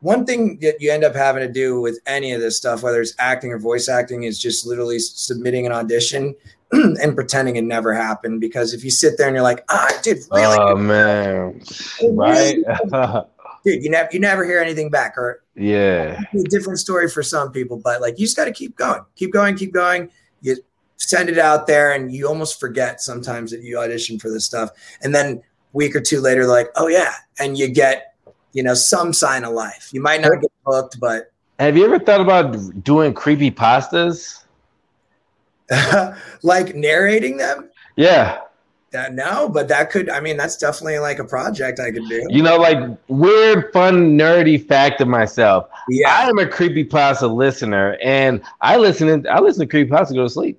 one 0.00 0.24
thing 0.24 0.58
that 0.60 0.80
you 0.80 0.90
end 0.92 1.04
up 1.04 1.14
having 1.14 1.46
to 1.46 1.52
do 1.52 1.80
with 1.80 2.00
any 2.06 2.32
of 2.32 2.40
this 2.40 2.56
stuff, 2.56 2.82
whether 2.82 3.00
it's 3.00 3.14
acting 3.18 3.52
or 3.52 3.58
voice 3.58 3.88
acting, 3.88 4.22
is 4.22 4.38
just 4.38 4.66
literally 4.66 4.98
submitting 4.98 5.66
an 5.66 5.72
audition 5.72 6.34
and 6.72 7.14
pretending 7.14 7.56
it 7.56 7.64
never 7.64 7.92
happened. 7.92 8.40
Because 8.40 8.74
if 8.74 8.84
you 8.84 8.90
sit 8.90 9.18
there 9.18 9.26
and 9.26 9.34
you're 9.34 9.42
like, 9.42 9.64
oh, 9.68 9.86
I 9.88 10.00
did 10.02 10.18
really 10.30 10.56
Oh 10.58 10.76
man. 10.76 11.60
Right. 12.10 12.56
Dude, 13.64 13.82
you 13.82 13.90
never 13.90 14.08
you 14.12 14.20
never 14.20 14.44
hear 14.44 14.60
anything 14.60 14.88
back. 14.88 15.18
Or 15.18 15.42
yeah. 15.56 16.20
a 16.32 16.42
different 16.44 16.78
story 16.78 17.08
for 17.08 17.22
some 17.24 17.50
people, 17.50 17.76
but 17.76 18.00
like 18.00 18.18
you 18.18 18.26
just 18.26 18.36
gotta 18.36 18.52
keep 18.52 18.76
going. 18.76 19.00
Keep 19.16 19.32
going, 19.32 19.56
keep 19.56 19.72
going. 19.72 20.10
Send 20.98 21.28
it 21.28 21.38
out 21.38 21.66
there 21.66 21.92
and 21.92 22.12
you 22.12 22.28
almost 22.28 22.60
forget 22.60 23.00
sometimes 23.00 23.50
that 23.52 23.62
you 23.62 23.78
audition 23.78 24.18
for 24.18 24.30
this 24.30 24.44
stuff. 24.44 24.70
And 25.00 25.14
then 25.14 25.42
week 25.72 25.96
or 25.96 26.00
two 26.00 26.20
later, 26.20 26.46
like, 26.46 26.68
oh 26.76 26.88
yeah. 26.88 27.14
And 27.38 27.56
you 27.56 27.68
get 27.68 28.08
you 28.52 28.62
know, 28.62 28.74
some 28.74 29.12
sign 29.12 29.44
of 29.44 29.52
life. 29.52 29.90
You 29.92 30.00
might 30.00 30.20
not 30.20 30.40
get 30.40 30.50
booked, 30.64 30.98
but 31.00 31.32
have 31.58 31.76
you 31.76 31.84
ever 31.84 31.98
thought 31.98 32.20
about 32.20 32.82
doing 32.84 33.12
creepy 33.12 33.50
pastas? 33.50 34.44
like 36.42 36.74
narrating 36.74 37.36
them? 37.36 37.68
Yeah. 37.96 38.40
That, 38.90 39.14
no, 39.14 39.50
but 39.50 39.68
that 39.68 39.90
could. 39.90 40.08
I 40.08 40.20
mean, 40.20 40.38
that's 40.38 40.56
definitely 40.56 40.98
like 40.98 41.18
a 41.18 41.24
project 41.24 41.78
I 41.78 41.90
could 41.90 42.08
do. 42.08 42.26
You 42.30 42.42
know, 42.42 42.56
like 42.56 42.78
weird, 43.08 43.70
fun, 43.70 44.16
nerdy 44.16 44.66
fact 44.66 45.02
of 45.02 45.08
myself. 45.08 45.68
Yeah, 45.90 46.10
I 46.10 46.28
am 46.28 46.38
a 46.38 46.46
creepy 46.46 46.84
pasta 46.84 47.26
listener, 47.26 47.98
and 48.02 48.40
I 48.62 48.78
listen. 48.78 49.24
To, 49.24 49.28
I 49.28 49.40
listen 49.40 49.60
to 49.60 49.66
creepy 49.66 49.90
pasta 49.90 50.14
go 50.14 50.22
to 50.22 50.30
sleep. 50.30 50.58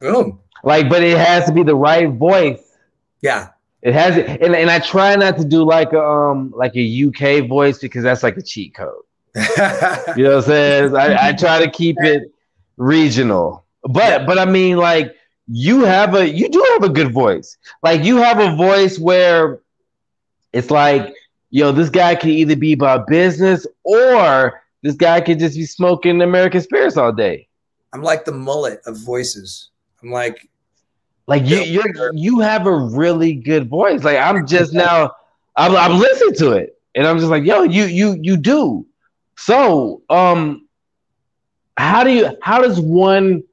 Boom. 0.00 0.40
Like, 0.62 0.88
but 0.88 1.02
it 1.02 1.16
has 1.16 1.46
to 1.46 1.52
be 1.52 1.62
the 1.62 1.74
right 1.74 2.10
voice. 2.10 2.76
Yeah. 3.22 3.50
It 3.82 3.94
has 3.94 4.16
it, 4.16 4.28
and, 4.42 4.54
and 4.54 4.70
I 4.70 4.78
try 4.78 5.16
not 5.16 5.38
to 5.38 5.44
do 5.44 5.64
like 5.64 5.92
a 5.92 6.02
um 6.02 6.52
like 6.54 6.76
a 6.76 7.04
UK 7.06 7.48
voice 7.48 7.78
because 7.78 8.02
that's 8.02 8.22
like 8.22 8.36
a 8.36 8.42
cheat 8.42 8.74
code. 8.74 9.02
you 9.36 10.24
know 10.24 10.36
what 10.36 10.36
I'm 10.36 10.42
saying? 10.42 10.96
I, 10.96 11.28
I 11.28 11.32
try 11.32 11.64
to 11.64 11.70
keep 11.70 11.96
it 12.00 12.30
regional. 12.76 13.64
But 13.84 14.26
but 14.26 14.38
I 14.38 14.44
mean 14.44 14.76
like 14.76 15.16
you 15.48 15.84
have 15.84 16.14
a 16.14 16.28
you 16.28 16.50
do 16.50 16.62
have 16.72 16.84
a 16.84 16.92
good 16.92 17.12
voice. 17.12 17.56
Like 17.82 18.04
you 18.04 18.18
have 18.18 18.38
a 18.38 18.54
voice 18.54 18.98
where 18.98 19.60
it's 20.52 20.70
like, 20.70 21.14
yo, 21.48 21.72
this 21.72 21.88
guy 21.88 22.14
can 22.16 22.30
either 22.30 22.56
be 22.56 22.74
about 22.74 23.06
business 23.06 23.66
or 23.84 24.62
this 24.82 24.94
guy 24.94 25.20
could 25.22 25.38
just 25.38 25.56
be 25.56 25.64
smoking 25.64 26.20
American 26.20 26.60
spirits 26.60 26.98
all 26.98 27.12
day. 27.12 27.48
I'm 27.92 28.02
like 28.02 28.24
the 28.24 28.32
mullet 28.32 28.80
of 28.86 28.98
voices. 28.98 29.69
I'm 30.02 30.10
like, 30.10 30.48
like 31.26 31.46
you 31.46 31.58
you 31.58 31.84
you 32.12 32.40
have 32.40 32.66
a 32.66 32.74
really 32.74 33.34
good 33.34 33.68
voice. 33.68 34.02
Like 34.02 34.18
I'm 34.18 34.46
just 34.46 34.72
now, 34.72 35.12
I'm, 35.56 35.76
I'm 35.76 35.98
listening 35.98 36.34
to 36.36 36.52
it, 36.52 36.76
and 36.94 37.06
I'm 37.06 37.18
just 37.18 37.30
like, 37.30 37.44
yo, 37.44 37.62
you 37.62 37.84
you 37.84 38.18
you 38.20 38.36
do. 38.36 38.86
So, 39.36 40.02
um, 40.10 40.66
how 41.76 42.02
do 42.02 42.10
you 42.10 42.36
how 42.42 42.60
does 42.60 42.80
one 42.80 43.44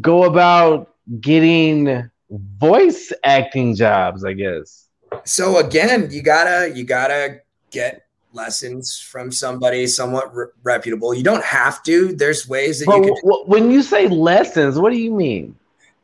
go 0.00 0.24
about 0.24 0.94
getting 1.20 2.08
voice 2.30 3.12
acting 3.24 3.74
jobs? 3.74 4.24
I 4.24 4.32
guess. 4.32 4.88
So 5.24 5.58
again, 5.58 6.08
you 6.10 6.22
gotta 6.22 6.72
you 6.74 6.84
gotta 6.84 7.40
get 7.72 8.06
lessons 8.32 9.00
from 9.00 9.32
somebody 9.32 9.88
somewhat 9.88 10.32
re- 10.32 10.46
reputable. 10.62 11.12
You 11.12 11.24
don't 11.24 11.44
have 11.44 11.82
to. 11.84 12.14
There's 12.14 12.48
ways 12.48 12.78
that 12.80 12.86
but 12.86 12.98
you 12.98 13.02
can. 13.02 13.32
When 13.46 13.70
you 13.70 13.82
say 13.82 14.06
lessons, 14.06 14.78
what 14.78 14.92
do 14.92 14.98
you 14.98 15.10
mean? 15.10 15.56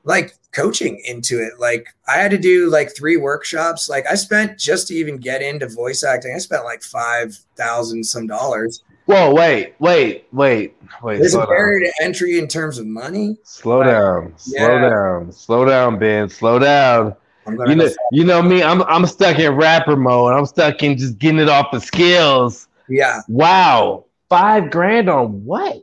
Like 0.05 0.35
coaching 0.53 1.01
into 1.05 1.41
it. 1.41 1.59
Like 1.59 1.87
I 2.09 2.17
had 2.19 2.31
to 2.33 2.38
do 2.38 2.71
like 2.71 2.95
three 2.95 3.17
workshops. 3.17 3.88
Like 3.88 4.07
I 4.11 4.15
spent 4.15 4.59
just 4.59 4.88
to 4.88 4.95
even 4.95 5.17
get 5.17 5.43
into 5.43 5.69
voice 5.69 6.05
acting. 6.05 6.35
I 6.35 6.38
spent 6.38 6.65
like 6.65 6.83
five 6.83 7.37
thousand 7.57 8.05
some 8.05 8.27
dollars. 8.27 8.83
Whoa! 9.07 9.35
Wait! 9.35 9.75
Wait! 9.81 10.27
Wait! 10.33 10.77
Wait! 11.03 11.19
There's 11.19 11.35
a 11.35 11.45
barrier 11.47 11.81
to 11.81 11.93
entry 12.05 12.38
in 12.38 12.47
terms 12.47 12.79
of 12.79 12.87
money. 12.87 13.37
Slow 13.43 13.79
like, 13.79 13.88
down. 13.88 14.35
Yeah. 14.47 14.67
Slow 14.67 14.81
down. 14.81 15.33
Slow 15.33 15.65
down, 15.65 15.99
Ben. 15.99 16.29
Slow 16.29 16.59
down. 16.59 17.17
You 17.47 17.75
know, 17.75 17.88
you 18.12 18.25
know 18.25 18.41
me. 18.41 18.62
I'm 18.62 18.83
I'm 18.83 19.05
stuck 19.07 19.38
in 19.38 19.53
rapper 19.57 19.97
mode. 19.97 20.33
I'm 20.33 20.47
stuck 20.47 20.83
in 20.85 20.97
just 20.97 21.19
getting 21.19 21.41
it 21.41 21.49
off 21.49 21.73
the 21.73 21.81
skills. 21.81 22.69
Yeah. 22.88 23.21
Wow. 23.27 24.05
Five 24.29 24.71
grand 24.71 25.09
on 25.09 25.45
what? 25.45 25.83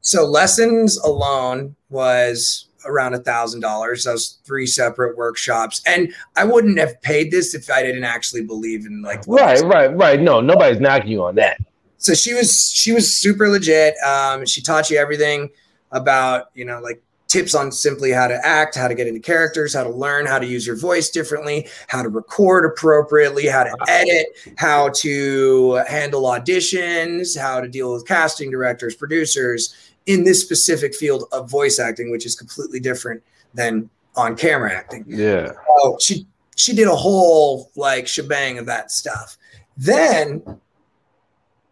So 0.00 0.24
lessons 0.24 0.96
alone 0.98 1.74
was 1.88 2.66
around 2.84 3.14
a 3.14 3.18
thousand 3.18 3.60
dollars. 3.60 4.04
Those 4.04 4.38
three 4.44 4.66
separate 4.66 5.16
workshops, 5.16 5.82
and 5.86 6.12
I 6.36 6.44
wouldn't 6.44 6.78
have 6.78 7.00
paid 7.02 7.30
this 7.30 7.54
if 7.54 7.70
I 7.70 7.82
didn't 7.82 8.04
actually 8.04 8.44
believe 8.44 8.86
in 8.86 9.02
like. 9.02 9.26
Right, 9.26 9.60
right, 9.62 9.94
right. 9.96 10.20
No, 10.20 10.40
nobody's 10.40 10.80
knocking 10.80 11.10
you 11.10 11.24
on 11.24 11.34
that. 11.36 11.58
So 11.98 12.14
she 12.14 12.34
was 12.34 12.70
she 12.70 12.92
was 12.92 13.16
super 13.16 13.48
legit. 13.48 13.94
Um, 13.98 14.46
she 14.46 14.62
taught 14.62 14.90
you 14.90 14.98
everything 14.98 15.50
about 15.92 16.46
you 16.54 16.64
know 16.64 16.80
like 16.80 17.02
tips 17.30 17.54
on 17.54 17.70
simply 17.70 18.10
how 18.10 18.26
to 18.26 18.44
act, 18.44 18.74
how 18.74 18.88
to 18.88 18.94
get 18.94 19.06
into 19.06 19.20
characters, 19.20 19.72
how 19.72 19.84
to 19.84 19.90
learn 19.90 20.26
how 20.26 20.38
to 20.38 20.46
use 20.46 20.66
your 20.66 20.76
voice 20.76 21.10
differently, 21.10 21.68
how 21.86 22.02
to 22.02 22.08
record 22.08 22.64
appropriately, 22.64 23.46
how 23.46 23.62
to 23.62 23.74
edit, 23.86 24.26
how 24.56 24.88
to 24.88 25.74
handle 25.88 26.22
auditions, 26.22 27.38
how 27.38 27.60
to 27.60 27.68
deal 27.68 27.92
with 27.92 28.06
casting 28.06 28.50
directors, 28.50 28.96
producers 28.96 29.89
in 30.10 30.24
this 30.24 30.40
specific 30.40 30.94
field 30.94 31.24
of 31.30 31.48
voice 31.48 31.78
acting, 31.78 32.10
which 32.10 32.26
is 32.26 32.34
completely 32.34 32.80
different 32.80 33.22
than 33.54 33.88
on 34.16 34.36
camera 34.36 34.72
acting. 34.72 35.04
Yeah. 35.06 35.52
So 35.78 35.96
she 36.00 36.26
she 36.56 36.74
did 36.74 36.88
a 36.88 36.96
whole 36.96 37.70
like 37.76 38.08
shebang 38.08 38.58
of 38.58 38.66
that 38.66 38.90
stuff. 38.90 39.38
Then 39.76 40.42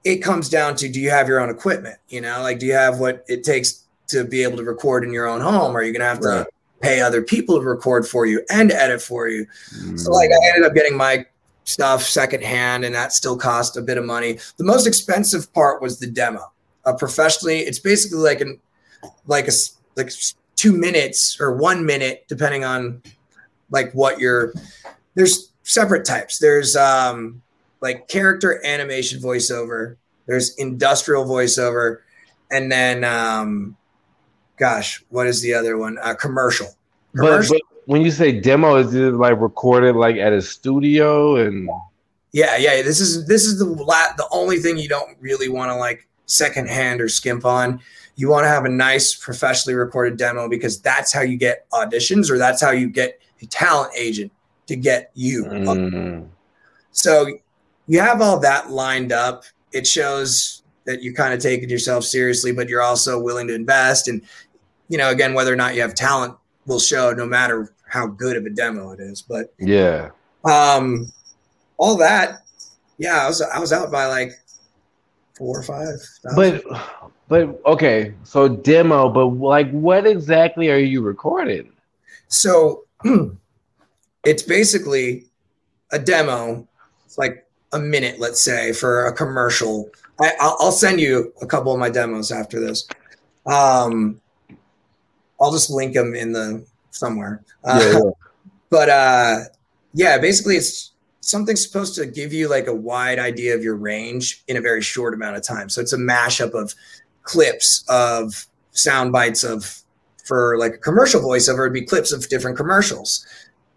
it 0.04 0.18
comes 0.18 0.48
down 0.48 0.76
to 0.76 0.88
do 0.88 1.00
you 1.00 1.10
have 1.10 1.26
your 1.26 1.40
own 1.40 1.50
equipment? 1.50 1.98
You 2.08 2.20
know, 2.20 2.40
like 2.42 2.60
do 2.60 2.66
you 2.66 2.74
have 2.74 3.00
what 3.00 3.24
it 3.28 3.42
takes 3.42 3.84
to 4.06 4.24
be 4.24 4.42
able 4.44 4.56
to 4.58 4.64
record 4.64 5.02
in 5.02 5.12
your 5.12 5.26
own 5.26 5.40
home? 5.40 5.76
Are 5.76 5.82
you 5.82 5.92
going 5.92 6.00
to 6.00 6.06
have 6.06 6.20
right. 6.20 6.44
to 6.44 6.50
pay 6.80 7.00
other 7.00 7.22
people 7.22 7.58
to 7.60 7.66
record 7.66 8.06
for 8.06 8.24
you 8.24 8.44
and 8.50 8.70
edit 8.70 9.02
for 9.02 9.28
you? 9.28 9.46
Mm. 9.76 9.98
So, 9.98 10.12
like, 10.12 10.30
I 10.30 10.48
ended 10.48 10.64
up 10.64 10.74
getting 10.74 10.96
my 10.96 11.26
stuff 11.64 12.02
secondhand, 12.02 12.84
and 12.84 12.94
that 12.94 13.12
still 13.12 13.36
cost 13.36 13.76
a 13.76 13.82
bit 13.82 13.98
of 13.98 14.04
money. 14.04 14.38
The 14.56 14.64
most 14.64 14.86
expensive 14.86 15.52
part 15.52 15.82
was 15.82 15.98
the 15.98 16.06
demo. 16.06 16.50
Uh, 16.88 16.94
professionally, 16.94 17.58
it's 17.58 17.78
basically 17.78 18.18
like 18.18 18.40
an 18.40 18.58
like 19.26 19.46
a 19.46 19.52
like 19.94 20.10
two 20.56 20.72
minutes 20.72 21.36
or 21.38 21.54
one 21.54 21.84
minute, 21.84 22.24
depending 22.28 22.64
on 22.64 23.02
like 23.70 23.92
what 23.92 24.18
you're. 24.18 24.54
There's 25.14 25.52
separate 25.64 26.06
types. 26.06 26.38
There's 26.38 26.76
um 26.76 27.42
like 27.82 28.08
character 28.08 28.64
animation 28.64 29.20
voiceover. 29.20 29.96
There's 30.26 30.56
industrial 30.56 31.26
voiceover, 31.26 31.98
and 32.50 32.72
then 32.72 33.04
um 33.04 33.76
gosh, 34.58 35.04
what 35.10 35.26
is 35.26 35.42
the 35.42 35.52
other 35.52 35.76
one? 35.76 35.98
Uh, 36.02 36.14
commercial. 36.14 36.68
commercial. 37.14 37.56
But, 37.56 37.62
but 37.70 37.92
when 37.92 38.02
you 38.02 38.10
say 38.10 38.40
demo, 38.40 38.76
is 38.76 38.94
it 38.94 39.12
like 39.12 39.38
recorded 39.38 39.94
like 39.94 40.16
at 40.16 40.32
a 40.32 40.40
studio 40.40 41.36
and? 41.36 41.68
Yeah, 42.32 42.56
yeah. 42.56 42.80
This 42.80 43.00
is 43.00 43.26
this 43.26 43.44
is 43.44 43.58
the 43.58 43.66
la- 43.66 44.14
the 44.16 44.26
only 44.30 44.58
thing 44.58 44.78
you 44.78 44.88
don't 44.88 45.18
really 45.20 45.50
want 45.50 45.70
to 45.70 45.76
like 45.76 46.07
secondhand 46.28 47.00
or 47.00 47.08
skimp 47.08 47.44
on. 47.44 47.80
You 48.14 48.28
want 48.28 48.44
to 48.44 48.48
have 48.48 48.64
a 48.64 48.68
nice 48.68 49.14
professionally 49.14 49.74
recorded 49.74 50.16
demo 50.16 50.48
because 50.48 50.80
that's 50.80 51.12
how 51.12 51.22
you 51.22 51.36
get 51.36 51.68
auditions 51.70 52.30
or 52.30 52.38
that's 52.38 52.62
how 52.62 52.70
you 52.70 52.88
get 52.88 53.20
a 53.42 53.46
talent 53.46 53.92
agent 53.96 54.32
to 54.66 54.76
get 54.76 55.10
you. 55.14 55.44
Mm. 55.44 56.28
So 56.92 57.26
you 57.86 58.00
have 58.00 58.20
all 58.20 58.38
that 58.40 58.70
lined 58.70 59.12
up. 59.12 59.44
It 59.72 59.86
shows 59.86 60.62
that 60.86 61.02
you're 61.02 61.14
kind 61.14 61.34
of 61.34 61.40
taking 61.40 61.68
yourself 61.68 62.04
seriously, 62.04 62.52
but 62.52 62.68
you're 62.68 62.82
also 62.82 63.20
willing 63.20 63.46
to 63.48 63.54
invest 63.54 64.08
and 64.08 64.22
you 64.88 64.96
know, 64.96 65.10
again, 65.10 65.34
whether 65.34 65.52
or 65.52 65.56
not 65.56 65.74
you 65.74 65.82
have 65.82 65.94
talent 65.94 66.34
will 66.66 66.80
show 66.80 67.12
no 67.12 67.26
matter 67.26 67.72
how 67.86 68.06
good 68.06 68.36
of 68.36 68.44
a 68.46 68.50
demo 68.50 68.90
it 68.92 69.00
is. 69.00 69.22
But 69.22 69.52
yeah, 69.58 70.10
um, 70.44 71.12
all 71.76 71.96
that, 71.98 72.42
yeah, 72.96 73.22
I 73.22 73.26
was 73.26 73.40
I 73.42 73.58
was 73.58 73.72
out 73.72 73.92
by 73.92 74.06
like 74.06 74.32
four 75.38 75.60
or 75.60 75.62
five. 75.62 75.94
But 76.34 76.64
but 77.28 77.60
okay, 77.64 78.14
so 78.24 78.48
demo, 78.48 79.08
but 79.08 79.26
like, 79.26 79.70
what 79.70 80.06
exactly 80.06 80.70
are 80.70 80.78
you 80.78 81.00
recording? 81.02 81.70
So 82.28 82.84
it's 84.24 84.42
basically 84.42 85.26
a 85.92 85.98
demo. 85.98 86.66
It's 87.06 87.18
like 87.18 87.46
a 87.72 87.78
minute, 87.78 88.18
let's 88.18 88.42
say, 88.42 88.72
for 88.72 89.06
a 89.06 89.12
commercial. 89.12 89.90
I, 90.20 90.32
will 90.58 90.72
send 90.72 91.00
you 91.00 91.32
a 91.40 91.46
couple 91.46 91.72
of 91.72 91.78
my 91.78 91.90
demos 91.90 92.32
after 92.32 92.58
this. 92.60 92.88
Um, 93.46 94.20
I'll 95.40 95.52
just 95.52 95.70
link 95.70 95.94
them 95.94 96.14
in 96.14 96.32
the 96.32 96.66
somewhere. 96.90 97.42
Uh, 97.64 97.80
yeah, 97.82 97.92
yeah. 97.92 98.10
But 98.70 98.90
uh, 98.90 99.38
yeah, 99.94 100.18
basically, 100.18 100.56
it's 100.56 100.92
something 101.28 101.56
supposed 101.56 101.94
to 101.96 102.06
give 102.06 102.32
you 102.32 102.48
like 102.48 102.66
a 102.66 102.74
wide 102.74 103.18
idea 103.18 103.54
of 103.54 103.62
your 103.62 103.76
range 103.76 104.42
in 104.48 104.56
a 104.56 104.60
very 104.60 104.82
short 104.82 105.14
amount 105.14 105.36
of 105.36 105.42
time. 105.42 105.68
So 105.68 105.80
it's 105.80 105.92
a 105.92 105.98
mashup 105.98 106.54
of 106.54 106.74
clips 107.22 107.84
of 107.88 108.46
sound 108.72 109.12
bites 109.12 109.44
of 109.44 109.82
for 110.24 110.58
like 110.58 110.74
a 110.74 110.78
commercial 110.78 111.20
voiceover, 111.20 111.60
it'd 111.60 111.72
be 111.72 111.86
clips 111.86 112.12
of 112.12 112.28
different 112.28 112.56
commercials 112.56 113.26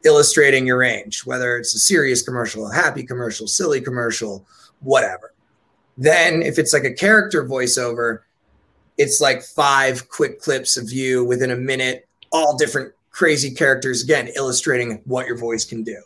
illustrating 0.03 0.65
your 0.65 0.79
range, 0.79 1.25
whether 1.25 1.57
it's 1.57 1.73
a 1.75 1.79
serious 1.79 2.21
commercial, 2.21 2.69
a 2.69 2.73
happy 2.73 3.03
commercial, 3.03 3.47
silly 3.47 3.79
commercial, 3.79 4.45
whatever. 4.79 5.33
Then 5.97 6.41
if 6.41 6.57
it's 6.57 6.73
like 6.73 6.83
a 6.83 6.93
character 6.93 7.45
voiceover, 7.45 8.19
it's 8.97 9.21
like 9.21 9.43
five 9.43 10.09
quick 10.09 10.41
clips 10.41 10.77
of 10.77 10.91
you 10.91 11.23
within 11.23 11.51
a 11.51 11.55
minute, 11.55 12.07
all 12.31 12.57
different 12.57 12.93
crazy 13.11 13.53
characters, 13.53 14.03
again, 14.03 14.29
illustrating 14.35 15.01
what 15.05 15.27
your 15.27 15.37
voice 15.37 15.65
can 15.65 15.83
do. 15.83 16.01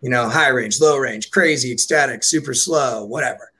You 0.00 0.10
know, 0.10 0.28
high 0.28 0.48
range, 0.48 0.80
low 0.80 0.96
range, 0.96 1.30
crazy, 1.30 1.70
ecstatic, 1.72 2.24
super 2.24 2.54
slow, 2.54 3.04
whatever. 3.04 3.52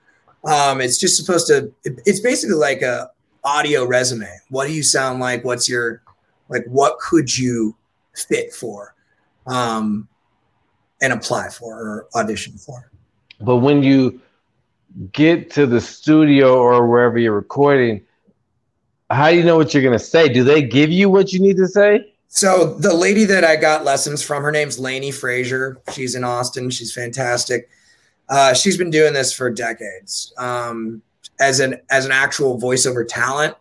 Um, 0.43 0.81
it's 0.81 0.97
just 0.97 1.15
supposed 1.15 1.47
to, 1.47 1.71
it, 1.83 2.01
it's 2.05 2.19
basically 2.19 2.55
like 2.55 2.81
a 2.81 3.11
audio 3.43 3.85
resume. 3.85 4.27
What 4.49 4.67
do 4.67 4.73
you 4.73 4.81
sound 4.81 5.19
like? 5.19 5.45
What's 5.45 5.69
your, 5.69 6.01
like, 6.49 6.65
what 6.65 6.97
could 6.99 7.37
you 7.37 7.75
fit 8.15 8.53
for 8.53 8.95
um, 9.45 10.07
and 11.01 11.13
apply 11.13 11.49
for 11.49 11.79
or 11.79 12.07
audition 12.15 12.53
for? 12.53 12.89
But 13.39 13.57
when 13.57 13.83
you 13.83 14.19
get 15.11 15.51
to 15.51 15.65
the 15.65 15.79
studio 15.79 16.55
or 16.55 16.87
wherever 16.87 17.19
you're 17.19 17.35
recording, 17.35 18.01
how 19.09 19.29
do 19.29 19.37
you 19.37 19.43
know 19.43 19.57
what 19.57 19.73
you're 19.73 19.83
going 19.83 19.97
to 19.97 20.03
say? 20.03 20.27
Do 20.27 20.43
they 20.43 20.61
give 20.61 20.89
you 20.89 21.09
what 21.09 21.33
you 21.33 21.39
need 21.39 21.57
to 21.57 21.67
say? 21.67 22.10
So 22.33 22.75
the 22.75 22.93
lady 22.93 23.25
that 23.25 23.43
I 23.43 23.57
got 23.57 23.83
lessons 23.83 24.23
from, 24.23 24.41
her 24.43 24.51
name's 24.51 24.79
Lainey 24.79 25.11
Frazier. 25.11 25.81
She's 25.91 26.15
in 26.15 26.23
Austin. 26.23 26.69
She's 26.69 26.93
fantastic. 26.93 27.69
Uh, 28.29 28.53
she's 28.53 28.77
been 28.77 28.89
doing 28.89 29.11
this 29.13 29.33
for 29.33 29.49
decades 29.49 30.33
um, 30.37 31.01
as 31.41 31.59
an 31.59 31.81
as 31.89 32.05
an 32.05 32.13
actual 32.13 32.57
voiceover 32.57 33.05
talent, 33.05 33.55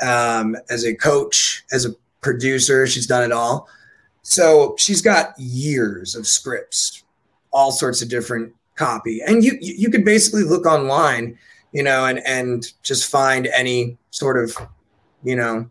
um, 0.00 0.56
as 0.70 0.84
a 0.84 0.94
coach, 0.94 1.64
as 1.72 1.84
a 1.84 1.90
producer. 2.20 2.86
She's 2.86 3.08
done 3.08 3.24
it 3.24 3.32
all. 3.32 3.68
So 4.22 4.76
she's 4.78 5.02
got 5.02 5.36
years 5.36 6.14
of 6.14 6.26
scripts, 6.26 7.02
all 7.52 7.72
sorts 7.72 8.00
of 8.00 8.08
different 8.08 8.54
copy, 8.76 9.20
and 9.26 9.42
you 9.42 9.58
you 9.60 9.90
could 9.90 10.04
basically 10.04 10.44
look 10.44 10.66
online, 10.66 11.36
you 11.72 11.82
know, 11.82 12.06
and 12.06 12.20
and 12.24 12.72
just 12.84 13.10
find 13.10 13.48
any 13.48 13.98
sort 14.10 14.42
of 14.42 14.56
you 15.24 15.34
know, 15.34 15.68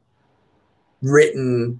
written 1.01 1.79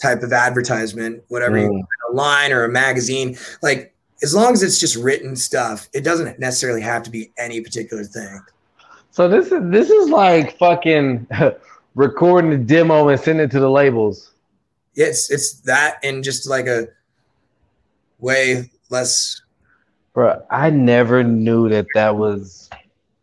type 0.00 0.22
of 0.22 0.32
advertisement, 0.32 1.22
whatever 1.28 1.56
mm. 1.56 1.62
you 1.62 1.86
a 2.10 2.14
line 2.14 2.52
or 2.52 2.64
a 2.64 2.68
magazine, 2.68 3.36
like 3.62 3.94
as 4.22 4.34
long 4.34 4.52
as 4.52 4.62
it's 4.62 4.78
just 4.78 4.96
written 4.96 5.34
stuff, 5.34 5.88
it 5.92 6.02
doesn't 6.02 6.38
necessarily 6.38 6.82
have 6.82 7.02
to 7.04 7.10
be 7.10 7.32
any 7.38 7.60
particular 7.60 8.04
thing. 8.04 8.40
So 9.10 9.28
this 9.28 9.50
is 9.50 9.70
this 9.70 9.90
is 9.90 10.08
like 10.10 10.56
fucking 10.58 11.26
recording 11.94 12.50
the 12.50 12.58
demo 12.58 13.08
and 13.08 13.20
sending 13.20 13.46
it 13.46 13.50
to 13.52 13.60
the 13.60 13.70
labels. 13.70 14.32
It's 14.94 15.30
it's 15.30 15.60
that 15.60 15.98
and 16.02 16.22
just 16.22 16.48
like 16.48 16.66
a 16.66 16.88
way 18.18 18.70
less. 18.90 19.42
Bro, 20.12 20.44
I 20.50 20.70
never 20.70 21.22
knew 21.22 21.68
that 21.68 21.86
that 21.94 22.16
was 22.16 22.68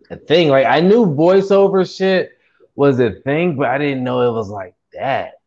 a 0.10 0.16
thing. 0.16 0.50
Like 0.50 0.66
I 0.66 0.80
knew 0.80 1.06
voiceover 1.06 1.86
shit 1.86 2.38
was 2.76 3.00
a 3.00 3.12
thing, 3.12 3.56
but 3.56 3.68
I 3.68 3.78
didn't 3.78 4.04
know 4.04 4.22
it 4.22 4.32
was 4.32 4.50
like 4.50 4.76
that. 4.94 5.40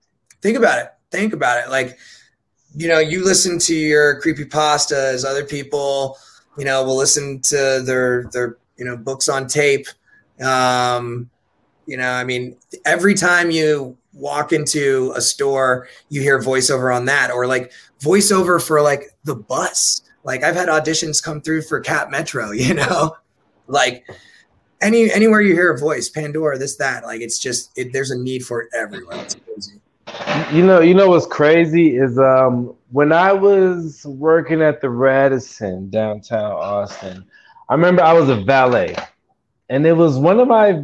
Think 0.42 0.56
about 0.56 0.78
it. 0.78 0.92
Think 1.10 1.32
about 1.32 1.64
it. 1.64 1.70
Like, 1.70 1.98
you 2.74 2.88
know, 2.88 2.98
you 2.98 3.24
listen 3.24 3.58
to 3.60 3.74
your 3.74 4.20
creepy 4.20 4.44
pastas. 4.44 5.24
Other 5.24 5.44
people, 5.44 6.16
you 6.56 6.64
know, 6.64 6.84
will 6.84 6.96
listen 6.96 7.40
to 7.42 7.82
their 7.84 8.24
their 8.32 8.56
you 8.76 8.84
know 8.84 8.96
books 8.96 9.28
on 9.28 9.46
tape. 9.46 9.86
Um, 10.40 11.30
you 11.86 11.96
know, 11.96 12.10
I 12.10 12.24
mean, 12.24 12.56
every 12.84 13.14
time 13.14 13.50
you 13.50 13.96
walk 14.12 14.52
into 14.52 15.12
a 15.16 15.20
store, 15.20 15.88
you 16.08 16.20
hear 16.20 16.40
voiceover 16.40 16.94
on 16.94 17.06
that, 17.06 17.30
or 17.30 17.46
like 17.46 17.72
voiceover 18.00 18.64
for 18.64 18.80
like 18.80 19.10
the 19.24 19.34
bus. 19.34 20.02
Like 20.22 20.44
I've 20.44 20.54
had 20.54 20.68
auditions 20.68 21.22
come 21.22 21.40
through 21.40 21.62
for 21.62 21.82
CapMetro, 21.82 22.56
you 22.66 22.74
know, 22.74 23.16
like 23.66 24.06
any 24.80 25.10
anywhere 25.10 25.40
you 25.40 25.54
hear 25.54 25.72
a 25.72 25.78
voice, 25.78 26.08
Pandora, 26.08 26.58
this 26.58 26.76
that, 26.76 27.04
like 27.04 27.20
it's 27.20 27.38
just 27.38 27.76
it, 27.76 27.92
there's 27.92 28.10
a 28.10 28.18
need 28.18 28.44
for 28.44 28.62
it 28.62 28.68
everywhere. 28.74 29.18
It's 29.18 29.34
crazy. 29.34 29.79
You 30.52 30.64
know, 30.64 30.80
you 30.80 30.94
know 30.94 31.08
what's 31.08 31.26
crazy 31.26 31.96
is 31.96 32.18
um 32.18 32.74
when 32.90 33.12
I 33.12 33.32
was 33.32 34.04
working 34.06 34.62
at 34.62 34.80
the 34.80 34.90
Radisson 34.90 35.90
downtown 35.90 36.52
Austin, 36.52 37.24
I 37.68 37.74
remember 37.74 38.02
I 38.02 38.12
was 38.12 38.28
a 38.28 38.36
valet, 38.36 38.96
and 39.68 39.86
it 39.86 39.92
was 39.92 40.18
one 40.18 40.40
of 40.40 40.48
my 40.48 40.82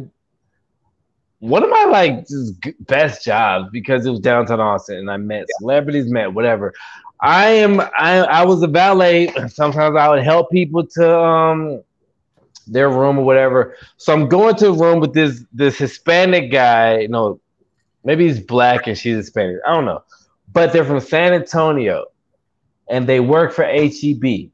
one 1.39 1.63
of 1.63 1.69
my 1.69 1.85
like 1.85 2.27
just 2.27 2.53
best 2.81 3.23
jobs 3.23 3.69
because 3.71 4.05
it 4.05 4.09
was 4.09 4.19
downtown 4.19 4.59
Austin 4.59 4.97
and 4.97 5.11
I 5.11 5.17
met 5.17 5.41
yeah. 5.41 5.55
celebrities, 5.59 6.09
met 6.09 6.33
whatever. 6.33 6.73
I 7.21 7.47
am 7.47 7.79
I, 7.81 8.19
I 8.19 8.45
was 8.45 8.61
a 8.63 8.67
valet. 8.67 9.27
Sometimes 9.49 9.95
I 9.95 10.09
would 10.09 10.23
help 10.23 10.49
people 10.51 10.85
to 10.85 11.19
um 11.19 11.81
their 12.67 12.89
room 12.89 13.19
or 13.19 13.25
whatever. 13.25 13.75
So 13.97 14.13
I'm 14.13 14.27
going 14.27 14.55
to 14.57 14.69
a 14.69 14.73
room 14.73 14.99
with 14.99 15.13
this 15.13 15.43
this 15.53 15.77
Hispanic 15.77 16.51
guy. 16.51 16.99
You 16.99 17.09
know, 17.09 17.39
maybe 18.07 18.25
he's 18.25 18.39
black 18.39 18.87
and 18.87 18.97
she's 18.97 19.17
Hispanic. 19.17 19.57
I 19.67 19.73
don't 19.73 19.85
know, 19.85 20.01
but 20.53 20.71
they're 20.71 20.85
from 20.85 21.01
San 21.01 21.33
Antonio, 21.33 22.05
and 22.89 23.05
they 23.05 23.19
work 23.19 23.53
for 23.53 23.65
HEB. 23.65 24.49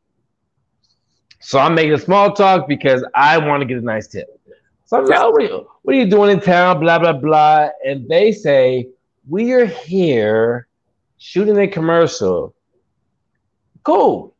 So 1.40 1.60
I'm 1.60 1.76
making 1.76 1.94
a 1.94 2.00
small 2.00 2.34
talk 2.34 2.68
because 2.68 3.06
I 3.14 3.38
want 3.38 3.62
to 3.62 3.66
get 3.66 3.78
a 3.78 3.82
nice 3.82 4.08
tip. 4.08 4.28
So 4.86 4.98
I'm 4.98 5.06
like, 5.06 5.20
oh, 5.20 5.30
what, 5.30 5.44
are 5.44 5.46
you, 5.46 5.70
what 5.84 5.96
are 5.96 6.00
you 6.00 6.10
doing 6.10 6.32
in 6.32 6.40
town? 6.40 6.80
Blah 6.80 7.00
blah 7.00 7.14
blah. 7.14 7.70
And 7.86 8.10
they 8.10 8.32
say 8.32 8.90
we 9.30 9.54
are 9.54 9.66
here 9.66 10.68
shooting 11.18 11.58
a 11.60 11.68
commercial. 11.68 12.56
Cool. 13.84 14.34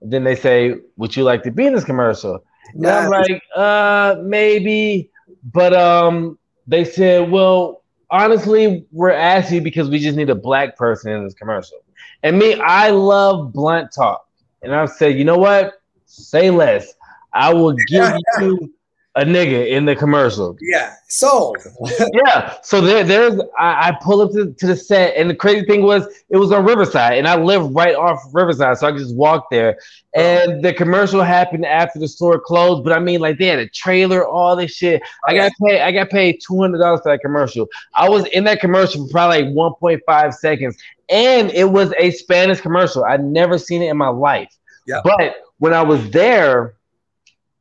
And 0.00 0.12
then 0.12 0.24
they 0.24 0.34
say, 0.34 0.74
would 0.96 1.14
you 1.16 1.22
like 1.22 1.42
to 1.44 1.50
be 1.50 1.66
in 1.66 1.74
this 1.74 1.84
commercial? 1.84 2.42
And 2.74 2.86
I'm 2.86 3.10
like, 3.10 3.42
uh, 3.54 4.16
maybe. 4.22 5.10
But 5.52 5.72
um, 5.74 6.38
they 6.66 6.84
said, 6.84 7.30
well, 7.30 7.82
honestly, 8.10 8.86
we're 8.92 9.10
asking 9.10 9.62
because 9.62 9.88
we 9.90 9.98
just 9.98 10.16
need 10.16 10.30
a 10.30 10.34
black 10.34 10.76
person 10.76 11.12
in 11.12 11.24
this 11.24 11.34
commercial. 11.34 11.78
And 12.22 12.38
me, 12.38 12.54
I 12.60 12.90
love 12.90 13.52
blunt 13.52 13.92
talk. 13.92 14.26
And 14.62 14.74
I 14.74 14.86
said, 14.86 15.16
you 15.16 15.24
know 15.24 15.38
what? 15.38 15.74
Say 16.06 16.50
less. 16.50 16.92
I 17.32 17.52
will 17.52 17.72
give 17.72 18.12
you 18.40 18.74
a 19.16 19.24
nigga 19.24 19.70
in 19.70 19.86
the 19.86 19.96
commercial. 19.96 20.56
Yeah, 20.60 20.94
sold. 21.08 21.56
yeah. 22.12 22.54
So 22.62 22.82
there, 22.82 23.02
there's 23.02 23.40
I, 23.58 23.88
I 23.88 23.98
pull 24.02 24.20
up 24.20 24.32
to, 24.32 24.52
to, 24.52 24.66
the 24.66 24.76
set, 24.76 25.16
and 25.16 25.30
the 25.30 25.34
crazy 25.34 25.64
thing 25.64 25.82
was 25.82 26.06
it 26.28 26.36
was 26.36 26.52
on 26.52 26.66
Riverside, 26.66 27.16
and 27.16 27.26
I 27.26 27.36
live 27.36 27.74
right 27.74 27.94
off 27.94 28.20
Riverside, 28.32 28.76
so 28.76 28.86
I 28.86 28.92
could 28.92 29.00
just 29.00 29.16
walked 29.16 29.50
there. 29.50 29.78
And 30.14 30.62
the 30.62 30.74
commercial 30.74 31.22
happened 31.22 31.64
after 31.64 31.98
the 31.98 32.08
store 32.08 32.38
closed, 32.38 32.84
but 32.84 32.92
I 32.92 33.00
mean, 33.00 33.20
like 33.20 33.38
they 33.38 33.46
had 33.46 33.58
a 33.58 33.68
trailer, 33.68 34.26
all 34.26 34.54
this 34.54 34.72
shit. 34.72 35.00
I 35.26 35.34
got 35.34 35.50
paid. 35.64 35.80
I 35.80 35.92
got 35.92 36.10
paid 36.10 36.40
two 36.46 36.60
hundred 36.60 36.78
dollars 36.78 37.00
for 37.02 37.10
that 37.10 37.20
commercial. 37.20 37.66
I 37.94 38.10
was 38.10 38.26
in 38.26 38.44
that 38.44 38.60
commercial 38.60 39.06
for 39.06 39.12
probably 39.12 39.44
like 39.44 39.54
one 39.54 39.72
point 39.80 40.02
five 40.06 40.34
seconds, 40.34 40.76
and 41.08 41.50
it 41.52 41.70
was 41.70 41.90
a 41.98 42.10
Spanish 42.10 42.60
commercial. 42.60 43.02
I'd 43.02 43.24
never 43.24 43.56
seen 43.56 43.80
it 43.80 43.88
in 43.88 43.96
my 43.96 44.08
life. 44.08 44.54
Yeah. 44.86 45.00
But 45.02 45.36
when 45.58 45.72
I 45.72 45.82
was 45.82 46.10
there 46.10 46.76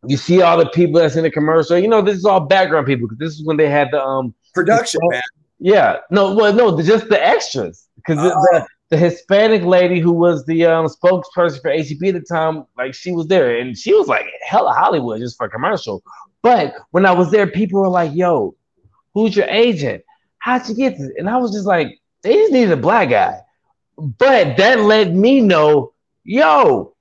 you 0.08 0.18
see 0.18 0.42
all 0.42 0.58
the 0.58 0.70
people 0.70 1.00
that's 1.00 1.16
in 1.16 1.24
the 1.24 1.32
commercial. 1.32 1.78
You 1.78 1.88
know, 1.88 2.02
this 2.02 2.18
is 2.18 2.26
all 2.26 2.40
background 2.40 2.88
people 2.88 3.08
because 3.08 3.20
this 3.20 3.40
is 3.40 3.46
when 3.46 3.58
they 3.58 3.70
had 3.70 3.90
the 3.92 4.04
um 4.04 4.34
production, 4.54 5.00
the, 5.04 5.10
man. 5.12 5.22
Yeah, 5.60 5.98
no, 6.12 6.34
well, 6.34 6.54
no, 6.54 6.82
just 6.82 7.10
the 7.10 7.24
extras 7.24 7.88
because 7.96 8.20
uh, 8.20 8.30
the, 8.30 8.36
oh. 8.54 8.66
the 8.90 8.98
Hispanic 8.98 9.64
lady 9.64 10.00
who 10.00 10.12
was 10.12 10.46
the 10.46 10.66
um, 10.66 10.88
spokesperson 10.88 11.62
for 11.62 11.72
HEB 11.72 12.16
at 12.16 12.22
the 12.22 12.26
time, 12.30 12.66
like 12.78 12.94
she 12.94 13.12
was 13.12 13.28
there 13.28 13.58
and 13.58 13.78
she 13.78 13.94
was 13.94 14.08
like 14.08 14.26
hella 14.46 14.74
Hollywood 14.74 15.20
just 15.20 15.38
for 15.38 15.48
commercial. 15.50 16.04
But 16.42 16.76
when 16.92 17.06
I 17.06 17.12
was 17.12 17.32
there, 17.32 17.48
people 17.48 17.82
were 17.82 17.90
like, 17.90 18.14
"Yo, 18.14 18.56
who's 19.14 19.36
your 19.36 19.48
agent? 19.48 20.04
How'd 20.40 20.68
you 20.70 20.76
get 20.76 20.98
this?" 20.98 21.12
And 21.18 21.30
I 21.30 21.38
was 21.38 21.52
just 21.52 21.66
like, 21.66 22.00
"They 22.22 22.34
just 22.34 22.54
needed 22.54 22.72
a 22.72 22.78
black 22.78 23.10
guy." 23.10 23.42
But 23.98 24.58
that 24.58 24.82
let 24.82 25.14
me 25.14 25.40
know, 25.40 25.94
yo, 26.24 26.96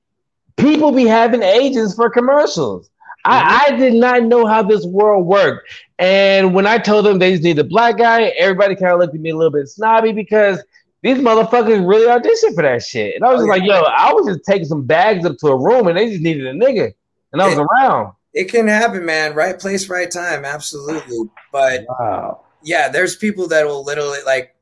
people 0.56 0.92
be 0.92 1.06
having 1.06 1.42
agents 1.42 1.94
for 1.94 2.08
commercials. 2.08 2.88
I, 3.24 3.40
mm-hmm. 3.40 3.74
I, 3.74 3.76
did 3.78 3.94
not 3.94 4.22
know 4.24 4.46
how 4.46 4.62
this 4.62 4.84
world 4.84 5.26
worked. 5.26 5.68
And 5.98 6.54
when 6.54 6.66
I 6.66 6.78
told 6.78 7.06
them 7.06 7.18
they 7.18 7.32
just 7.32 7.42
need 7.42 7.58
a 7.58 7.64
black 7.64 7.96
guy, 7.98 8.24
everybody 8.38 8.76
kind 8.76 8.92
of 8.92 9.00
looked 9.00 9.14
at 9.14 9.20
me 9.20 9.30
a 9.30 9.36
little 9.36 9.52
bit 9.52 9.68
snobby 9.68 10.12
because 10.12 10.62
these 11.02 11.18
motherfuckers 11.18 11.86
really 11.86 12.06
auditioned 12.06 12.54
for 12.54 12.62
that 12.62 12.82
shit. 12.82 13.14
And 13.14 13.24
I 13.24 13.32
was 13.32 13.42
oh, 13.42 13.46
just 13.46 13.58
like, 13.58 13.68
yo, 13.68 13.82
I 13.82 14.12
was 14.12 14.26
just 14.26 14.44
taking 14.44 14.66
some 14.66 14.84
bags 14.84 15.24
up 15.24 15.36
to 15.38 15.48
a 15.48 15.56
room 15.56 15.86
and 15.86 15.96
they 15.96 16.10
just 16.10 16.22
needed 16.22 16.46
a 16.46 16.52
nigga. 16.52 16.92
And 17.32 17.42
I 17.42 17.46
was 17.46 17.58
it, 17.58 17.66
around. 17.66 18.12
It 18.32 18.44
can 18.50 18.66
happen, 18.68 19.04
man. 19.04 19.34
Right 19.34 19.58
place, 19.58 19.88
right 19.88 20.10
time. 20.10 20.44
Absolutely. 20.44 21.28
But 21.52 21.84
wow. 21.88 22.40
yeah, 22.62 22.88
there's 22.88 23.16
people 23.16 23.48
that 23.48 23.66
will 23.66 23.84
literally 23.84 24.18
like 24.26 24.53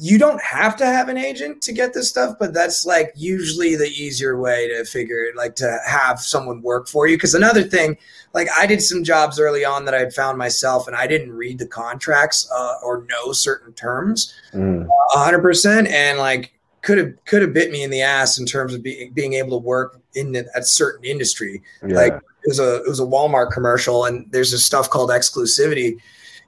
you 0.00 0.18
don't 0.18 0.40
have 0.42 0.76
to 0.76 0.86
have 0.86 1.08
an 1.08 1.16
agent 1.16 1.60
to 1.62 1.72
get 1.72 1.92
this 1.92 2.08
stuff, 2.08 2.36
but 2.38 2.54
that's 2.54 2.86
like 2.86 3.12
usually 3.16 3.74
the 3.74 3.88
easier 3.88 4.38
way 4.38 4.68
to 4.68 4.84
figure 4.84 5.24
it, 5.24 5.36
like 5.36 5.56
to 5.56 5.78
have 5.86 6.20
someone 6.20 6.62
work 6.62 6.88
for 6.88 7.08
you. 7.08 7.16
Because 7.16 7.34
another 7.34 7.64
thing, 7.64 7.96
like 8.32 8.48
I 8.56 8.66
did 8.66 8.80
some 8.80 9.02
jobs 9.02 9.40
early 9.40 9.64
on 9.64 9.84
that 9.86 9.94
I 9.94 9.98
had 9.98 10.14
found 10.14 10.38
myself, 10.38 10.86
and 10.86 10.94
I 10.94 11.08
didn't 11.08 11.32
read 11.32 11.58
the 11.58 11.66
contracts 11.66 12.48
uh, 12.56 12.74
or 12.84 13.06
know 13.08 13.32
certain 13.32 13.72
terms, 13.72 14.32
mm. 14.52 14.86
hundred 15.10 15.40
mm. 15.40 15.42
percent, 15.42 15.88
and 15.88 16.18
like 16.18 16.52
could 16.82 16.98
have 16.98 17.24
could 17.24 17.42
have 17.42 17.52
bit 17.52 17.72
me 17.72 17.82
in 17.82 17.90
the 17.90 18.02
ass 18.02 18.38
in 18.38 18.46
terms 18.46 18.74
of 18.74 18.82
being 18.82 19.12
being 19.12 19.32
able 19.32 19.60
to 19.60 19.66
work 19.66 20.00
in 20.14 20.36
a 20.54 20.62
certain 20.62 21.04
industry. 21.04 21.60
Yeah. 21.84 21.96
Like 21.96 22.14
it 22.14 22.46
was 22.46 22.60
a 22.60 22.76
it 22.84 22.88
was 22.88 23.00
a 23.00 23.04
Walmart 23.04 23.50
commercial, 23.50 24.04
and 24.04 24.30
there's 24.30 24.52
this 24.52 24.64
stuff 24.64 24.88
called 24.90 25.10
exclusivity, 25.10 25.98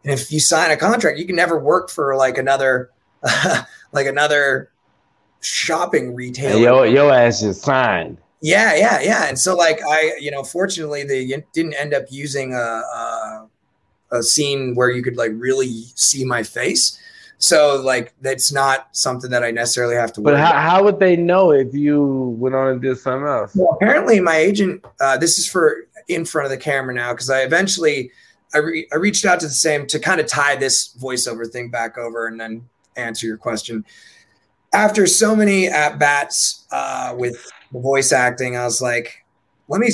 and 0.04 0.12
if 0.12 0.30
you 0.30 0.38
sign 0.38 0.70
a 0.70 0.76
contract, 0.76 1.18
you 1.18 1.26
can 1.26 1.36
never 1.36 1.58
work 1.58 1.90
for 1.90 2.14
like 2.14 2.38
another 2.38 2.90
like 3.92 4.06
another 4.06 4.70
shopping 5.40 6.14
retailer. 6.14 6.60
Yo, 6.60 6.82
yo 6.84 7.10
ass 7.10 7.42
is 7.42 7.60
signed. 7.60 8.18
Yeah, 8.42 8.74
yeah, 8.74 9.00
yeah. 9.00 9.28
And 9.28 9.38
so, 9.38 9.54
like, 9.54 9.80
I, 9.86 10.14
you 10.18 10.30
know, 10.30 10.42
fortunately, 10.42 11.02
they 11.04 11.44
didn't 11.52 11.74
end 11.74 11.92
up 11.92 12.04
using 12.10 12.54
a, 12.54 12.56
a, 12.58 13.48
a 14.12 14.22
scene 14.22 14.74
where 14.74 14.90
you 14.90 15.02
could 15.02 15.16
like 15.16 15.32
really 15.34 15.82
see 15.94 16.24
my 16.24 16.42
face. 16.42 16.98
So, 17.36 17.80
like, 17.82 18.14
that's 18.20 18.52
not 18.52 18.88
something 18.92 19.30
that 19.30 19.42
I 19.42 19.50
necessarily 19.50 19.94
have 19.94 20.12
to. 20.14 20.20
But 20.20 20.38
how, 20.38 20.52
how 20.52 20.84
would 20.84 21.00
they 21.00 21.16
know 21.16 21.52
if 21.52 21.74
you 21.74 22.36
went 22.38 22.54
on 22.54 22.68
and 22.68 22.82
did 22.82 22.98
something 22.98 23.26
else? 23.26 23.54
Well, 23.54 23.76
apparently, 23.80 24.20
my 24.20 24.36
agent. 24.36 24.84
Uh, 25.00 25.18
this 25.18 25.38
is 25.38 25.46
for 25.46 25.86
in 26.08 26.24
front 26.24 26.46
of 26.46 26.50
the 26.50 26.58
camera 26.58 26.94
now 26.94 27.12
because 27.12 27.30
I 27.30 27.42
eventually 27.42 28.10
I, 28.54 28.58
re- 28.58 28.88
I 28.92 28.96
reached 28.96 29.24
out 29.24 29.40
to 29.40 29.46
the 29.46 29.52
same 29.52 29.86
to 29.88 29.98
kind 29.98 30.20
of 30.20 30.26
tie 30.26 30.56
this 30.56 30.94
voiceover 30.96 31.48
thing 31.48 31.70
back 31.70 31.96
over 31.96 32.26
and 32.26 32.40
then 32.40 32.68
answer 33.00 33.26
your 33.26 33.36
question. 33.36 33.84
After 34.72 35.06
so 35.06 35.34
many 35.34 35.66
at 35.66 35.98
bats 35.98 36.66
uh, 36.70 37.14
with 37.16 37.36
the 37.72 37.80
voice 37.80 38.12
acting, 38.12 38.56
I 38.56 38.64
was 38.64 38.80
like, 38.80 39.24
let 39.68 39.80
me 39.80 39.88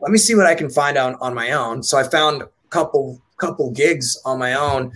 let 0.00 0.10
me 0.10 0.18
see 0.18 0.34
what 0.34 0.46
I 0.46 0.54
can 0.54 0.70
find 0.70 0.96
out 0.96 1.16
on 1.20 1.34
my 1.34 1.52
own. 1.52 1.82
So 1.82 1.98
I 1.98 2.02
found 2.02 2.42
a 2.42 2.48
couple 2.70 3.20
couple 3.36 3.70
gigs 3.70 4.20
on 4.24 4.38
my 4.38 4.54
own. 4.54 4.92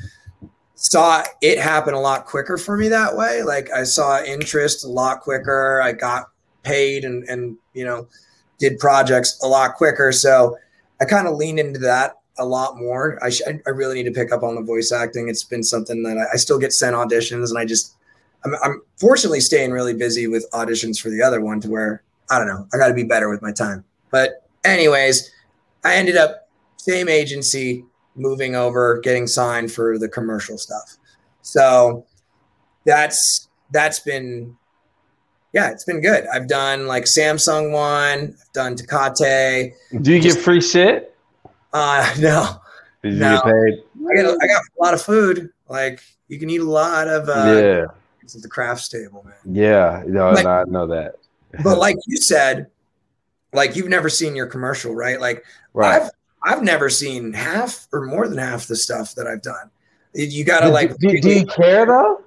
Saw 0.74 1.22
it 1.40 1.58
happen 1.58 1.94
a 1.94 2.00
lot 2.00 2.26
quicker 2.26 2.58
for 2.58 2.76
me 2.76 2.88
that 2.88 3.16
way. 3.16 3.42
Like 3.42 3.70
I 3.70 3.84
saw 3.84 4.22
interest 4.22 4.84
a 4.84 4.88
lot 4.88 5.20
quicker. 5.20 5.80
I 5.80 5.92
got 5.92 6.30
paid 6.62 7.04
and 7.04 7.24
and 7.28 7.56
you 7.74 7.84
know 7.84 8.08
did 8.58 8.78
projects 8.78 9.38
a 9.42 9.46
lot 9.46 9.74
quicker. 9.74 10.10
So 10.12 10.56
I 11.00 11.04
kind 11.04 11.28
of 11.28 11.36
leaned 11.36 11.60
into 11.60 11.80
that 11.80 12.16
a 12.38 12.44
lot 12.44 12.76
more. 12.76 13.18
I, 13.22 13.30
sh- 13.30 13.42
I 13.46 13.70
really 13.70 13.94
need 13.94 14.04
to 14.04 14.20
pick 14.20 14.32
up 14.32 14.42
on 14.42 14.54
the 14.54 14.62
voice 14.62 14.92
acting. 14.92 15.28
It's 15.28 15.44
been 15.44 15.62
something 15.62 16.02
that 16.02 16.18
I, 16.18 16.34
I 16.34 16.36
still 16.36 16.58
get 16.58 16.72
sent 16.72 16.96
auditions, 16.96 17.50
and 17.50 17.58
I 17.58 17.64
just 17.64 17.94
I'm, 18.44 18.54
I'm, 18.62 18.82
fortunately 18.98 19.40
staying 19.40 19.70
really 19.70 19.94
busy 19.94 20.26
with 20.26 20.48
auditions 20.52 21.00
for 21.00 21.10
the 21.10 21.22
other 21.22 21.40
one 21.40 21.60
to 21.60 21.70
where 21.70 22.02
I 22.30 22.38
don't 22.38 22.48
know. 22.48 22.66
I 22.72 22.78
got 22.78 22.88
to 22.88 22.94
be 22.94 23.04
better 23.04 23.28
with 23.28 23.42
my 23.42 23.52
time. 23.52 23.84
But 24.10 24.46
anyways, 24.64 25.30
I 25.84 25.96
ended 25.96 26.16
up 26.16 26.48
same 26.76 27.08
agency, 27.08 27.84
moving 28.16 28.54
over, 28.54 29.00
getting 29.00 29.26
signed 29.26 29.72
for 29.72 29.98
the 29.98 30.08
commercial 30.08 30.58
stuff. 30.58 30.96
So 31.42 32.06
that's 32.84 33.48
that's 33.70 34.00
been 34.00 34.56
yeah, 35.52 35.70
it's 35.70 35.84
been 35.84 36.00
good. 36.00 36.26
I've 36.26 36.48
done 36.48 36.86
like 36.86 37.04
Samsung 37.04 37.72
one, 37.72 38.36
I've 38.40 38.52
done 38.52 38.76
Tecate. 38.76 39.72
Do 40.02 40.12
you 40.12 40.20
get 40.20 40.36
free 40.36 40.60
shit? 40.60 41.13
Uh 41.74 42.14
no. 42.20 42.60
Did 43.02 43.14
you 43.14 43.20
no. 43.20 43.34
get 43.36 43.44
paid? 43.44 43.82
I 44.08 44.22
got, 44.22 44.42
I 44.42 44.46
got 44.46 44.62
a 44.62 44.82
lot 44.82 44.94
of 44.94 45.02
food. 45.02 45.50
Like 45.68 46.00
you 46.28 46.38
can 46.38 46.48
eat 46.48 46.60
a 46.60 46.64
lot 46.64 47.08
of 47.08 47.28
uh 47.28 47.60
yeah. 47.60 47.84
It's 48.22 48.34
at 48.34 48.40
the 48.40 48.48
craft 48.48 48.90
table, 48.90 49.22
man. 49.22 49.34
Yeah, 49.44 50.02
no, 50.06 50.30
like, 50.30 50.46
I 50.46 50.64
know 50.66 50.86
that. 50.86 51.16
but 51.62 51.76
like 51.86 51.96
you 52.06 52.16
said, 52.16 52.68
like 53.52 53.76
you've 53.76 53.90
never 53.90 54.08
seen 54.08 54.34
your 54.34 54.46
commercial, 54.46 54.94
right? 54.94 55.20
Like 55.20 55.44
right. 55.74 56.00
I've 56.00 56.10
I've 56.42 56.62
never 56.62 56.88
seen 56.88 57.34
half 57.34 57.86
or 57.92 58.06
more 58.06 58.26
than 58.26 58.38
half 58.38 58.66
the 58.66 58.76
stuff 58.76 59.14
that 59.16 59.26
I've 59.26 59.42
done. 59.42 59.70
You 60.14 60.44
gotta 60.44 60.68
like. 60.68 60.96
Do, 60.98 61.20
do 61.20 61.30
you 61.30 61.46
care 61.46 61.84
though? 61.84 62.22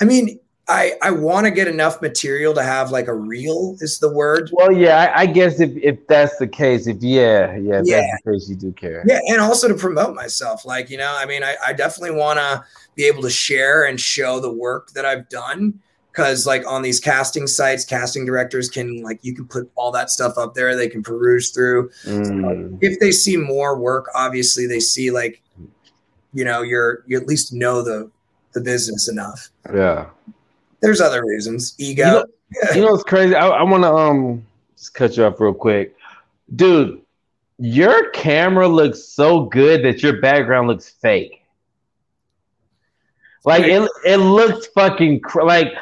I 0.00 0.04
mean, 0.04 0.38
I 0.68 0.92
I 1.02 1.10
want 1.10 1.46
to 1.46 1.50
get 1.50 1.66
enough 1.66 2.02
material 2.02 2.52
to 2.54 2.62
have 2.62 2.90
like 2.90 3.08
a 3.08 3.14
reel 3.14 3.76
is 3.80 3.98
the 3.98 4.12
word. 4.12 4.50
Well, 4.52 4.70
yeah, 4.70 5.12
I, 5.14 5.20
I 5.20 5.26
guess 5.26 5.60
if, 5.60 5.70
if 5.76 6.06
that's 6.06 6.36
the 6.36 6.46
case, 6.46 6.86
if 6.86 7.02
yeah, 7.02 7.56
yeah, 7.56 7.80
yeah. 7.84 8.00
that's 8.00 8.22
the 8.24 8.32
case, 8.32 8.48
you 8.50 8.56
do 8.56 8.72
care. 8.72 9.02
Yeah, 9.06 9.20
and 9.28 9.40
also 9.40 9.68
to 9.68 9.74
promote 9.74 10.14
myself, 10.14 10.66
like 10.66 10.90
you 10.90 10.98
know, 10.98 11.16
I 11.18 11.24
mean, 11.24 11.42
I, 11.42 11.56
I 11.66 11.72
definitely 11.72 12.16
want 12.16 12.38
to 12.38 12.64
be 12.94 13.04
able 13.04 13.22
to 13.22 13.30
share 13.30 13.84
and 13.84 13.98
show 13.98 14.40
the 14.40 14.52
work 14.52 14.90
that 14.90 15.06
I've 15.06 15.28
done 15.30 15.80
because 16.12 16.46
like 16.46 16.66
on 16.66 16.82
these 16.82 16.98
casting 16.98 17.46
sites 17.46 17.84
casting 17.84 18.26
directors 18.26 18.68
can 18.68 19.02
like 19.02 19.20
you 19.22 19.32
can 19.34 19.46
put 19.46 19.70
all 19.76 19.92
that 19.92 20.10
stuff 20.10 20.36
up 20.36 20.54
there 20.54 20.74
they 20.74 20.88
can 20.88 21.02
peruse 21.02 21.50
through 21.50 21.88
mm. 22.04 22.76
if 22.80 22.98
they 22.98 23.12
see 23.12 23.36
more 23.36 23.78
work 23.78 24.08
obviously 24.16 24.66
they 24.66 24.80
see 24.80 25.12
like 25.12 25.40
you 26.32 26.44
know 26.44 26.62
you're 26.62 27.04
you 27.06 27.16
at 27.16 27.26
least 27.28 27.52
know 27.52 27.82
the 27.82 28.10
the 28.52 28.60
business 28.60 29.08
enough 29.08 29.50
yeah 29.72 30.06
there's 30.80 31.00
other 31.00 31.24
reasons 31.24 31.74
ego 31.78 32.06
you 32.06 32.12
know, 32.12 32.24
you 32.74 32.80
know 32.80 32.94
it's 32.94 33.04
crazy 33.04 33.34
i, 33.34 33.46
I 33.48 33.62
want 33.62 33.82
to 33.82 33.92
um 33.92 34.46
just 34.76 34.94
cut 34.94 35.16
you 35.16 35.24
off 35.24 35.40
real 35.40 35.54
quick 35.54 35.96
dude 36.54 37.00
your 37.58 38.10
camera 38.10 38.68
looks 38.68 39.02
so 39.04 39.44
good 39.46 39.84
that 39.84 40.02
your 40.02 40.20
background 40.20 40.68
looks 40.68 40.88
fake 40.88 41.38
like 43.44 43.64
it, 43.64 43.88
it 44.04 44.16
looks 44.18 44.66
fucking 44.68 45.20
cr- 45.20 45.42
like 45.42 45.72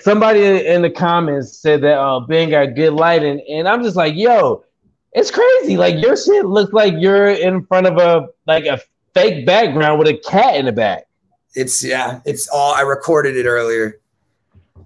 somebody 0.00 0.66
in 0.66 0.82
the 0.82 0.90
comments 0.90 1.58
said 1.58 1.80
that 1.82 1.98
uh, 1.98 2.20
Ben 2.20 2.50
got 2.50 2.74
good 2.74 2.92
lighting, 2.92 3.44
and 3.48 3.68
I'm 3.68 3.82
just 3.82 3.96
like, 3.96 4.14
yo, 4.14 4.64
it's 5.12 5.30
crazy. 5.30 5.76
Like 5.76 6.02
your 6.02 6.16
shit 6.16 6.44
looks 6.46 6.72
like 6.72 6.94
you're 6.98 7.28
in 7.28 7.64
front 7.66 7.86
of 7.86 7.98
a 7.98 8.28
like 8.46 8.66
a 8.66 8.80
fake 9.14 9.46
background 9.46 9.98
with 9.98 10.08
a 10.08 10.18
cat 10.18 10.56
in 10.56 10.66
the 10.66 10.72
back. 10.72 11.06
It's 11.54 11.82
yeah, 11.82 12.20
it's 12.24 12.48
all. 12.48 12.74
I 12.74 12.82
recorded 12.82 13.36
it 13.36 13.46
earlier. 13.46 13.98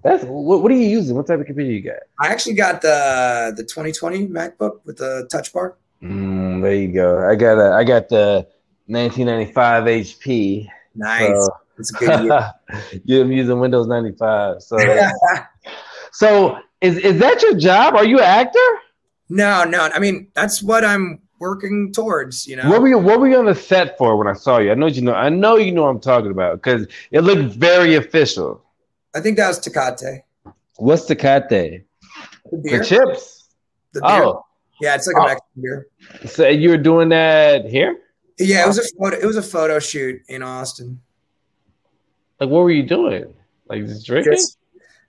That's 0.03 0.23
what, 0.23 0.63
what 0.63 0.71
are 0.71 0.75
you 0.75 0.87
using? 0.87 1.15
What 1.15 1.27
type 1.27 1.39
of 1.39 1.45
computer 1.45 1.71
you 1.71 1.81
got? 1.81 1.99
I 2.19 2.27
actually 2.27 2.55
got 2.55 2.81
the 2.81 3.53
the 3.55 3.63
2020 3.63 4.27
MacBook 4.27 4.79
with 4.85 4.97
the 4.97 5.27
Touch 5.31 5.53
Bar. 5.53 5.77
Mm, 6.01 6.61
there 6.61 6.73
you 6.73 6.91
go. 6.91 7.27
I 7.29 7.35
got 7.35 7.59
a 7.59 7.73
I 7.73 7.83
got 7.83 8.09
the 8.09 8.47
1995 8.87 9.83
HP. 9.83 10.67
Nice. 10.95 11.27
So 11.27 11.49
it's 11.77 11.93
a 11.93 11.97
good 11.97 12.23
year. 12.23 12.51
yeah, 13.05 13.21
I'm 13.21 13.31
using 13.31 13.59
Windows 13.59 13.87
95. 13.87 14.61
So, 14.61 14.77
so 16.11 16.57
is 16.81 16.97
is 16.97 17.19
that 17.19 17.41
your 17.41 17.55
job? 17.55 17.95
Are 17.95 18.05
you 18.05 18.17
an 18.17 18.25
actor? 18.25 18.59
No, 19.29 19.63
no. 19.63 19.89
I 19.93 19.99
mean, 19.99 20.27
that's 20.33 20.61
what 20.61 20.83
I'm 20.83 21.21
working 21.39 21.91
towards. 21.93 22.47
You 22.47 22.57
know, 22.57 22.69
what 22.69 22.81
were 22.81 22.87
you 22.87 22.97
what 22.97 23.19
were 23.19 23.29
you 23.29 23.37
on 23.37 23.45
the 23.45 23.55
set 23.55 23.97
for 23.97 24.17
when 24.17 24.27
I 24.27 24.33
saw 24.33 24.57
you? 24.57 24.71
I 24.71 24.75
know 24.75 24.87
you 24.87 25.01
know. 25.01 25.13
I 25.13 25.29
know 25.29 25.57
you 25.57 25.71
know 25.71 25.83
what 25.83 25.89
I'm 25.89 26.01
talking 26.01 26.31
about 26.31 26.61
because 26.61 26.87
it 27.11 27.21
looked 27.21 27.55
very 27.55 27.95
official. 27.95 28.63
I 29.13 29.19
think 29.19 29.37
that 29.37 29.47
was 29.47 29.59
Tecate. 29.59 30.23
What's 30.77 31.05
Tecate? 31.05 31.83
The, 32.51 32.77
the 32.77 32.83
chips. 32.83 33.49
The 33.93 34.01
beer. 34.01 34.23
Oh, 34.23 34.45
yeah, 34.79 34.95
it's 34.95 35.07
like 35.07 35.17
oh. 35.17 35.23
a 35.23 35.27
Mexican 35.27 35.61
beer. 35.61 35.87
So 36.25 36.47
you 36.47 36.69
were 36.69 36.77
doing 36.77 37.09
that 37.09 37.65
here? 37.65 37.97
Yeah, 38.39 38.63
it 38.63 38.67
was 38.67 38.79
a 38.79 38.97
photo. 38.97 39.17
It 39.17 39.25
was 39.25 39.37
a 39.37 39.43
photo 39.43 39.79
shoot 39.79 40.21
in 40.27 40.41
Austin. 40.41 40.99
Like, 42.39 42.49
what 42.49 42.63
were 42.63 42.71
you 42.71 42.83
doing? 42.83 43.33
Like, 43.67 43.85
just 43.85 44.05
drinking? 44.05 44.33
Just, 44.33 44.57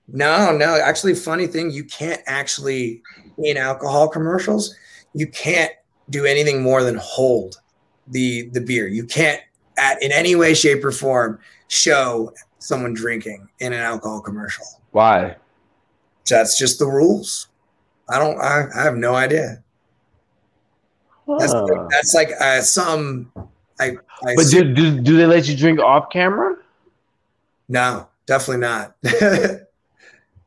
no, 0.08 0.54
no. 0.54 0.78
Actually, 0.78 1.14
funny 1.14 1.46
thing, 1.46 1.70
you 1.70 1.84
can't 1.84 2.20
actually 2.26 3.02
in 3.38 3.56
alcohol 3.56 4.08
commercials. 4.08 4.74
You 5.14 5.26
can't 5.28 5.72
do 6.10 6.26
anything 6.26 6.62
more 6.62 6.82
than 6.82 6.96
hold 6.96 7.60
the 8.08 8.48
the 8.50 8.60
beer. 8.60 8.88
You 8.88 9.06
can't 9.06 9.40
at 9.78 10.02
in 10.02 10.12
any 10.12 10.34
way, 10.34 10.52
shape, 10.52 10.84
or 10.84 10.92
form 10.92 11.38
show 11.68 12.34
someone 12.62 12.94
drinking 12.94 13.48
in 13.60 13.72
an 13.72 13.80
alcohol 13.80 14.20
commercial. 14.20 14.64
Why? 14.92 15.36
That's 16.28 16.58
just 16.58 16.78
the 16.78 16.86
rules. 16.86 17.48
I 18.08 18.18
don't. 18.18 18.38
I, 18.40 18.64
I 18.74 18.82
have 18.84 18.96
no 18.96 19.14
idea. 19.14 19.62
Huh. 21.26 21.36
That's, 21.38 21.52
that's 21.90 22.14
like 22.14 22.30
uh, 22.40 22.60
some. 22.60 23.32
I, 23.80 23.96
I 24.24 24.34
but 24.36 24.46
do, 24.50 24.72
do, 24.72 25.00
do 25.00 25.16
they 25.16 25.26
let 25.26 25.48
you 25.48 25.56
drink 25.56 25.80
off 25.80 26.10
camera? 26.10 26.56
No, 27.68 28.08
definitely 28.26 28.60
not. 28.60 28.96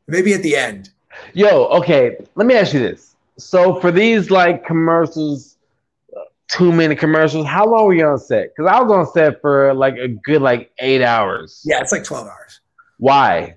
Maybe 0.06 0.32
at 0.32 0.42
the 0.42 0.56
end. 0.56 0.90
Yo, 1.34 1.66
okay. 1.66 2.16
Let 2.34 2.46
me 2.46 2.54
ask 2.54 2.72
you 2.72 2.80
this. 2.80 3.16
So 3.38 3.80
for 3.80 3.90
these 3.90 4.30
like 4.30 4.64
commercials, 4.64 5.55
two 6.48 6.72
minute 6.72 6.98
commercials, 6.98 7.46
how 7.46 7.66
long 7.66 7.86
were 7.86 7.94
you 7.94 8.06
on 8.06 8.18
set? 8.18 8.54
Because 8.54 8.70
I 8.70 8.80
was 8.80 8.92
on 8.92 9.12
set 9.12 9.40
for 9.40 9.74
like 9.74 9.96
a 9.96 10.08
good 10.08 10.42
like 10.42 10.70
eight 10.78 11.02
hours. 11.02 11.62
Yeah, 11.64 11.80
it's 11.80 11.92
like 11.92 12.04
twelve 12.04 12.26
hours. 12.26 12.60
Why? 12.98 13.56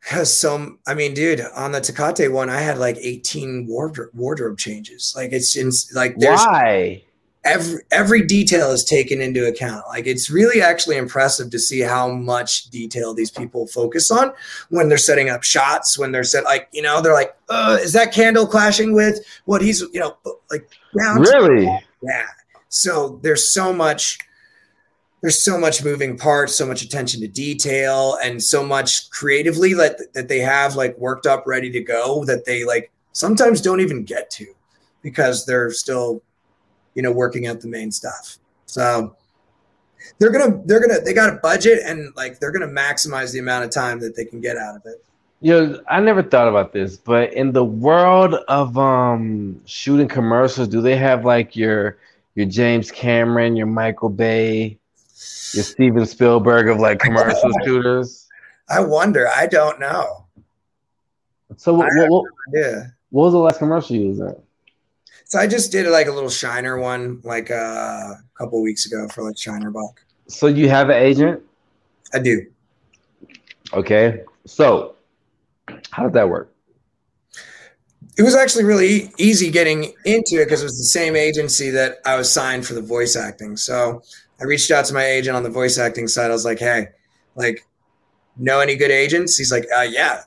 Because 0.00 0.36
some, 0.36 0.80
I 0.86 0.94
mean, 0.94 1.14
dude, 1.14 1.40
on 1.54 1.70
the 1.72 1.80
Tecate 1.80 2.32
one, 2.32 2.50
I 2.50 2.60
had 2.60 2.78
like 2.78 2.96
eighteen 2.98 3.66
wardrobe 3.68 4.10
wardrobe 4.14 4.58
changes. 4.58 5.12
Like 5.16 5.32
it's 5.32 5.56
in, 5.56 5.70
like 5.94 6.16
there's 6.18 6.40
why 6.40 7.02
every 7.44 7.82
every 7.90 8.22
detail 8.22 8.70
is 8.70 8.84
taken 8.84 9.20
into 9.20 9.46
account 9.46 9.84
like 9.88 10.06
it's 10.06 10.30
really 10.30 10.62
actually 10.62 10.96
impressive 10.96 11.50
to 11.50 11.58
see 11.58 11.80
how 11.80 12.08
much 12.08 12.70
detail 12.70 13.14
these 13.14 13.30
people 13.30 13.66
focus 13.66 14.10
on 14.10 14.32
when 14.68 14.88
they're 14.88 14.96
setting 14.96 15.28
up 15.28 15.42
shots 15.42 15.98
when 15.98 16.12
they're 16.12 16.22
set 16.22 16.44
like 16.44 16.68
you 16.72 16.80
know 16.80 17.00
they're 17.00 17.12
like 17.12 17.36
uh, 17.48 17.76
is 17.80 17.92
that 17.92 18.12
candle 18.12 18.46
clashing 18.46 18.94
with 18.94 19.18
what 19.46 19.60
he's 19.60 19.80
you 19.92 19.98
know 19.98 20.16
like 20.50 20.68
really 20.94 21.68
yeah 22.02 22.26
so 22.68 23.20
there's 23.22 23.52
so 23.52 23.72
much 23.72 24.18
there's 25.20 25.42
so 25.42 25.58
much 25.58 25.84
moving 25.84 26.16
parts 26.16 26.54
so 26.54 26.66
much 26.66 26.82
attention 26.82 27.20
to 27.20 27.28
detail 27.28 28.18
and 28.22 28.42
so 28.42 28.64
much 28.64 29.08
creatively 29.10 29.74
that 29.74 29.96
that 30.14 30.28
they 30.28 30.40
have 30.40 30.76
like 30.76 30.96
worked 30.98 31.26
up 31.26 31.44
ready 31.46 31.70
to 31.70 31.80
go 31.80 32.24
that 32.24 32.44
they 32.44 32.64
like 32.64 32.90
sometimes 33.12 33.60
don't 33.60 33.80
even 33.80 34.04
get 34.04 34.30
to 34.30 34.46
because 35.02 35.44
they're 35.46 35.70
still 35.70 36.22
you 36.94 37.02
know, 37.02 37.12
working 37.12 37.46
out 37.46 37.60
the 37.60 37.68
main 37.68 37.90
stuff. 37.90 38.38
So 38.66 39.16
they're 40.18 40.30
gonna 40.30 40.60
they're 40.64 40.80
gonna 40.80 41.00
they 41.00 41.14
got 41.14 41.32
a 41.32 41.36
budget 41.36 41.80
and 41.84 42.12
like 42.16 42.40
they're 42.40 42.50
gonna 42.50 42.66
maximize 42.66 43.32
the 43.32 43.38
amount 43.38 43.64
of 43.64 43.70
time 43.70 44.00
that 44.00 44.16
they 44.16 44.24
can 44.24 44.40
get 44.40 44.56
out 44.56 44.76
of 44.76 44.82
it. 44.86 45.04
You 45.42 45.52
know, 45.52 45.82
I 45.88 46.00
never 46.00 46.22
thought 46.22 46.46
about 46.46 46.72
this, 46.72 46.96
but 46.96 47.32
in 47.34 47.52
the 47.52 47.64
world 47.64 48.34
of 48.46 48.78
um 48.78 49.60
shooting 49.66 50.06
commercials, 50.06 50.68
do 50.68 50.80
they 50.80 50.96
have 50.96 51.24
like 51.24 51.56
your 51.56 51.98
your 52.36 52.46
James 52.46 52.92
Cameron, 52.92 53.56
your 53.56 53.66
Michael 53.66 54.08
Bay, 54.08 54.78
your 55.52 55.64
Steven 55.64 56.06
Spielberg 56.06 56.68
of 56.68 56.78
like 56.78 57.00
commercial 57.00 57.50
shooters? 57.64 58.28
I 58.70 58.80
wonder. 58.80 59.28
I 59.34 59.48
don't 59.48 59.80
know. 59.80 60.26
So 61.56 61.74
what, 61.74 61.88
what, 61.94 62.08
what, 62.08 62.24
what 63.10 63.24
was 63.24 63.32
the 63.32 63.38
last 63.38 63.58
commercial 63.58 63.96
you 63.96 64.08
was 64.08 64.20
in? 64.20 64.36
So 65.24 65.38
I 65.38 65.46
just 65.46 65.72
did 65.72 65.86
like 65.88 66.06
a 66.06 66.12
little 66.12 66.30
Shiner 66.30 66.78
one 66.78 67.20
like 67.24 67.50
uh, 67.50 67.54
a 67.54 68.22
couple 68.38 68.62
weeks 68.62 68.86
ago 68.86 69.08
for 69.08 69.24
like 69.24 69.36
Shiner 69.36 69.70
Bock. 69.70 70.04
So 70.28 70.46
you 70.46 70.68
have 70.68 70.88
an 70.88 71.02
agent? 71.02 71.42
I 72.14 72.20
do. 72.20 72.46
Okay. 73.72 74.22
So 74.46 74.91
how 75.92 76.02
did 76.02 76.14
that 76.14 76.28
work? 76.28 76.52
It 78.18 78.22
was 78.22 78.34
actually 78.34 78.64
really 78.64 79.10
easy 79.16 79.50
getting 79.50 79.94
into 80.04 80.40
it 80.40 80.46
because 80.46 80.60
it 80.60 80.64
was 80.64 80.78
the 80.78 80.84
same 80.84 81.16
agency 81.16 81.70
that 81.70 81.98
I 82.04 82.16
was 82.16 82.30
signed 82.30 82.66
for 82.66 82.74
the 82.74 82.82
voice 82.82 83.16
acting. 83.16 83.56
So 83.56 84.02
I 84.40 84.44
reached 84.44 84.70
out 84.70 84.84
to 84.86 84.94
my 84.94 85.04
agent 85.04 85.36
on 85.36 85.44
the 85.44 85.50
voice 85.50 85.78
acting 85.78 86.08
side. 86.08 86.30
I 86.30 86.34
was 86.34 86.44
like, 86.44 86.58
hey, 86.58 86.88
like, 87.36 87.64
know 88.36 88.60
any 88.60 88.76
good 88.76 88.90
agents? 88.90 89.38
He's 89.38 89.52
like, 89.52 89.66
uh, 89.74 89.82
yeah, 89.82 90.22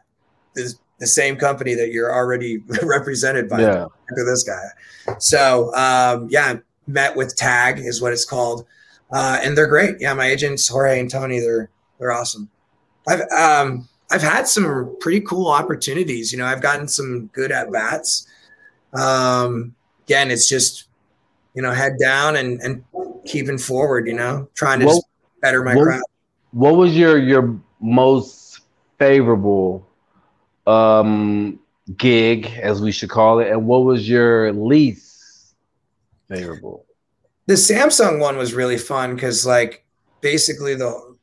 this 0.55 0.75
the 0.99 1.07
same 1.07 1.35
company 1.35 1.73
that 1.75 1.91
you're 1.91 2.13
already 2.13 2.57
represented 2.83 3.49
by 3.49 3.61
yeah. 3.61 3.85
this 4.15 4.43
guy. 4.43 5.15
So 5.19 5.73
um, 5.73 6.27
yeah, 6.29 6.57
met 6.87 7.15
with 7.15 7.35
Tag 7.35 7.79
is 7.79 8.01
what 8.01 8.13
it's 8.13 8.25
called, 8.25 8.65
uh, 9.11 9.39
and 9.41 9.57
they're 9.57 9.67
great. 9.67 9.97
Yeah, 9.99 10.13
my 10.13 10.25
agents 10.25 10.67
Jorge 10.67 10.99
and 10.99 11.09
Tony, 11.09 11.39
they're 11.39 11.69
they're 11.99 12.11
awesome. 12.11 12.49
I've 13.07 13.21
um, 13.31 13.87
I've 14.11 14.21
had 14.21 14.47
some 14.47 14.95
pretty 14.99 15.21
cool 15.21 15.47
opportunities. 15.47 16.31
You 16.31 16.37
know, 16.37 16.45
I've 16.45 16.61
gotten 16.61 16.87
some 16.87 17.27
good 17.27 17.51
at 17.51 17.71
bats. 17.71 18.27
Um, 18.93 19.75
again, 20.05 20.31
it's 20.31 20.47
just 20.47 20.85
you 21.53 21.61
know 21.61 21.71
head 21.71 21.93
down 21.99 22.35
and 22.35 22.61
and 22.61 22.83
keeping 23.25 23.57
forward, 23.57 24.07
you 24.07 24.13
know, 24.13 24.47
trying 24.53 24.79
to 24.79 24.85
what, 24.85 25.03
better 25.41 25.63
my 25.63 25.75
what, 25.75 25.83
craft. 25.83 26.03
What 26.51 26.75
was 26.75 26.95
your 26.95 27.17
your 27.17 27.59
most 27.81 28.61
favorable 28.97 29.87
um 30.67 31.59
gig, 31.97 32.47
as 32.61 32.81
we 32.81 32.91
should 32.91 33.09
call 33.09 33.39
it, 33.39 33.49
and 33.49 33.67
what 33.67 33.79
was 33.79 34.07
your 34.07 34.51
least 34.53 35.55
favorable? 36.27 36.85
The 37.47 37.53
Samsung 37.53 38.19
one 38.19 38.37
was 38.37 38.53
really 38.53 38.77
fun 38.77 39.15
because 39.15 39.45
like 39.45 39.85
basically 40.21 40.75
the 40.75 41.14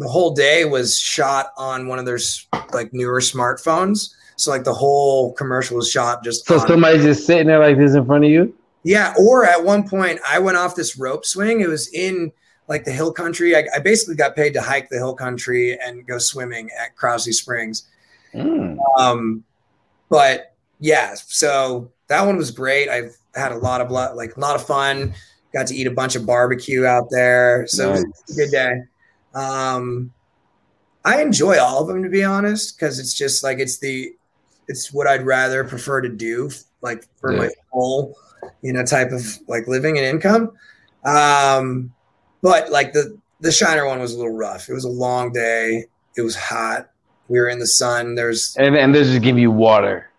the 0.00 0.08
whole 0.08 0.32
day 0.32 0.64
was 0.64 0.98
shot 0.98 1.52
on 1.58 1.86
one 1.86 1.98
of 1.98 2.06
their 2.06 2.18
like 2.72 2.92
newer 2.92 3.20
smartphones. 3.20 4.14
So 4.36 4.50
like 4.50 4.64
the 4.64 4.74
whole 4.74 5.34
commercial 5.34 5.76
was 5.76 5.90
shot 5.90 6.24
just. 6.24 6.46
So 6.46 6.58
somebody's 6.58 7.02
just 7.02 7.26
sitting 7.26 7.46
there 7.46 7.58
like 7.58 7.76
this 7.76 7.94
in 7.94 8.06
front 8.06 8.24
of 8.24 8.30
you. 8.30 8.54
Yeah, 8.82 9.12
or 9.18 9.44
at 9.44 9.62
one 9.62 9.86
point 9.86 10.18
I 10.26 10.38
went 10.38 10.56
off 10.56 10.74
this 10.74 10.98
rope 10.98 11.26
swing. 11.26 11.60
It 11.60 11.68
was 11.68 11.92
in 11.92 12.32
like 12.66 12.84
the 12.84 12.92
hill 12.92 13.12
country. 13.12 13.54
I, 13.54 13.66
I 13.76 13.78
basically 13.78 14.14
got 14.14 14.34
paid 14.34 14.54
to 14.54 14.62
hike 14.62 14.88
the 14.88 14.96
hill 14.96 15.14
country 15.14 15.78
and 15.78 16.06
go 16.06 16.16
swimming 16.16 16.70
at 16.80 16.96
Crosby 16.96 17.32
Springs. 17.32 17.86
Mm. 18.34 18.78
Um, 18.96 19.44
but 20.08 20.54
yeah, 20.78 21.14
so 21.14 21.92
that 22.06 22.24
one 22.24 22.38
was 22.38 22.50
great. 22.50 22.88
I've 22.88 23.14
had 23.34 23.52
a 23.52 23.58
lot 23.58 23.82
of 23.82 23.90
like 23.90 24.34
a 24.34 24.40
lot 24.40 24.56
of 24.56 24.66
fun. 24.66 25.12
Got 25.52 25.66
to 25.66 25.74
eat 25.74 25.86
a 25.86 25.90
bunch 25.90 26.16
of 26.16 26.24
barbecue 26.24 26.86
out 26.86 27.08
there, 27.10 27.66
so 27.66 27.90
nice. 27.90 28.00
it 28.00 28.08
was 28.08 28.38
a 28.38 28.40
good 28.40 28.50
day. 28.50 28.82
Um, 29.34 30.12
I 31.04 31.22
enjoy 31.22 31.58
all 31.58 31.82
of 31.82 31.88
them 31.88 32.02
to 32.02 32.08
be 32.08 32.24
honest, 32.24 32.76
because 32.76 32.98
it's 32.98 33.14
just 33.14 33.42
like 33.42 33.58
it's 33.58 33.78
the 33.78 34.12
it's 34.68 34.92
what 34.92 35.06
I'd 35.06 35.24
rather 35.26 35.64
prefer 35.64 36.00
to 36.00 36.08
do, 36.08 36.50
like 36.82 37.04
for 37.20 37.32
yeah. 37.32 37.38
my 37.38 37.50
whole 37.70 38.16
you 38.62 38.72
know 38.72 38.84
type 38.84 39.12
of 39.12 39.38
like 39.48 39.66
living 39.66 39.96
and 39.98 40.06
income. 40.06 40.52
Um, 41.04 41.92
but 42.42 42.70
like 42.70 42.92
the 42.92 43.18
the 43.40 43.52
Shiner 43.52 43.86
one 43.86 44.00
was 44.00 44.14
a 44.14 44.16
little 44.16 44.36
rough. 44.36 44.68
It 44.68 44.74
was 44.74 44.84
a 44.84 44.90
long 44.90 45.32
day. 45.32 45.86
It 46.16 46.22
was 46.22 46.36
hot. 46.36 46.90
We 47.28 47.38
were 47.38 47.48
in 47.48 47.58
the 47.58 47.66
sun. 47.66 48.14
There's 48.14 48.56
and 48.56 48.76
and 48.76 48.94
just 48.94 49.22
give 49.22 49.38
you 49.38 49.50
water. 49.50 50.09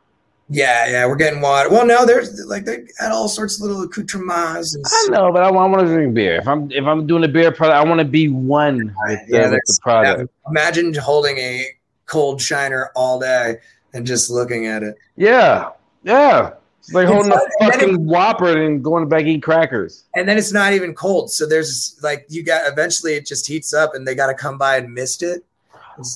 Yeah, 0.54 0.88
yeah, 0.88 1.06
we're 1.06 1.16
getting 1.16 1.40
water. 1.40 1.70
Well, 1.70 1.86
no, 1.86 2.06
there's 2.06 2.46
like 2.46 2.66
they 2.66 2.84
had 3.00 3.14
all 3.14 3.30
sorts 3.30 3.56
of 3.56 3.62
little 3.62 3.84
accoutrements. 3.84 4.76
And 4.76 4.86
I 4.86 5.08
know, 5.10 5.32
but 5.32 5.44
I, 5.44 5.48
I 5.48 5.52
want 5.52 5.80
to 5.80 5.86
drink 5.86 6.14
beer. 6.14 6.36
If 6.36 6.48
I'm 6.48 6.70
if 6.72 6.84
I'm 6.84 7.08
doing 7.08 7.24
a 7.24 7.28
beer 7.30 7.54
product, 7.54 7.78
I 7.78 7.88
want 7.88 8.00
to 8.00 8.06
be 8.06 8.28
one 8.28 8.94
with, 9.08 9.20
yeah, 9.30 9.50
with 9.50 9.62
the 9.66 9.80
product. 9.82 10.20
Yeah, 10.20 10.50
imagine 10.50 10.94
holding 10.94 11.38
a 11.38 11.66
cold 12.06 12.42
shiner 12.42 12.92
all 12.98 13.18
day 13.18 13.56
and 13.94 14.06
just 14.06 14.30
looking 14.30 14.66
at 14.66 14.84
it. 14.84 14.98
Yeah, 15.16 15.70
yeah. 16.04 16.52
It's 16.80 16.94
like 16.94 17.08
holding 17.08 17.32
it's, 17.32 17.56
a 17.62 17.72
fucking 17.72 17.94
it, 17.94 18.02
Whopper 18.02 18.62
and 18.62 18.84
going 18.84 19.08
back 19.08 19.24
eat 19.24 19.44
crackers. 19.44 20.04
And 20.16 20.28
then 20.28 20.38
it's 20.38 20.52
not 20.52 20.74
even 20.74 20.94
cold. 20.94 21.32
So 21.32 21.48
there's 21.48 21.98
like 22.04 22.26
you 22.28 22.44
got 22.44 22.70
eventually 22.70 23.14
it 23.14 23.26
just 23.26 23.48
heats 23.48 23.74
up 23.74 23.96
and 23.96 24.06
they 24.06 24.16
got 24.16 24.28
to 24.28 24.34
come 24.34 24.58
by 24.58 24.78
and 24.78 24.94
mist 24.94 25.24
it. 25.24 25.46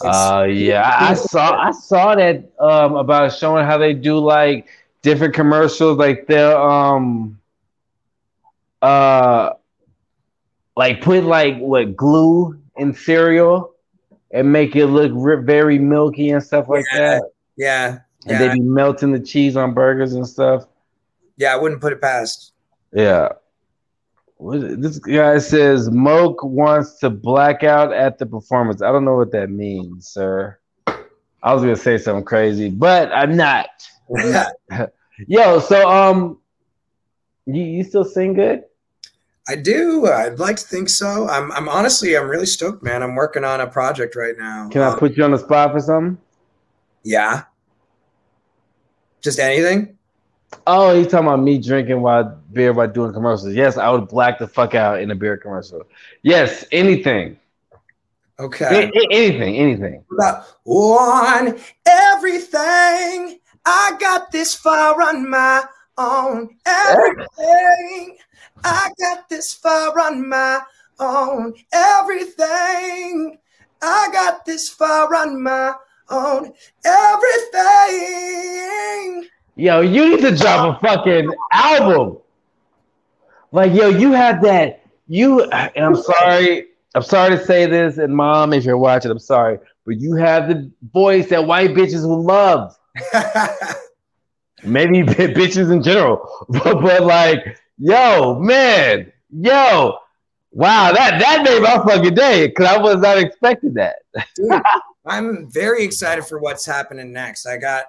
Oh 0.04 0.42
uh, 0.42 0.44
yeah, 0.44 0.98
I 1.00 1.14
saw 1.14 1.58
I 1.58 1.72
saw 1.72 2.16
that 2.16 2.52
um, 2.60 2.96
about 2.96 3.34
showing 3.34 3.66
how 3.66 3.78
they 3.78 3.94
do 3.94 4.18
like 4.18 4.68
different 5.02 5.34
commercials, 5.34 5.98
like 5.98 6.28
they'll 6.28 6.58
um 6.58 7.40
uh 8.82 9.52
like 10.76 11.02
put 11.02 11.24
like 11.24 11.58
what 11.58 11.96
glue 11.96 12.60
in 12.78 12.94
cereal 12.94 13.74
and 14.32 14.52
make 14.52 14.76
it 14.76 14.88
look 14.88 15.12
very 15.46 15.80
milky 15.80 16.30
and 16.30 16.44
stuff 16.44 16.68
like 16.68 16.86
yeah, 16.94 17.00
that. 17.00 17.32
Yeah, 17.56 17.88
and 18.26 18.32
yeah. 18.32 18.38
they 18.40 18.54
be 18.54 18.60
melting 18.60 19.12
the 19.12 19.20
cheese 19.20 19.56
on 19.56 19.74
burgers 19.74 20.14
and 20.14 20.28
stuff. 20.28 20.66
Yeah, 21.38 21.54
I 21.54 21.58
wouldn't 21.58 21.82
put 21.82 21.94
it 21.94 22.02
past. 22.02 22.54
Yeah. 22.94 23.30
This 24.40 25.00
guy 25.00 25.38
says 25.38 25.90
Moke 25.90 26.44
wants 26.44 27.00
to 27.00 27.10
black 27.10 27.64
out 27.64 27.94
at 27.94 28.18
the 28.18 28.26
performance. 28.26 28.82
I 28.82 28.92
don't 28.92 29.06
know 29.06 29.16
what 29.16 29.32
that 29.32 29.50
means, 29.50 30.10
sir. 30.10 30.60
I 30.88 31.54
was 31.54 31.62
gonna 31.62 31.76
say 31.76 31.98
something 31.98 32.26
crazy, 32.26 32.70
but 32.70 33.12
I'm 33.14 33.38
not. 33.38 33.70
Yo, 35.28 35.60
so 35.60 35.90
um, 35.90 36.40
you 37.46 37.64
you 37.64 37.84
still 37.84 38.04
sing 38.04 38.34
good? 38.34 38.64
I 39.48 39.56
do. 39.56 40.08
I'd 40.08 40.40
like 40.40 40.58
to 40.58 40.66
think 40.66 40.90
so. 40.90 41.30
I'm 41.30 41.52
I'm 41.52 41.70
honestly 41.70 42.18
I'm 42.18 42.28
really 42.28 42.48
stoked, 42.48 42.84
man. 42.84 43.04
I'm 43.04 43.16
working 43.16 43.44
on 43.44 43.62
a 43.62 43.68
project 43.68 44.16
right 44.16 44.36
now. 44.38 44.70
Can 44.70 44.82
um, 44.82 44.94
I 44.94 45.00
put 45.00 45.16
you 45.16 45.24
on 45.24 45.32
the 45.32 45.38
spot 45.38 45.72
for 45.72 45.80
something? 45.80 46.18
Yeah. 47.04 47.44
Just 49.22 49.40
anything? 49.40 49.98
Oh, 50.68 50.96
he's 50.96 51.08
talking 51.08 51.28
about 51.28 51.42
me 51.42 51.60
drinking 51.60 52.02
while 52.02 52.40
beer 52.56 52.74
by 52.74 52.88
doing 52.88 53.14
commercials. 53.14 53.54
Yes, 53.54 53.78
I 53.78 53.92
would 53.92 54.08
black 54.08 54.40
the 54.40 54.48
fuck 54.48 54.74
out 54.74 55.00
in 55.00 55.12
a 55.12 55.16
beer 55.16 55.38
commercial. 55.38 55.84
Yes, 56.24 56.66
anything. 56.72 57.38
Okay. 58.40 58.66
A- 58.66 58.92
anything, 59.12 59.58
anything. 59.58 60.04
About 60.12 60.46
one 60.64 61.60
everything. 61.86 63.40
I 63.66 63.96
got 64.00 64.32
this 64.32 64.56
far 64.56 65.00
on 65.02 65.30
my 65.30 65.64
own. 65.98 66.58
Everything. 66.66 68.18
I 68.64 68.92
got 69.00 69.30
this 69.30 69.54
far 69.54 70.00
on 70.00 70.28
my 70.28 70.62
own. 71.00 71.54
Everything. 71.72 73.38
I 73.82 74.10
got 74.12 74.46
this 74.46 74.70
far 74.70 75.14
on 75.14 75.42
my 75.42 75.74
own. 76.10 76.54
Everything. 76.84 78.06
Yo, 79.56 79.82
you 79.82 80.10
need 80.10 80.22
to 80.22 80.36
drop 80.36 80.76
a 80.76 80.80
fucking 80.86 81.32
album. 81.54 82.18
Like, 83.56 83.74
yo, 83.74 83.88
you 83.88 84.12
had 84.12 84.42
that. 84.42 84.82
You 85.08 85.44
and 85.44 85.86
I'm 85.86 85.96
sorry, 85.96 86.66
I'm 86.94 87.04
sorry 87.04 87.38
to 87.38 87.46
say 87.46 87.66
this, 87.66 87.98
and 87.98 88.14
mom, 88.14 88.52
if 88.52 88.66
you're 88.66 88.78
watching, 88.78 89.10
I'm 89.10 89.18
sorry, 89.18 89.60
but 89.86 89.98
you 89.98 90.16
have 90.16 90.50
the 90.50 90.70
voice 90.92 91.30
that 91.30 91.46
white 91.48 91.70
bitches 91.70 92.06
will 92.06 92.22
love. 92.22 92.78
Maybe 94.66 95.04
bitches 95.04 95.72
in 95.72 95.82
general, 95.82 96.28
but, 96.50 96.82
but 96.82 97.04
like, 97.04 97.58
yo, 97.78 98.38
man, 98.40 99.14
yo, 99.32 100.00
wow, 100.52 100.92
that 100.92 101.22
that 101.22 101.44
made 101.46 101.62
my 101.62 101.78
fucking 101.78 102.14
day 102.14 102.48
because 102.48 102.66
I 102.66 102.78
was 102.78 102.98
not 102.98 103.18
expecting 103.18 103.74
that. 103.76 104.00
Dude, 104.36 104.62
I'm 105.06 105.50
very 105.50 105.86
excited 105.86 106.26
for 106.26 106.40
what's 106.40 106.66
happening 106.66 107.14
next. 107.14 107.46
I 107.46 107.56
got 107.56 107.86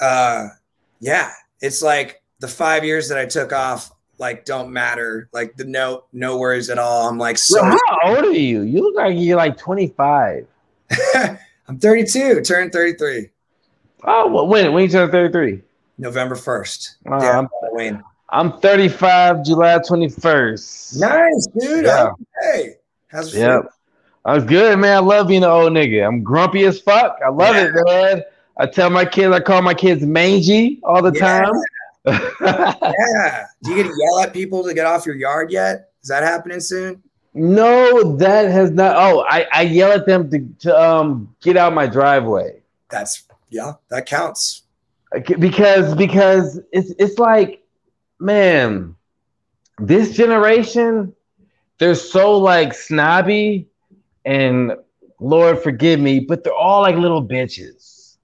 uh 0.00 0.50
yeah, 1.00 1.32
it's 1.60 1.82
like 1.82 2.22
the 2.38 2.48
five 2.48 2.84
years 2.84 3.08
that 3.08 3.18
I 3.18 3.26
took 3.26 3.52
off 3.52 3.90
like 4.18 4.44
don't 4.44 4.70
matter. 4.70 5.28
Like 5.32 5.56
the 5.56 5.64
no 5.64 6.04
no 6.12 6.38
worries 6.38 6.70
at 6.70 6.78
all. 6.78 7.08
I'm 7.08 7.18
like 7.18 7.38
so. 7.38 7.62
how 7.62 7.78
old 8.04 8.24
are 8.24 8.32
you? 8.32 8.62
You 8.62 8.82
look 8.82 8.96
like 8.96 9.14
you're 9.16 9.36
like 9.36 9.56
25. 9.56 10.46
I'm 11.68 11.78
32. 11.78 12.42
Turned 12.42 12.72
33. 12.72 13.30
Oh, 14.04 14.28
well, 14.28 14.46
when 14.46 14.72
when 14.72 14.84
you 14.84 14.88
turn 14.88 15.10
33? 15.10 15.62
November 15.98 16.34
1st. 16.34 16.96
Uh, 17.10 17.18
yeah, 17.22 17.38
I'm, 17.38 17.48
Halloween. 17.62 18.02
I'm 18.30 18.60
35, 18.60 19.44
July 19.44 19.78
21st. 19.78 20.98
Nice, 20.98 21.46
dude. 21.58 21.84
Yeah. 21.84 22.10
Hey, 22.40 22.74
how's 23.08 23.34
it? 23.34 23.38
Yep. 23.38 23.70
I 24.24 24.34
was 24.34 24.44
good, 24.44 24.78
man. 24.78 24.96
I 24.96 25.00
love 25.00 25.28
being 25.28 25.44
an 25.44 25.50
old 25.50 25.72
nigga. 25.72 26.06
I'm 26.06 26.22
grumpy 26.22 26.64
as 26.64 26.80
fuck. 26.80 27.18
I 27.24 27.28
love 27.28 27.54
yeah. 27.54 27.66
it, 27.66 27.72
man. 27.86 28.22
I 28.56 28.66
tell 28.66 28.90
my 28.90 29.04
kids, 29.04 29.34
I 29.34 29.40
call 29.40 29.62
my 29.62 29.74
kids 29.74 30.02
mangy 30.02 30.80
all 30.82 31.02
the 31.02 31.12
yeah. 31.12 31.42
time. 31.42 31.52
yeah. 32.40 33.46
Do 33.62 33.70
you 33.70 33.76
get 33.76 33.86
to 33.86 33.94
yell 33.98 34.20
at 34.20 34.32
people 34.32 34.62
to 34.64 34.74
get 34.74 34.86
off 34.86 35.06
your 35.06 35.14
yard 35.14 35.50
yet? 35.50 35.90
Is 36.02 36.08
that 36.08 36.22
happening 36.22 36.60
soon? 36.60 37.02
No, 37.32 38.16
that 38.16 38.50
has 38.50 38.70
not. 38.70 38.94
Oh, 38.96 39.24
I, 39.28 39.46
I 39.52 39.62
yell 39.62 39.90
at 39.92 40.06
them 40.06 40.30
to, 40.30 40.46
to 40.60 40.80
um 40.80 41.34
get 41.42 41.56
out 41.56 41.72
my 41.72 41.86
driveway. 41.86 42.62
That's 42.90 43.24
yeah, 43.48 43.72
that 43.88 44.06
counts. 44.06 44.62
Because 45.38 45.94
because 45.94 46.60
it's 46.72 46.92
it's 46.98 47.18
like, 47.18 47.64
man, 48.20 48.94
this 49.78 50.16
generation, 50.16 51.14
they're 51.78 51.94
so 51.94 52.36
like 52.36 52.74
snobby 52.74 53.68
and 54.24 54.72
Lord 55.20 55.62
forgive 55.62 56.00
me, 56.00 56.20
but 56.20 56.44
they're 56.44 56.54
all 56.54 56.82
like 56.82 56.96
little 56.96 57.26
bitches. 57.26 58.16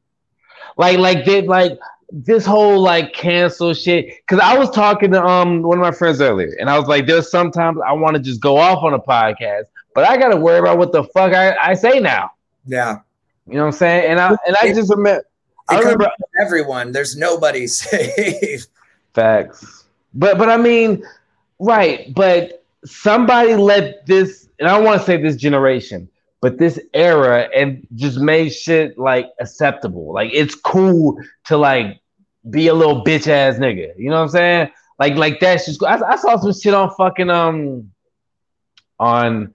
Like, 0.77 0.99
like 0.99 1.25
they 1.25 1.43
like 1.43 1.79
this 2.13 2.45
whole 2.45 2.81
like 2.81 3.13
cancel 3.13 3.73
shit. 3.75 4.27
Cause 4.27 4.41
I 4.41 4.59
was 4.59 4.71
talking 4.71 5.13
to 5.13 5.25
um 5.25 5.63
one 5.63 5.79
of 5.79 5.83
my 5.83 5.93
friends 5.93 6.21
earlier, 6.21 6.55
and 6.59 6.69
I 6.69 6.79
was 6.79 6.89
like, 6.89 7.07
there's 7.07 7.31
sometimes 7.31 7.79
I 7.87 7.93
want 7.93 8.17
to 8.17 8.23
just 8.23 8.41
go 8.41 8.57
off 8.57 8.83
on 8.83 8.95
a 8.95 8.99
podcast, 8.99 9.65
but 9.95 10.09
I 10.09 10.17
gotta 10.17 10.37
worry 10.37 10.59
about 10.59 10.79
what 10.79 10.93
the 10.93 11.05
fuck 11.05 11.33
I, 11.33 11.57
I 11.63 11.75
say 11.75 12.01
now. 12.01 12.31
Yeah. 12.67 12.99
You 13.47 13.55
know 13.55 13.61
what 13.61 13.67
I'm 13.67 13.73
saying? 13.73 14.11
And 14.11 14.21
I 14.21 14.37
and 14.47 14.57
I 14.61 14.73
just 14.73 14.91
remember 14.91 15.25
I 15.71 15.79
remember 15.79 16.11
everyone, 16.41 16.93
there's 16.93 17.17
nobody 17.17 17.67
safe. 17.69 18.67
Facts. 19.15 19.85
But 20.15 20.39
but 20.39 20.49
I 20.49 20.57
mean, 20.57 21.05
right, 21.59 22.13
but 22.15 22.65
somebody 22.85 23.55
let 23.55 24.07
this, 24.07 24.49
and 24.59 24.69
I 24.69 24.79
want 24.79 25.01
to 25.01 25.07
say 25.07 25.17
this 25.17 25.37
generation, 25.37 26.09
but 26.41 26.59
this 26.59 26.81
era 26.95 27.49
and 27.55 27.87
just 27.95 28.19
made 28.19 28.51
shit 28.51 28.99
like 28.99 29.31
acceptable. 29.41 30.13
Like 30.13 30.31
it's 30.33 30.55
cool 30.55 31.19
to 31.47 31.57
like 31.57 32.01
be 32.49 32.69
a 32.69 32.75
little 32.75 33.05
bitch 33.05 33.29
ass 33.29 33.57
nigga. 33.57 33.93
You 33.97 34.11
know 34.11 34.17
what 34.17 34.23
I'm 34.23 34.29
saying? 34.29 34.71
like 35.01 35.15
like 35.15 35.41
that's 35.41 35.67
just. 35.67 35.83
I, 35.83 35.99
I 35.99 36.17
saw 36.17 36.37
some 36.37 36.53
shit 36.53 36.75
on 36.75 36.95
fucking 36.95 37.31
um 37.31 37.91
on 39.01 39.55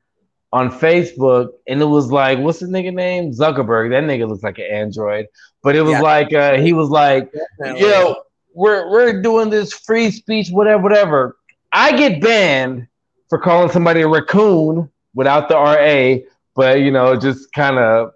on 0.51 0.71
Facebook, 0.71 1.49
and 1.67 1.81
it 1.81 1.85
was 1.85 2.11
like, 2.11 2.39
what's 2.39 2.59
the 2.59 2.65
nigga 2.65 2.93
name? 2.93 3.31
Zuckerberg. 3.31 3.91
That 3.91 4.03
nigga 4.03 4.27
looks 4.27 4.43
like 4.43 4.57
an 4.57 4.65
android, 4.65 5.27
but 5.61 5.75
it 5.75 5.83
was 5.83 5.93
yeah. 5.93 6.01
like 6.01 6.33
uh, 6.33 6.57
he 6.57 6.73
was 6.73 6.89
like, 6.89 7.31
yo, 7.59 8.15
we're 8.53 8.89
we're 8.91 9.21
doing 9.21 9.51
this 9.51 9.71
free 9.71 10.09
speech, 10.09 10.49
whatever, 10.49 10.81
whatever. 10.81 11.37
I 11.71 11.95
get 11.95 12.21
banned 12.21 12.87
for 13.29 13.37
calling 13.37 13.69
somebody 13.69 14.01
a 14.01 14.07
raccoon 14.07 14.89
without 15.13 15.47
the 15.47 15.55
RA, 15.55 16.25
but 16.55 16.79
you 16.79 16.91
know, 16.91 17.15
just 17.15 17.51
kind 17.53 17.77
of 17.77 18.11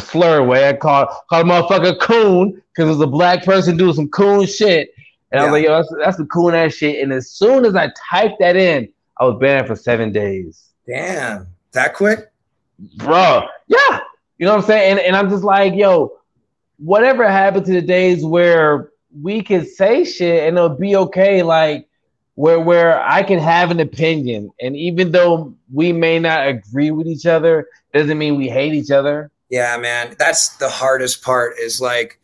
slur 0.00 0.42
way. 0.44 0.68
I 0.68 0.74
called 0.74 1.08
called 1.28 1.46
a 1.46 1.50
motherfucker 1.50 2.00
coon 2.00 2.62
because 2.72 2.86
it 2.86 2.98
was 2.98 3.00
a 3.00 3.06
black 3.06 3.44
person 3.44 3.76
doing 3.76 3.94
some 3.94 4.08
coon 4.08 4.46
shit. 4.46 4.90
And 5.30 5.40
yeah. 5.40 5.42
I 5.42 5.44
was 5.44 5.52
like, 5.52 5.64
yo, 5.64 5.76
that's, 5.76 5.94
that's 5.98 6.16
some 6.18 6.28
coon 6.28 6.54
ass 6.54 6.74
shit. 6.74 7.02
And 7.02 7.12
as 7.12 7.30
soon 7.30 7.64
as 7.64 7.74
I 7.74 7.90
typed 8.10 8.38
that 8.40 8.54
in, 8.54 8.88
I 9.18 9.24
was 9.24 9.38
banned 9.40 9.66
for 9.66 9.76
seven 9.76 10.12
days. 10.12 10.70
Damn, 10.86 11.48
that 11.72 11.94
quick? 11.94 12.30
Bro, 12.96 13.46
yeah. 13.66 14.00
You 14.38 14.46
know 14.46 14.56
what 14.56 14.62
I'm 14.62 14.66
saying? 14.66 14.90
And, 14.92 15.00
and 15.00 15.16
I'm 15.16 15.30
just 15.30 15.44
like, 15.44 15.74
yo, 15.74 16.18
whatever 16.78 17.28
happened 17.30 17.64
to 17.66 17.72
the 17.72 17.82
days 17.82 18.24
where 18.24 18.90
we 19.20 19.42
could 19.42 19.68
say 19.68 20.04
shit 20.04 20.48
and 20.48 20.56
it'll 20.56 20.70
be 20.70 20.96
okay, 20.96 21.42
like 21.42 21.88
where 22.34 22.60
where 22.60 23.00
I 23.02 23.22
can 23.22 23.38
have 23.38 23.70
an 23.70 23.80
opinion, 23.80 24.50
and 24.60 24.76
even 24.76 25.12
though 25.12 25.54
we 25.72 25.92
may 25.92 26.18
not 26.18 26.46
agree 26.46 26.90
with 26.90 27.06
each 27.06 27.26
other, 27.26 27.66
doesn't 27.92 28.18
mean 28.18 28.36
we 28.36 28.48
hate 28.48 28.74
each 28.74 28.90
other. 28.90 29.30
Yeah, 29.50 29.76
man, 29.76 30.14
that's 30.18 30.56
the 30.56 30.68
hardest 30.68 31.22
part. 31.22 31.58
Is 31.58 31.80
like 31.80 32.18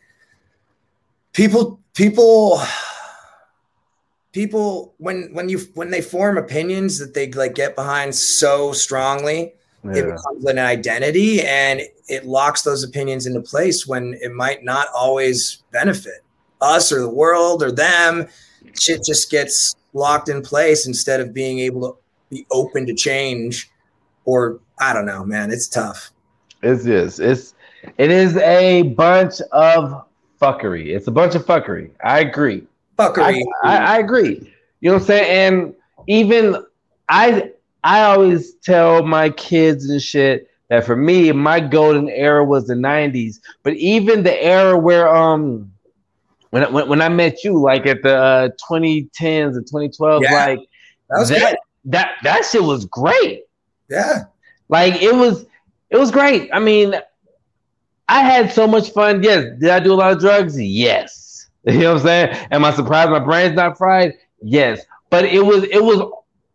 people, 1.33 1.79
people, 1.95 2.63
people 4.33 4.95
when 4.99 5.29
when 5.33 5.49
you 5.49 5.59
when 5.75 5.91
they 5.91 6.01
form 6.01 6.39
opinions 6.39 6.99
that 6.99 7.13
they 7.13 7.31
like 7.31 7.55
get 7.55 7.77
behind 7.77 8.15
so 8.15 8.73
strongly, 8.73 9.53
yeah. 9.85 9.97
it 9.97 10.03
becomes 10.05 10.45
an 10.47 10.59
identity, 10.59 11.43
and 11.43 11.83
it 12.09 12.25
locks 12.25 12.63
those 12.63 12.83
opinions 12.83 13.27
into 13.27 13.43
place 13.43 13.87
when 13.87 14.15
it 14.23 14.33
might 14.33 14.65
not 14.65 14.87
always 14.97 15.63
benefit 15.71 16.25
us 16.63 16.91
or 16.91 17.01
the 17.01 17.11
world 17.11 17.63
or 17.63 17.71
them. 17.71 18.27
Shit 18.75 19.05
just 19.05 19.31
gets 19.31 19.75
locked 19.99 20.29
in 20.29 20.43
place 20.43 20.87
instead 20.87 21.21
of 21.21 21.35
being 21.35 21.59
able 21.59 21.81
to 21.93 21.99
be 22.31 22.47
open 22.51 22.87
to 22.87 22.95
change 22.95 23.71
or 24.25 24.61
I 24.81 24.93
don't 24.93 25.07
know, 25.07 25.25
man. 25.25 25.51
It's 25.51 25.67
tough. 25.67 26.13
It 26.63 26.87
is. 26.87 27.21
It's 27.21 27.55
it 27.97 28.11
is 28.11 28.37
a 28.37 28.83
bunch 28.83 29.41
of 29.53 30.05
fuckery. 30.41 30.95
It's 30.95 31.07
a 31.07 31.11
bunch 31.11 31.35
of 31.35 31.45
fuckery. 31.45 31.91
I 32.05 32.21
agree. 32.21 32.67
Fuckery. 32.99 33.43
I, 33.63 33.77
I, 33.77 33.77
I 33.77 33.99
agree. 33.99 34.53
You 34.81 34.91
know 34.91 34.95
what 34.95 35.03
I'm 35.03 35.07
saying? 35.07 35.55
And 35.55 35.75
even 36.07 36.57
I 37.09 37.51
I 37.85 38.03
always 38.03 38.55
tell 38.55 39.05
my 39.05 39.31
kids 39.31 39.89
and 39.89 40.03
shit 40.03 40.51
that 40.69 40.85
for 40.85 40.97
me, 40.97 41.33
my 41.33 41.61
golden 41.61 42.09
era 42.11 42.45
was 42.45 42.67
the 42.67 42.75
90s. 42.75 43.41
But 43.63 43.75
even 43.75 44.23
the 44.23 44.43
era 44.43 44.77
where 44.77 45.09
um 45.09 45.73
when 46.51 46.73
when, 46.73 46.89
when 46.89 47.03
I 47.03 47.09
met 47.09 47.45
you, 47.45 47.61
like 47.61 47.87
at 47.87 48.03
the 48.03 48.17
uh, 48.17 48.49
2010s 48.71 49.57
and 49.57 49.67
2012, 49.67 50.23
yeah. 50.23 50.33
like 50.33 50.61
that, 51.11 51.29
that, 51.29 51.59
that 51.85 52.11
that 52.23 52.45
shit 52.45 52.63
was 52.63 52.85
great. 52.87 53.45
Yeah, 53.89 54.25
like 54.69 55.01
it 55.03 55.15
was 55.15 55.47
it 55.91 55.97
was 55.97 56.11
great. 56.11 56.51
I 56.53 56.59
mean, 56.59 56.95
I 58.09 58.21
had 58.21 58.53
so 58.53 58.67
much 58.67 58.91
fun. 58.91 59.23
Yes, 59.23 59.45
did 59.61 59.71
I 59.71 59.81
do 59.81 59.93
a 59.93 59.95
lot 59.95 60.13
of 60.13 60.21
drugs? 60.21 60.61
Yes. 60.61 61.25
You 61.65 61.81
know 61.81 61.95
what 61.95 62.01
I'm 62.01 62.07
saying? 62.07 62.47
Am 62.53 62.65
I 62.65 62.73
surprised 62.73 63.11
my 63.11 63.19
brain's 63.19 63.55
not 63.55 63.77
fried? 63.77 64.15
Yes. 64.41 64.81
But 65.11 65.27
it 65.27 65.45
was 65.45 65.65
it 65.65 65.83
was 65.83 66.01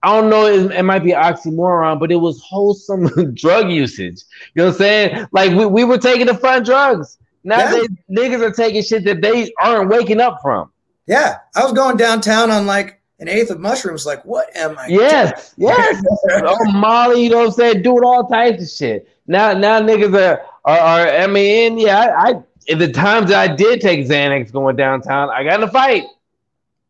I 0.04 0.20
don't 0.20 0.30
know, 0.30 0.46
it, 0.46 0.72
it, 0.72 0.84
might 0.84 1.04
be 1.04 1.12
oxymoron, 1.12 2.00
but 2.00 2.12
it 2.12 2.18
was 2.18 2.42
wholesome 2.42 3.34
drug 3.34 3.70
usage. 3.70 4.22
You 4.54 4.64
know 4.64 4.66
what 4.66 4.72
I'm 4.72 4.78
saying? 4.78 5.28
Like 5.32 5.52
we, 5.52 5.66
we 5.66 5.84
were 5.84 5.98
taking 5.98 6.26
the 6.26 6.34
fun 6.34 6.64
drugs. 6.64 7.18
Now 7.44 7.60
yeah. 7.60 7.84
niggas 8.10 8.42
are 8.42 8.52
taking 8.52 8.84
shit 8.84 9.04
that 9.06 9.22
they 9.22 9.52
aren't 9.62 9.90
waking 9.90 10.22
up 10.22 10.40
from. 10.42 10.72
Yeah, 11.08 11.40
I 11.56 11.64
was 11.64 11.74
going 11.74 11.98
downtown 11.98 12.50
on 12.50 12.66
like 12.66 13.02
an 13.20 13.28
eighth 13.28 13.50
of 13.50 13.60
mushrooms. 13.60 14.06
Like, 14.06 14.24
what 14.24 14.56
am 14.56 14.78
I? 14.78 14.88
Yes, 14.88 15.54
doing? 15.54 15.70
yes. 15.70 16.04
oh, 16.32 16.72
Molly, 16.72 17.24
you 17.24 17.30
know 17.30 17.40
what 17.40 17.46
I'm 17.48 17.52
saying? 17.52 17.82
Doing 17.82 18.04
all 18.04 18.28
types 18.28 18.64
of 18.64 18.70
shit. 18.70 19.10
Now, 19.28 19.54
now 19.54 19.82
niggas 19.82 20.14
are 20.14 20.42
are, 20.66 20.80
are 20.80 21.08
I 21.08 21.28
mean, 21.28 21.78
yeah, 21.78 22.00
I, 22.00 22.30
I 22.30 22.34
in 22.68 22.80
the 22.80 22.92
times 22.92 23.30
that 23.30 23.50
I 23.50 23.54
did 23.54 23.82
take 23.82 24.08
Xanax 24.08 24.52
going 24.52 24.76
downtown, 24.76 25.30
I 25.30 25.44
got 25.44 25.62
in 25.62 25.68
a 25.68 25.72
fight. 25.72 26.04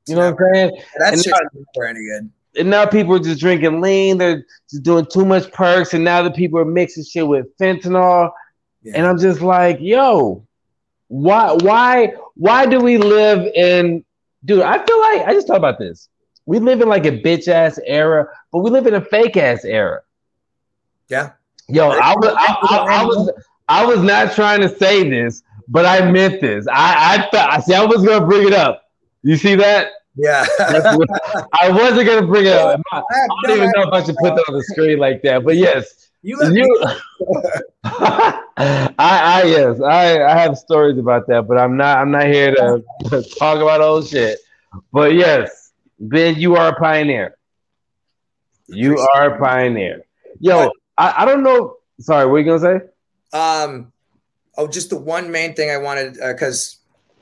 You 0.08 0.16
know 0.16 0.32
what 0.32 0.42
I'm 0.42 0.54
saying? 0.54 0.82
That's 1.00 1.28
not 1.28 1.42
any 1.88 2.00
good. 2.06 2.30
And 2.56 2.70
now 2.70 2.86
people 2.86 3.16
are 3.16 3.20
just 3.20 3.40
drinking 3.40 3.82
lean. 3.82 4.20
They're 4.20 4.46
just 4.70 4.84
doing 4.84 5.08
too 5.12 5.26
much 5.26 5.52
perks, 5.52 5.94
and 5.94 6.04
now 6.04 6.22
the 6.22 6.30
people 6.30 6.60
are 6.60 6.66
mixing 6.66 7.04
shit 7.04 7.28
with 7.28 7.56
fentanyl. 7.58 8.32
Yeah. 8.84 8.94
And 8.96 9.08
I'm 9.08 9.18
just 9.18 9.42
like, 9.42 9.78
yo, 9.80 10.46
why, 11.08 11.54
why, 11.54 12.14
why 12.36 12.66
do 12.66 12.80
we 12.80 12.98
live 12.98 13.46
in, 13.54 14.04
dude? 14.44 14.62
I 14.62 14.84
feel 14.84 15.00
like 15.00 15.28
I 15.28 15.34
just 15.34 15.48
thought 15.48 15.58
about 15.58 15.80
this. 15.80 16.10
We 16.46 16.60
live 16.60 16.82
in 16.82 16.90
like 16.90 17.06
a 17.06 17.12
bitch 17.12 17.48
ass 17.48 17.80
era, 17.86 18.28
but 18.52 18.60
we 18.60 18.70
live 18.70 18.88
in 18.88 18.96
a 18.96 19.02
fake 19.02 19.38
ass 19.38 19.64
era. 19.64 20.02
Yeah. 21.08 21.32
Yo, 21.70 21.90
I 21.90 22.14
was, 22.16 22.36
I, 22.38 22.58
I, 22.62 22.78
I, 23.02 23.06
was, 23.06 23.32
I 23.70 23.86
was 23.86 24.02
not 24.02 24.34
trying 24.34 24.60
to 24.62 24.70
say 24.70 25.10
this, 25.10 25.44
but 25.68 25.86
I 25.86 26.12
meant 26.12 26.42
this. 26.42 26.68
I, 26.68 27.16
I 27.16 27.30
thought, 27.30 27.52
I 27.52 27.60
see, 27.62 27.74
I 27.74 27.86
was 27.86 28.04
gonna 28.06 28.26
bring 28.26 28.48
it 28.48 28.54
up. 28.54 28.84
You 29.22 29.38
see 29.38 29.56
that? 29.56 29.92
Yeah. 30.16 30.46
I 30.60 31.70
wasn't 31.70 32.06
gonna 32.06 32.28
bring 32.28 32.46
it 32.46 32.54
up. 32.54 32.82
I, 32.92 32.98
I 32.98 33.28
don't 33.44 33.58
even 33.58 33.72
know 33.76 33.84
if 33.84 33.94
I 33.94 34.04
should 34.04 34.18
put 34.18 34.36
that 34.36 34.44
on 34.50 34.56
the 34.56 34.64
screen 34.64 35.00
like 35.00 35.22
that, 35.24 35.46
but 35.46 35.56
yes, 35.56 36.03
you, 36.24 36.40
you 36.42 36.86
I, 37.84 38.94
I 38.98 39.44
yes, 39.46 39.82
I, 39.82 40.24
I 40.24 40.40
have 40.40 40.58
stories 40.58 40.98
about 40.98 41.28
that, 41.28 41.48
but 41.48 41.58
I'm 41.58 41.76
not 41.76 41.98
I'm 41.98 42.12
not 42.12 42.26
here 42.28 42.56
to, 42.56 42.84
to 43.10 43.22
talk 43.38 43.62
about 43.62 43.82
old 43.82 44.08
shit. 44.08 44.40
But 44.92 45.14
yes, 45.14 45.74
Ben, 46.00 46.36
you 46.36 46.56
are 46.56 46.70
a 46.70 46.76
pioneer. 46.80 47.38
You 48.68 48.98
are 48.98 49.36
a 49.36 49.40
pioneer. 49.40 50.06
Yo, 50.40 50.72
I, 50.98 51.14
I 51.18 51.26
don't 51.26 51.44
know. 51.44 51.76
Sorry, 52.00 52.26
what 52.26 52.36
are 52.36 52.40
you 52.40 52.46
gonna 52.46 52.60
say? 52.80 53.38
Um, 53.38 53.92
oh, 54.58 54.68
just 54.68 54.90
the 54.90 54.98
one 54.98 55.30
main 55.30 55.54
thing 55.56 55.70
I 55.70 55.78
wanted 55.78 56.14
because 56.26 56.78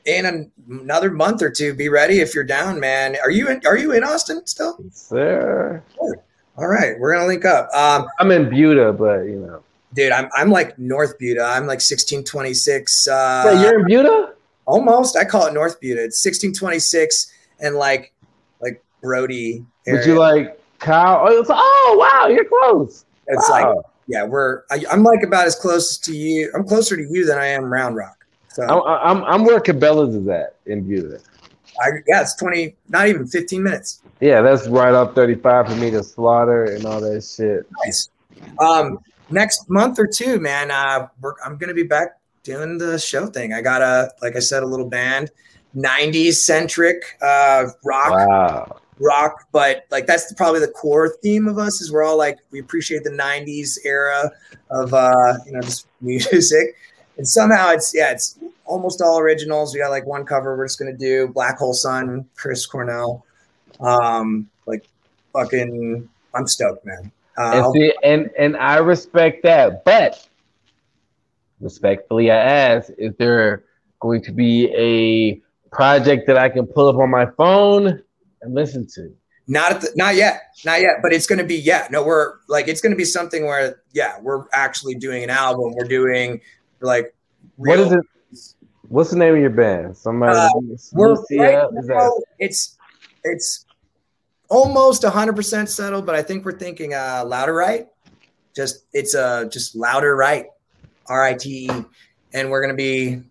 uh, 0.08 0.12
in 0.12 0.26
an, 0.26 0.52
another 0.70 1.10
month 1.10 1.42
or 1.42 1.50
two, 1.50 1.74
be 1.74 1.90
ready 1.90 2.20
if 2.20 2.36
you're 2.36 2.44
down, 2.44 2.80
man. 2.80 3.16
Are 3.22 3.32
you 3.32 3.50
in? 3.50 3.62
Are 3.66 3.78
you 3.78 3.94
in 3.94 4.04
Austin 4.04 4.46
still? 4.46 4.78
Sir. 4.92 5.84
Oh, 6.00 6.14
all 6.62 6.68
right, 6.68 6.98
we're 7.00 7.14
gonna 7.14 7.26
link 7.26 7.44
up. 7.44 7.74
Um, 7.74 8.08
I'm 8.20 8.30
in 8.30 8.50
Buda, 8.50 8.94
but 8.94 9.24
you 9.24 9.38
know, 9.38 9.64
dude, 9.96 10.12
I'm 10.12 10.30
I'm 10.36 10.52
like 10.52 10.78
North 10.78 11.18
Buda. 11.18 11.42
I'm 11.42 11.64
like 11.64 11.82
1626. 11.82 13.08
Uh, 13.08 13.44
Wait, 13.46 13.62
you're 13.62 13.80
in 13.80 13.86
Buda? 13.88 14.34
Almost. 14.66 15.18
I 15.18 15.26
call 15.26 15.48
it 15.48 15.54
North 15.54 15.82
Buda. 15.82 16.04
It's 16.04 16.24
1626 16.24 17.34
and 17.62 17.76
like 17.76 18.14
like 18.62 18.84
Brodie. 19.02 19.66
Would 19.88 20.06
you 20.06 20.20
like 20.20 20.62
Kyle? 20.78 21.26
Oh, 21.28 21.44
oh, 21.50 21.98
wow, 22.00 22.28
you're 22.28 22.46
close. 22.46 23.06
It's 23.28 23.50
wow. 23.50 23.76
like 23.76 23.86
yeah, 24.08 24.24
we're 24.24 24.62
I, 24.70 24.84
am 24.92 25.04
like 25.04 25.24
about 25.24 25.48
as 25.48 25.56
close 25.56 25.98
to 25.98 26.16
you. 26.16 26.52
I'm 26.56 26.68
closer 26.68 26.96
to 26.96 27.04
you 27.04 27.26
than 27.26 27.40
I 27.40 27.48
am 27.48 27.66
Round 27.66 27.96
Rock. 27.96 28.24
So 28.50 28.64
I'm 28.64 29.18
I'm, 29.18 29.24
I'm 29.24 29.46
where 29.46 29.60
Cabela's 29.60 30.16
is 30.16 30.28
at 30.28 30.58
in 30.68 30.88
Buda. 30.88 31.20
I, 31.82 31.88
yeah, 32.08 32.22
it's 32.22 32.36
20, 32.36 32.76
not 32.90 33.08
even 33.08 33.26
15 33.26 33.64
minutes. 33.64 34.01
Yeah, 34.22 34.42
that's 34.42 34.68
right 34.68 34.94
up 34.94 35.16
35 35.16 35.68
for 35.68 35.76
me 35.76 35.90
to 35.90 36.04
slaughter 36.04 36.66
and 36.66 36.86
all 36.86 37.02
that 37.02 37.24
shit. 37.24 37.66
Nice. 37.84 38.10
Um, 38.60 39.00
next 39.32 39.68
month 39.68 39.98
or 39.98 40.06
two, 40.06 40.40
man, 40.40 40.70
uh, 40.70 41.08
I'm 41.44 41.58
going 41.58 41.70
to 41.70 41.74
be 41.74 41.84
back 41.84 42.20
doing 42.44 42.78
the 42.78 43.00
show 43.00 43.26
thing. 43.26 43.52
I 43.54 43.62
got 43.62 43.82
a, 43.82 44.12
like 44.22 44.36
I 44.36 44.40
said, 44.40 44.62
a 44.62 44.66
little 44.66 44.88
band, 44.88 45.32
90s 45.76 46.34
centric 46.34 47.18
uh, 47.22 47.66
rock. 47.84 48.12
Wow. 48.12 48.78
Rock, 49.00 49.48
but 49.52 49.86
like 49.90 50.06
that's 50.06 50.32
probably 50.34 50.60
the 50.60 50.68
core 50.68 51.10
theme 51.24 51.48
of 51.48 51.58
us 51.58 51.82
is 51.82 51.92
we're 51.92 52.04
all 52.04 52.20
like 52.20 52.38
we 52.52 52.60
appreciate 52.60 53.04
the 53.04 53.10
'90s 53.10 53.80
era 53.84 54.30
of 54.70 54.94
uh, 54.94 55.34
you 55.44 55.54
know 55.54 55.62
just 55.62 55.88
music, 56.02 56.76
and 57.18 57.28
somehow 57.28 57.72
it's 57.72 57.96
yeah 57.96 58.12
it's 58.12 58.38
almost 58.66 59.02
all 59.02 59.18
originals. 59.18 59.74
We 59.74 59.80
got 59.80 59.90
like 59.90 60.06
one 60.06 60.24
cover 60.24 60.56
we're 60.56 60.68
just 60.68 60.78
gonna 60.78 60.96
do 60.96 61.30
Black 61.30 61.58
Hole 61.58 61.74
Sun, 61.74 62.30
Chris 62.36 62.68
Cornell. 62.68 63.26
Um, 63.82 64.50
like 64.66 64.88
fucking, 65.34 66.08
I'm 66.34 66.48
stoked, 66.48 66.86
man. 66.86 67.12
Uh, 67.38 67.64
and, 67.66 67.74
see, 67.74 67.94
and 68.04 68.30
and 68.38 68.58
I 68.58 68.78
respect 68.78 69.44
that, 69.44 69.84
but 69.86 70.28
respectfully, 71.60 72.30
I 72.30 72.38
ask: 72.38 72.92
Is 72.98 73.16
there 73.18 73.64
going 74.00 74.22
to 74.24 74.32
be 74.32 74.68
a 74.76 75.42
project 75.74 76.28
that 76.28 76.38
I 76.38 76.50
can 76.50 76.68
pull 76.68 76.90
up 76.90 76.98
on 76.98 77.10
my 77.10 77.26
phone 77.38 78.02
and 78.42 78.54
listen 78.54 78.86
to? 78.96 79.14
Not 79.48 79.72
at 79.72 79.82
the, 79.82 79.92
not 79.96 80.16
yet, 80.16 80.42
not 80.66 80.82
yet, 80.82 80.98
but 81.02 81.14
it's 81.14 81.26
going 81.26 81.40
to 81.40 81.46
be 81.46 81.56
yeah. 81.56 81.88
No, 81.90 82.04
we're 82.04 82.36
like 82.48 82.68
it's 82.68 82.82
going 82.82 82.92
to 82.92 82.98
be 82.98 83.06
something 83.06 83.46
where 83.46 83.82
yeah, 83.94 84.20
we're 84.22 84.46
actually 84.54 84.96
doing 84.96 85.24
an 85.24 85.30
album. 85.30 85.74
We're 85.76 85.88
doing 85.88 86.42
like 86.82 87.16
real, 87.58 87.78
what 87.78 87.88
is 87.88 87.94
it? 87.94 88.56
What's 88.90 89.10
the 89.10 89.18
name 89.18 89.36
of 89.36 89.40
your 89.40 89.50
band? 89.50 89.98
Somebody. 89.98 90.38
Uh, 90.38 90.50
we're 90.94 91.16
right 91.38 91.66
now, 91.72 92.14
it's 92.40 92.78
it's 93.24 93.66
almost 94.52 95.04
100% 95.04 95.68
settled, 95.70 96.06
but 96.06 96.14
I 96.14 96.22
think 96.22 96.44
we're 96.46 96.60
thinking 96.60 96.94
uh, 96.94 97.24
Louder 97.26 97.56
Rite. 97.56 97.88
Just 98.54 98.84
it's 98.92 99.16
uh 99.16 99.46
just 99.46 99.78
Louder 99.78 100.14
Rite, 100.14 100.48
R 101.08 101.24
I 101.24 101.36
T 101.36 101.68
E, 101.68 101.86
and 102.34 102.52
we're 102.52 102.62
gonna 102.62 102.74
be 102.74 103.22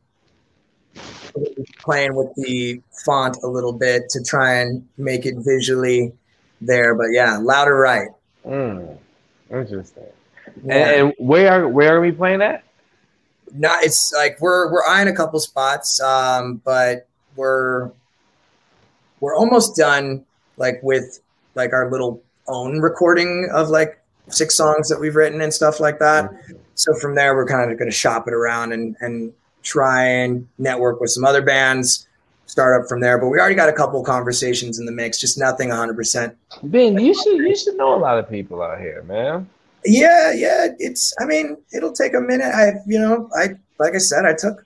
playing 1.79 2.15
with 2.15 2.35
the 2.37 2.81
font 3.05 3.37
a 3.43 3.47
little 3.47 3.75
bit 3.75 4.09
to 4.09 4.23
try 4.25 4.61
and 4.61 4.87
make 4.97 5.27
it 5.27 5.35
visually 5.37 6.11
there. 6.63 6.95
But 6.95 7.09
yeah, 7.13 7.37
Louder 7.37 7.77
Rite. 7.77 8.09
Mm, 8.47 8.97
interesting. 9.51 10.05
Yeah. 10.65 10.75
And, 10.75 11.01
and, 11.01 11.15
where 11.19 11.53
are 11.53 11.69
where 11.69 11.95
are 11.95 12.01
we 12.01 12.13
playing 12.13 12.41
at? 12.41 12.65
No, 13.53 13.77
it's 13.83 14.11
like 14.17 14.41
we're 14.41 14.73
we're 14.73 14.87
eyeing 14.87 15.09
a 15.09 15.15
couple 15.15 15.39
spots, 15.39 16.01
um, 16.01 16.63
but 16.65 17.07
we're 17.37 17.91
we're 19.21 19.37
almost 19.37 19.77
done 19.77 20.25
like 20.61 20.81
with 20.83 21.21
like 21.57 21.73
our 21.73 21.91
little 21.91 22.23
own 22.47 22.79
recording 22.79 23.51
of 23.53 23.71
like 23.71 24.01
six 24.29 24.57
songs 24.57 24.89
that 24.89 25.01
we've 25.01 25.17
written 25.17 25.41
and 25.41 25.53
stuff 25.53 25.81
like 25.81 25.99
that. 25.99 26.31
Mm-hmm. 26.31 26.53
So 26.77 26.95
from 27.01 27.17
there, 27.17 27.35
we're 27.35 27.47
kind 27.47 27.71
of 27.71 27.79
going 27.79 27.91
to 27.91 27.97
shop 27.97 28.29
it 28.29 28.35
around 28.35 28.73
and 28.73 28.95
and 29.01 29.33
try 29.63 30.05
and 30.05 30.47
network 30.59 31.01
with 31.01 31.11
some 31.11 31.25
other 31.25 31.43
bands, 31.43 32.07
start 32.47 32.81
up 32.81 32.89
from 32.89 33.01
there. 33.01 33.19
But 33.19 33.29
we 33.29 33.39
already 33.39 33.55
got 33.55 33.69
a 33.69 33.73
couple 33.73 34.03
conversations 34.05 34.79
in 34.79 34.87
the 34.87 34.93
mix, 34.93 35.19
just 35.19 35.39
nothing 35.39 35.69
100%. 35.69 36.35
Ben, 36.63 36.99
you 36.99 37.15
should 37.15 37.39
you 37.39 37.57
should 37.57 37.77
know 37.77 37.95
a 37.95 37.99
lot 37.99 38.19
of 38.19 38.29
people 38.29 38.63
out 38.63 38.79
here, 38.79 39.03
man. 39.03 39.49
Yeah, 39.85 40.33
yeah. 40.33 40.69
It's 40.79 41.15
I 41.21 41.25
mean, 41.25 41.57
it'll 41.73 41.93
take 41.93 42.15
a 42.15 42.21
minute. 42.21 42.55
I 42.55 42.75
you 42.87 42.99
know, 42.99 43.29
I 43.35 43.49
like 43.79 43.95
I 43.95 43.99
said, 43.99 44.25
I 44.25 44.35
took 44.35 44.65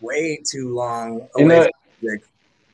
way 0.00 0.40
too 0.44 0.74
long 0.74 1.26
you 1.36 1.46
know, 1.46 1.66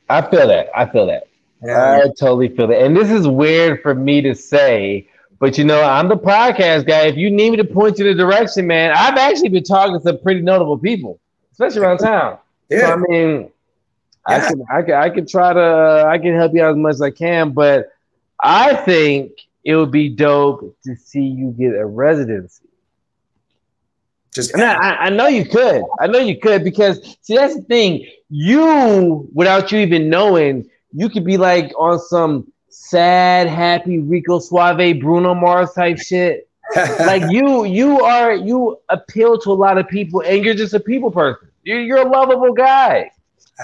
I 0.09 0.21
feel 0.29 0.47
that. 0.47 0.69
I 0.75 0.85
feel 0.85 1.07
that. 1.07 1.27
I 1.67 2.07
totally 2.19 2.49
feel 2.49 2.67
that. 2.67 2.81
And 2.81 2.95
this 2.95 3.09
is 3.09 3.27
weird 3.27 3.81
for 3.81 3.95
me 3.95 4.21
to 4.21 4.35
say, 4.35 5.07
but 5.39 5.57
you 5.57 5.63
know, 5.63 5.81
I'm 5.81 6.07
the 6.09 6.17
podcast 6.17 6.87
guy. 6.87 7.07
If 7.07 7.15
you 7.15 7.29
need 7.31 7.51
me 7.51 7.57
to 7.57 7.63
point 7.63 7.99
you 7.99 8.07
in 8.07 8.17
the 8.17 8.23
direction, 8.23 8.67
man, 8.67 8.91
I've 8.95 9.17
actually 9.17 9.49
been 9.49 9.63
talking 9.63 9.97
to 9.97 10.01
some 10.01 10.19
pretty 10.19 10.41
notable 10.41 10.77
people 10.77 11.19
especially 11.53 11.81
around 11.81 11.99
town. 11.99 12.37
Yeah. 12.69 12.87
So, 12.87 12.93
I 12.93 12.95
mean, 13.07 13.51
yeah. 14.27 14.35
I 14.35 14.39
can, 14.39 14.63
I 14.69 14.81
can, 14.81 14.93
I 14.93 15.09
can 15.09 15.27
try 15.27 15.53
to, 15.53 16.05
I 16.07 16.17
can 16.17 16.35
help 16.35 16.53
you 16.53 16.63
out 16.63 16.71
as 16.71 16.77
much 16.77 16.93
as 16.95 17.01
I 17.01 17.11
can, 17.11 17.51
but 17.51 17.91
I 18.41 18.75
think 18.75 19.31
it 19.63 19.75
would 19.75 19.91
be 19.91 20.09
dope 20.09 20.75
to 20.85 20.95
see 20.95 21.21
you 21.21 21.51
get 21.57 21.75
a 21.75 21.85
residency. 21.85 22.65
Just, 24.33 24.53
and 24.53 24.63
I, 24.63 24.95
I 24.95 25.09
know 25.09 25.27
you 25.27 25.45
could. 25.45 25.83
I 25.99 26.07
know 26.07 26.17
you 26.17 26.39
could 26.39 26.63
because 26.63 27.17
see, 27.21 27.35
that's 27.35 27.55
the 27.55 27.61
thing. 27.61 28.07
You, 28.29 29.29
without 29.31 29.71
you 29.71 29.79
even 29.79 30.09
knowing, 30.09 30.67
you 30.93 31.09
could 31.09 31.25
be 31.25 31.37
like 31.37 31.71
on 31.77 31.99
some 31.99 32.51
sad, 32.69 33.47
happy 33.47 33.99
Rico 33.99 34.39
Suave, 34.39 34.99
Bruno 34.99 35.33
Mars 35.33 35.73
type 35.73 35.97
shit 35.97 36.47
like 36.99 37.23
you, 37.29 37.65
you 37.65 38.01
are 38.01 38.33
you 38.33 38.79
appeal 38.89 39.37
to 39.39 39.51
a 39.51 39.53
lot 39.53 39.77
of 39.77 39.87
people, 39.87 40.21
and 40.21 40.43
you're 40.43 40.53
just 40.53 40.73
a 40.73 40.79
people 40.79 41.11
person. 41.11 41.49
You're, 41.63 41.81
you're 41.81 41.97
a 41.97 42.09
lovable 42.09 42.53
guy. 42.53 43.11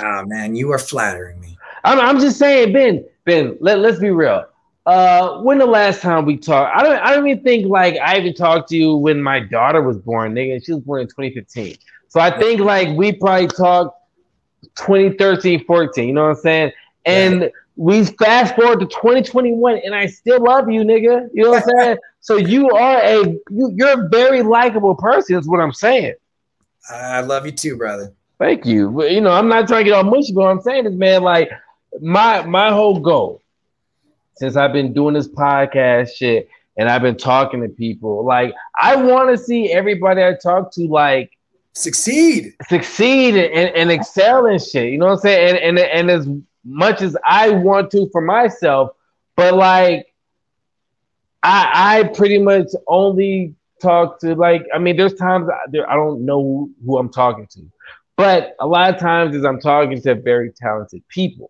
Oh 0.01 0.25
man, 0.25 0.55
you 0.55 0.71
are 0.71 0.77
flattering 0.77 1.39
me. 1.39 1.57
I'm, 1.83 1.99
I'm 1.99 2.19
just 2.19 2.37
saying, 2.37 2.73
Ben. 2.73 3.05
Ben, 3.25 3.57
let, 3.59 3.79
let's 3.79 3.99
be 3.99 4.09
real. 4.09 4.45
Uh, 4.85 5.41
when 5.41 5.59
the 5.59 5.65
last 5.65 6.01
time 6.01 6.25
we 6.25 6.37
talked? 6.37 6.75
I 6.75 6.83
don't. 6.83 6.97
I 6.97 7.15
don't 7.15 7.27
even 7.27 7.43
think 7.43 7.67
like 7.67 7.95
I 7.95 8.17
even 8.17 8.33
talked 8.33 8.69
to 8.69 8.77
you 8.77 8.95
when 8.95 9.21
my 9.21 9.39
daughter 9.39 9.81
was 9.81 9.97
born, 9.97 10.33
nigga. 10.33 10.63
She 10.63 10.73
was 10.73 10.81
born 10.81 11.01
in 11.01 11.07
2015. 11.07 11.77
So 12.09 12.19
I 12.19 12.37
think 12.37 12.61
like 12.61 12.95
we 12.97 13.13
probably 13.13 13.47
talked 13.47 13.97
2013, 14.77 15.65
14. 15.65 16.07
You 16.07 16.13
know 16.13 16.23
what 16.23 16.29
I'm 16.29 16.35
saying? 16.35 16.71
And 17.05 17.41
yeah 17.41 17.47
we 17.79 18.03
fast 18.03 18.55
forward 18.55 18.81
to 18.81 18.85
2021 18.87 19.79
and 19.85 19.95
I 19.95 20.05
still 20.07 20.43
love 20.43 20.69
you, 20.69 20.81
nigga. 20.81 21.29
You 21.33 21.43
know 21.43 21.51
what 21.51 21.63
I'm 21.63 21.77
saying? 21.79 21.97
so 22.19 22.35
you 22.35 22.69
are 22.71 22.97
a 22.97 23.23
you, 23.23 23.71
you're 23.73 24.05
a 24.05 24.09
very 24.09 24.43
likable 24.43 24.95
person, 24.95 25.37
is 25.37 25.47
what 25.47 25.61
I'm 25.61 25.71
saying. 25.71 26.15
I 26.89 27.21
love 27.21 27.45
you 27.45 27.53
too, 27.53 27.77
brother. 27.77 28.13
Thank 28.37 28.65
you. 28.65 28.89
But, 28.91 29.11
you 29.11 29.21
know, 29.21 29.31
I'm 29.31 29.47
not 29.47 29.69
trying 29.69 29.85
to 29.85 29.91
get 29.91 29.93
all 29.93 30.03
mushy, 30.03 30.33
but 30.33 30.41
what 30.41 30.51
I'm 30.51 30.61
saying 30.61 30.87
is, 30.87 30.93
man, 30.93 31.23
like 31.23 31.49
my 32.01 32.45
my 32.45 32.69
whole 32.69 32.99
goal 32.99 33.41
since 34.35 34.57
I've 34.57 34.73
been 34.73 34.91
doing 34.91 35.13
this 35.13 35.29
podcast 35.29 36.09
shit 36.17 36.49
and 36.77 36.89
I've 36.89 37.01
been 37.01 37.17
talking 37.17 37.61
to 37.61 37.69
people, 37.69 38.25
like 38.25 38.53
I 38.77 38.97
want 38.97 39.29
to 39.29 39.41
see 39.41 39.71
everybody 39.71 40.21
I 40.21 40.33
talk 40.33 40.73
to 40.73 40.85
like 40.87 41.31
succeed, 41.73 42.55
succeed 42.67 43.37
and, 43.37 43.73
and 43.73 43.89
excel 43.89 44.47
and 44.47 44.61
shit. 44.61 44.91
You 44.91 44.97
know 44.97 45.05
what 45.05 45.13
I'm 45.13 45.19
saying? 45.19 45.57
And 45.61 45.79
and 45.79 45.79
and 45.79 46.11
as 46.11 46.27
much 46.63 47.01
as 47.01 47.15
I 47.25 47.49
want 47.49 47.91
to 47.91 48.09
for 48.11 48.21
myself, 48.21 48.91
but 49.35 49.53
like 49.53 50.07
I 51.43 52.01
I 52.01 52.03
pretty 52.09 52.39
much 52.39 52.67
only 52.87 53.55
talk 53.81 54.19
to 54.19 54.35
like 54.35 54.65
I 54.73 54.79
mean 54.79 54.97
there's 54.97 55.13
times 55.13 55.49
I, 55.49 55.59
there, 55.69 55.89
I 55.89 55.95
don't 55.95 56.25
know 56.25 56.69
who 56.85 56.97
I'm 56.97 57.09
talking 57.09 57.47
to, 57.47 57.61
but 58.17 58.55
a 58.59 58.67
lot 58.67 58.93
of 58.93 58.99
times 58.99 59.35
is 59.35 59.45
I'm 59.45 59.59
talking 59.59 60.01
to 60.01 60.15
very 60.15 60.51
talented 60.51 61.07
people, 61.07 61.49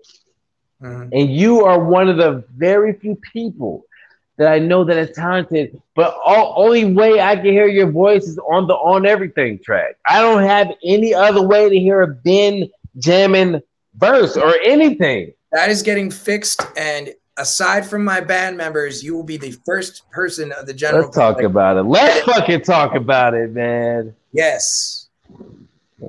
mm-hmm. 0.81 1.09
and 1.11 1.33
you 1.33 1.65
are 1.65 1.83
one 1.83 2.09
of 2.09 2.17
the 2.17 2.43
very 2.55 2.93
few 2.93 3.15
people 3.33 3.85
that 4.37 4.51
I 4.51 4.57
know 4.57 4.85
that 4.85 4.97
is 4.97 5.11
talented. 5.15 5.81
But 5.95 6.17
all, 6.23 6.53
only 6.63 6.85
way 6.85 7.19
I 7.19 7.35
can 7.35 7.45
hear 7.45 7.67
your 7.67 7.91
voice 7.91 8.23
is 8.23 8.39
on 8.49 8.67
the 8.67 8.73
on 8.73 9.05
everything 9.05 9.59
track. 9.59 9.97
I 10.07 10.21
don't 10.21 10.43
have 10.43 10.71
any 10.83 11.13
other 11.13 11.45
way 11.45 11.69
to 11.69 11.79
hear 11.79 12.01
a 12.01 12.07
Ben 12.07 12.69
jamming 12.97 13.61
verse 13.95 14.37
or 14.37 14.55
anything. 14.63 15.33
That 15.51 15.69
is 15.69 15.81
getting 15.81 16.11
fixed. 16.11 16.61
And 16.77 17.13
aside 17.37 17.85
from 17.85 18.03
my 18.03 18.21
band 18.21 18.57
members, 18.57 19.03
you 19.03 19.15
will 19.15 19.23
be 19.23 19.37
the 19.37 19.55
first 19.65 20.09
person 20.11 20.51
of 20.51 20.65
the 20.65 20.73
general. 20.73 21.03
Let's 21.03 21.15
talk 21.15 21.41
about 21.41 21.77
it. 21.77 21.83
Let's 21.83 22.25
fucking 22.25 22.61
talk 22.61 22.95
about 22.95 23.33
it, 23.33 23.51
man. 23.51 24.15
Yes. 24.31 25.07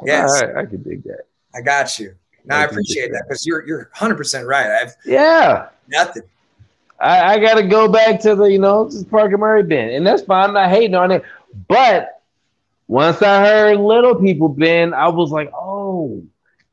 Yes. 0.04 0.42
Right, 0.42 0.56
I 0.56 0.66
can 0.66 0.82
dig 0.82 1.02
that. 1.04 1.22
I 1.54 1.62
got 1.62 1.98
you. 1.98 2.14
No, 2.44 2.56
I, 2.56 2.60
I 2.60 2.64
appreciate 2.64 3.12
that 3.12 3.24
because 3.28 3.46
you're 3.46 3.66
you're 3.66 3.90
100 3.92 4.16
percent 4.16 4.46
right. 4.46 4.66
I've 4.66 4.94
yeah 5.04 5.68
nothing. 5.88 6.22
I, 6.98 7.34
I 7.34 7.38
got 7.38 7.54
to 7.54 7.62
go 7.62 7.88
back 7.88 8.20
to 8.20 8.34
the 8.34 8.44
you 8.44 8.58
know 8.58 8.88
just 8.88 9.10
Parker 9.10 9.38
Murray 9.38 9.62
band, 9.62 9.90
and 9.90 10.06
that's 10.06 10.22
fine. 10.22 10.48
I'm 10.48 10.54
not 10.54 10.70
hating 10.70 10.94
on 10.94 11.10
it, 11.10 11.24
but 11.68 12.22
once 12.88 13.22
I 13.22 13.44
heard 13.44 13.78
little 13.78 14.16
people 14.16 14.48
Ben, 14.48 14.92
I 14.94 15.08
was 15.08 15.30
like, 15.30 15.50
oh, 15.54 16.22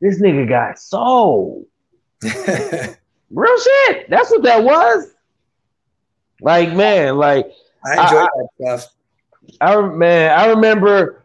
this 0.02 0.22
nigga 0.22 0.48
got 0.48 0.80
soul. 0.80 1.68
Real 2.24 3.60
shit. 3.60 4.10
That's 4.10 4.30
what 4.32 4.44
that 4.44 4.64
was. 4.64 5.14
Like, 6.42 6.74
man, 6.74 7.18
like 7.18 7.52
I 7.86 7.92
enjoy 7.94 8.18
I, 8.18 8.28
that 8.36 8.48
stuff. 8.62 8.94
I 9.62 9.82
man, 9.82 10.38
I 10.38 10.48
remember. 10.48 11.24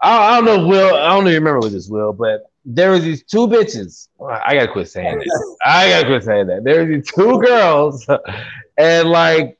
I, 0.00 0.16
I 0.16 0.40
don't 0.40 0.44
know, 0.44 0.66
Will. 0.66 0.94
I 0.94 1.08
don't 1.08 1.26
even 1.28 1.42
remember 1.42 1.60
what 1.60 1.72
this 1.72 1.88
Will, 1.88 2.12
but 2.12 2.50
there 2.64 2.90
was 2.90 3.02
these 3.02 3.22
two 3.24 3.46
bitches. 3.46 4.08
I 4.20 4.54
gotta 4.54 4.72
quit 4.72 4.88
saying 4.88 5.18
that. 5.18 5.56
I 5.64 5.90
gotta 5.90 6.06
quit 6.06 6.24
saying 6.24 6.46
that. 6.48 6.64
There 6.64 6.80
were 6.84 6.92
these 6.92 7.10
two 7.10 7.40
girls, 7.40 8.06
and 8.78 9.08
like 9.10 9.58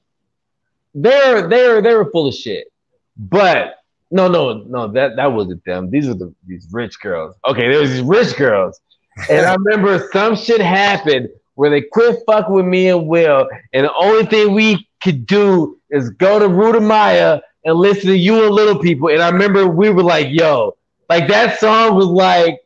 they're 0.94 1.48
they're 1.48 1.82
they 1.82 1.94
were 1.94 2.10
full 2.10 2.28
of 2.28 2.34
shit. 2.34 2.68
But 3.16 3.76
no, 4.14 4.28
no, 4.28 4.62
no. 4.68 4.86
That 4.92 5.16
that 5.16 5.32
wasn't 5.32 5.64
them. 5.64 5.90
These 5.90 6.08
are 6.08 6.14
the 6.14 6.32
these 6.46 6.68
rich 6.70 7.00
girls. 7.00 7.34
Okay, 7.44 7.68
there 7.68 7.80
was 7.80 7.90
these 7.90 8.02
rich 8.02 8.36
girls, 8.36 8.80
and 9.28 9.44
I 9.44 9.56
remember 9.56 10.08
some 10.12 10.36
shit 10.36 10.60
happened 10.60 11.30
where 11.56 11.68
they 11.68 11.82
quit 11.82 12.20
fucking 12.24 12.54
with 12.54 12.64
me 12.64 12.88
and 12.88 13.08
Will, 13.08 13.48
and 13.72 13.86
the 13.86 13.94
only 13.94 14.24
thing 14.26 14.54
we 14.54 14.88
could 15.02 15.26
do 15.26 15.80
is 15.90 16.10
go 16.10 16.38
to 16.38 16.48
Ruta 16.48 16.80
Maya 16.80 17.40
and 17.64 17.74
listen 17.74 18.06
to 18.06 18.16
you 18.16 18.44
and 18.44 18.54
Little 18.54 18.78
People. 18.78 19.08
And 19.08 19.20
I 19.20 19.30
remember 19.30 19.66
we 19.66 19.90
were 19.90 20.04
like, 20.04 20.28
"Yo, 20.30 20.76
like 21.10 21.26
that 21.28 21.58
song 21.58 21.96
was 21.96 22.06
like." 22.06 22.60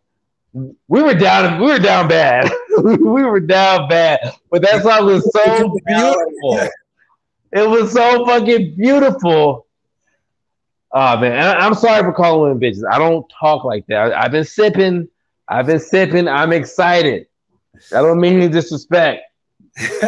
We 0.88 1.02
were 1.02 1.14
down. 1.14 1.60
We 1.60 1.66
were 1.66 1.78
down 1.78 2.08
bad. 2.08 2.50
we 2.82 3.22
were 3.22 3.38
down 3.38 3.86
bad. 3.86 4.18
But 4.50 4.62
that 4.62 4.82
song 4.82 5.04
was 5.06 5.30
so 5.30 5.76
beautiful. 5.86 6.68
It 7.52 7.68
was 7.68 7.92
so 7.92 8.24
fucking 8.26 8.74
beautiful 8.74 9.67
Oh 10.92 11.18
man, 11.18 11.56
I'm 11.58 11.74
sorry 11.74 12.02
for 12.02 12.12
calling 12.12 12.40
women 12.40 12.60
bitches. 12.60 12.82
I 12.90 12.98
don't 12.98 13.26
talk 13.38 13.64
like 13.64 13.86
that. 13.88 14.12
I, 14.14 14.22
have 14.22 14.32
been 14.32 14.44
sipping. 14.44 15.08
I've 15.46 15.66
been 15.66 15.80
sipping. 15.80 16.28
I'm 16.28 16.52
excited. 16.52 17.26
I 17.94 18.00
don't 18.00 18.20
mean 18.20 18.34
any 18.34 18.48
disrespect. 18.48 19.22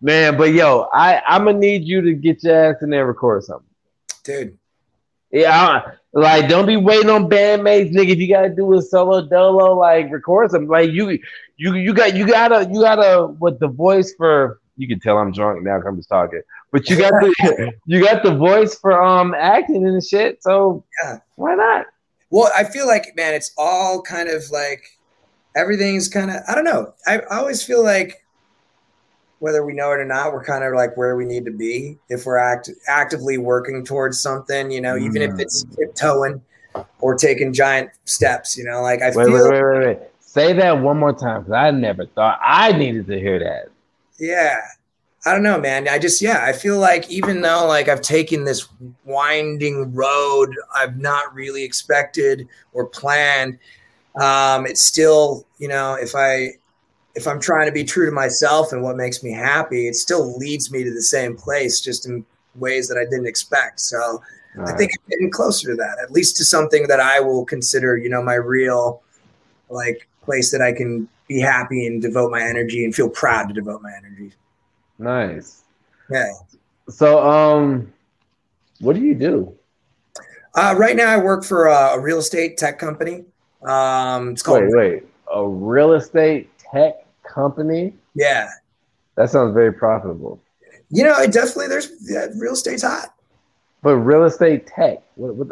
man, 0.00 0.36
but 0.36 0.52
yo, 0.52 0.88
I 0.92 1.22
I'm 1.26 1.44
gonna 1.44 1.58
need 1.58 1.84
you 1.84 2.00
to 2.02 2.14
get 2.14 2.44
your 2.44 2.54
ass 2.54 2.82
in 2.82 2.90
there 2.90 3.00
and 3.00 3.08
record 3.08 3.44
something, 3.44 3.68
dude. 4.22 4.56
Yeah, 5.30 5.50
I, 5.52 5.92
like 6.12 6.48
don't 6.48 6.66
be 6.66 6.76
waiting 6.76 7.10
on 7.10 7.28
bandmates, 7.28 7.92
nigga. 7.92 8.10
If 8.10 8.18
you 8.18 8.28
gotta 8.28 8.48
do 8.48 8.72
a 8.74 8.82
solo 8.82 9.26
dolo, 9.26 9.74
like 9.74 10.10
record 10.10 10.50
something. 10.50 10.68
Like 10.68 10.90
you, 10.90 11.18
you, 11.56 11.74
you 11.74 11.92
got, 11.92 12.14
you 12.16 12.26
gotta, 12.26 12.70
you 12.72 12.80
gotta. 12.80 13.26
What 13.38 13.60
the 13.60 13.68
voice 13.68 14.14
for? 14.16 14.60
You 14.76 14.86
can 14.86 15.00
tell 15.00 15.18
I'm 15.18 15.32
drunk 15.32 15.62
now. 15.62 15.80
I'm 15.86 15.96
just 15.96 16.08
talking. 16.08 16.42
But 16.72 16.88
you 16.90 16.96
got 16.96 17.12
the 17.12 17.72
you 17.86 18.04
got 18.04 18.22
the 18.22 18.34
voice 18.34 18.78
for 18.78 19.02
um 19.02 19.34
acting 19.34 19.86
and 19.86 20.04
shit. 20.04 20.42
So 20.42 20.84
yeah, 21.02 21.18
why 21.36 21.54
not? 21.54 21.86
Well, 22.30 22.50
I 22.56 22.64
feel 22.64 22.86
like 22.86 23.14
man, 23.16 23.34
it's 23.34 23.52
all 23.56 24.02
kind 24.02 24.28
of 24.28 24.42
like 24.50 24.98
everything's 25.54 26.08
kind 26.08 26.30
of 26.30 26.36
I 26.48 26.54
don't 26.54 26.64
know. 26.64 26.94
I, 27.06 27.18
I 27.18 27.38
always 27.38 27.62
feel 27.62 27.82
like 27.82 28.22
whether 29.38 29.64
we 29.64 29.74
know 29.74 29.92
it 29.92 30.00
or 30.00 30.04
not, 30.04 30.32
we're 30.32 30.44
kind 30.44 30.64
of 30.64 30.74
like 30.74 30.96
where 30.96 31.16
we 31.16 31.24
need 31.24 31.44
to 31.44 31.50
be 31.50 31.98
if 32.08 32.24
we're 32.24 32.38
act- 32.38 32.70
actively 32.88 33.38
working 33.38 33.84
towards 33.84 34.20
something, 34.20 34.70
you 34.70 34.80
know, 34.80 34.94
mm. 34.94 35.02
even 35.02 35.22
if 35.22 35.38
it's 35.38 35.64
mm. 35.64 35.76
tiptoeing 35.76 36.42
or 37.00 37.14
taking 37.14 37.52
giant 37.52 37.90
steps, 38.04 38.56
you 38.56 38.64
know, 38.64 38.82
like 38.82 39.02
I 39.02 39.08
wait, 39.08 39.26
feel. 39.26 39.32
Wait, 39.32 39.50
wait, 39.50 39.62
wait, 39.62 39.86
wait. 39.86 39.98
Say 40.20 40.52
that 40.54 40.80
one 40.80 40.98
more 40.98 41.12
time 41.12 41.42
because 41.42 41.52
I 41.52 41.70
never 41.70 42.06
thought 42.06 42.38
I 42.42 42.72
needed 42.72 43.06
to 43.06 43.18
hear 43.18 43.38
that. 43.38 43.68
Yeah. 44.18 44.60
I 45.26 45.32
don't 45.32 45.42
know, 45.42 45.58
man. 45.58 45.88
I 45.88 45.98
just, 45.98 46.22
yeah, 46.22 46.44
I 46.44 46.52
feel 46.52 46.78
like 46.78 47.10
even 47.10 47.40
though 47.40 47.66
like 47.66 47.88
I've 47.88 48.00
taken 48.00 48.44
this 48.44 48.68
winding 49.04 49.92
road 49.92 50.54
I've 50.72 50.98
not 50.98 51.34
really 51.34 51.64
expected 51.64 52.46
or 52.72 52.86
planned, 52.86 53.58
um, 54.20 54.66
it's 54.66 54.84
still, 54.84 55.44
you 55.58 55.66
know, 55.66 55.94
if 55.94 56.14
I 56.14 56.50
if 57.16 57.26
I'm 57.26 57.40
trying 57.40 57.66
to 57.66 57.72
be 57.72 57.82
true 57.82 58.06
to 58.06 58.12
myself 58.12 58.72
and 58.72 58.82
what 58.82 58.96
makes 58.96 59.24
me 59.24 59.32
happy, 59.32 59.88
it 59.88 59.96
still 59.96 60.38
leads 60.38 60.70
me 60.70 60.84
to 60.84 60.92
the 60.92 61.02
same 61.02 61.36
place, 61.36 61.80
just 61.80 62.06
in 62.06 62.24
ways 62.54 62.86
that 62.88 62.96
I 62.96 63.04
didn't 63.04 63.26
expect. 63.26 63.80
So 63.80 64.22
I 64.64 64.72
think 64.72 64.92
I'm 64.92 65.10
getting 65.10 65.30
closer 65.30 65.68
to 65.70 65.74
that, 65.76 65.98
at 66.02 66.12
least 66.12 66.36
to 66.36 66.44
something 66.44 66.86
that 66.86 67.00
I 67.00 67.20
will 67.20 67.44
consider, 67.44 67.96
you 67.96 68.08
know, 68.08 68.22
my 68.22 68.34
real 68.34 69.02
like 69.70 70.08
place 70.22 70.52
that 70.52 70.62
I 70.62 70.72
can 70.72 71.08
be 71.26 71.40
happy 71.40 71.86
and 71.86 72.00
devote 72.00 72.30
my 72.30 72.42
energy 72.42 72.84
and 72.84 72.94
feel 72.94 73.10
proud 73.10 73.48
to 73.48 73.54
devote 73.54 73.82
my 73.82 73.92
energy. 73.96 74.32
Nice. 74.98 75.64
Yeah. 76.10 76.30
So, 76.88 77.26
um, 77.26 77.92
what 78.80 78.94
do 78.94 79.02
you 79.02 79.14
do? 79.14 79.54
Uh, 80.54 80.74
right 80.76 80.96
now, 80.96 81.08
I 81.10 81.18
work 81.18 81.44
for 81.44 81.66
a, 81.66 81.94
a 81.94 82.00
real 82.00 82.18
estate 82.18 82.56
tech 82.56 82.78
company. 82.78 83.24
Um, 83.62 84.30
it's 84.30 84.42
called. 84.42 84.62
Wait, 84.62 84.74
wait, 84.74 85.02
a 85.32 85.46
real 85.46 85.92
estate 85.92 86.50
tech 86.58 87.06
company. 87.24 87.92
Yeah. 88.14 88.48
That 89.16 89.30
sounds 89.30 89.54
very 89.54 89.72
profitable. 89.72 90.40
You 90.90 91.04
know, 91.04 91.18
it 91.18 91.32
definitely 91.32 91.68
there's 91.68 91.90
yeah, 92.08 92.26
real 92.36 92.52
estate's 92.52 92.82
hot. 92.82 93.14
But 93.82 93.96
real 93.96 94.24
estate 94.24 94.66
tech. 94.66 95.02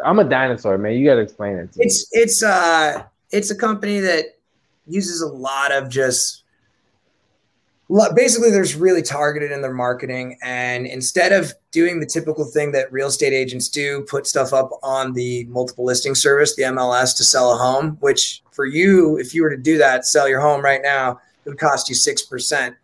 I'm 0.03 0.19
a 0.19 0.23
dinosaur, 0.23 0.77
man. 0.77 0.93
You 0.93 1.05
got 1.05 1.15
to 1.15 1.21
explain 1.21 1.57
it. 1.57 1.73
To 1.73 1.81
it's 1.81 2.13
me. 2.13 2.21
it's 2.21 2.43
uh 2.43 3.03
it's 3.31 3.51
a 3.51 3.55
company 3.55 3.99
that 3.99 4.37
uses 4.87 5.21
a 5.21 5.27
lot 5.27 5.71
of 5.71 5.89
just 5.89 6.43
basically 8.15 8.49
there's 8.49 8.75
really 8.75 9.01
targeted 9.01 9.51
in 9.51 9.61
their 9.61 9.73
marketing 9.73 10.37
and 10.43 10.87
instead 10.87 11.31
of 11.31 11.53
doing 11.71 11.99
the 11.99 12.05
typical 12.05 12.43
thing 12.45 12.71
that 12.71 12.91
real 12.91 13.07
estate 13.07 13.33
agents 13.33 13.69
do 13.69 14.01
put 14.09 14.25
stuff 14.25 14.53
up 14.53 14.71
on 14.81 15.13
the 15.13 15.45
multiple 15.45 15.85
listing 15.85 16.15
service 16.15 16.55
the 16.55 16.63
mls 16.63 17.15
to 17.15 17.23
sell 17.23 17.51
a 17.51 17.55
home 17.55 17.97
which 17.99 18.41
for 18.51 18.65
you 18.65 19.17
if 19.17 19.35
you 19.35 19.43
were 19.43 19.51
to 19.51 19.57
do 19.57 19.77
that 19.77 20.03
sell 20.05 20.27
your 20.27 20.41
home 20.41 20.63
right 20.63 20.81
now 20.81 21.19
it 21.45 21.49
would 21.49 21.59
cost 21.59 21.89
you 21.89 21.95
6% 21.95 22.75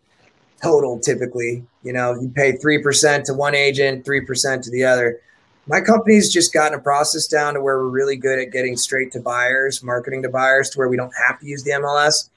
total 0.62 0.98
typically. 0.98 1.64
You 1.82 1.92
know, 1.92 2.14
you 2.14 2.28
pay 2.28 2.52
3% 2.52 3.24
to 3.24 3.34
one 3.34 3.54
agent, 3.54 4.06
3% 4.06 4.62
to 4.62 4.70
the 4.70 4.84
other. 4.84 5.20
My 5.66 5.80
company's 5.80 6.32
just 6.32 6.52
gotten 6.52 6.78
a 6.78 6.82
process 6.82 7.26
down 7.26 7.54
to 7.54 7.60
where 7.60 7.78
we're 7.78 7.88
really 7.88 8.16
good 8.16 8.38
at 8.38 8.52
getting 8.52 8.76
straight 8.76 9.12
to 9.12 9.20
buyers, 9.20 9.82
marketing 9.82 10.22
to 10.22 10.28
buyers 10.28 10.70
to 10.70 10.78
where 10.78 10.88
we 10.88 10.96
don't 10.96 11.12
have 11.26 11.38
to 11.40 11.46
use 11.46 11.62
the 11.62 11.72
MLS. 11.72 12.30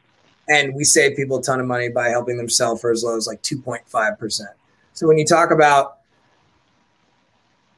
And 0.48 0.76
we 0.76 0.84
save 0.84 1.16
people 1.16 1.38
a 1.38 1.42
ton 1.42 1.60
of 1.60 1.66
money 1.66 1.90
by 1.90 2.10
helping 2.10 2.38
them 2.38 2.50
sell 2.50 2.76
for 2.78 2.92
as 2.92 3.04
low 3.04 3.18
as 3.18 3.28
like 3.28 3.42
2.5%. 3.42 4.42
So 4.94 5.08
when 5.08 5.18
you 5.18 5.26
talk 5.26 5.52
about, 5.52 5.98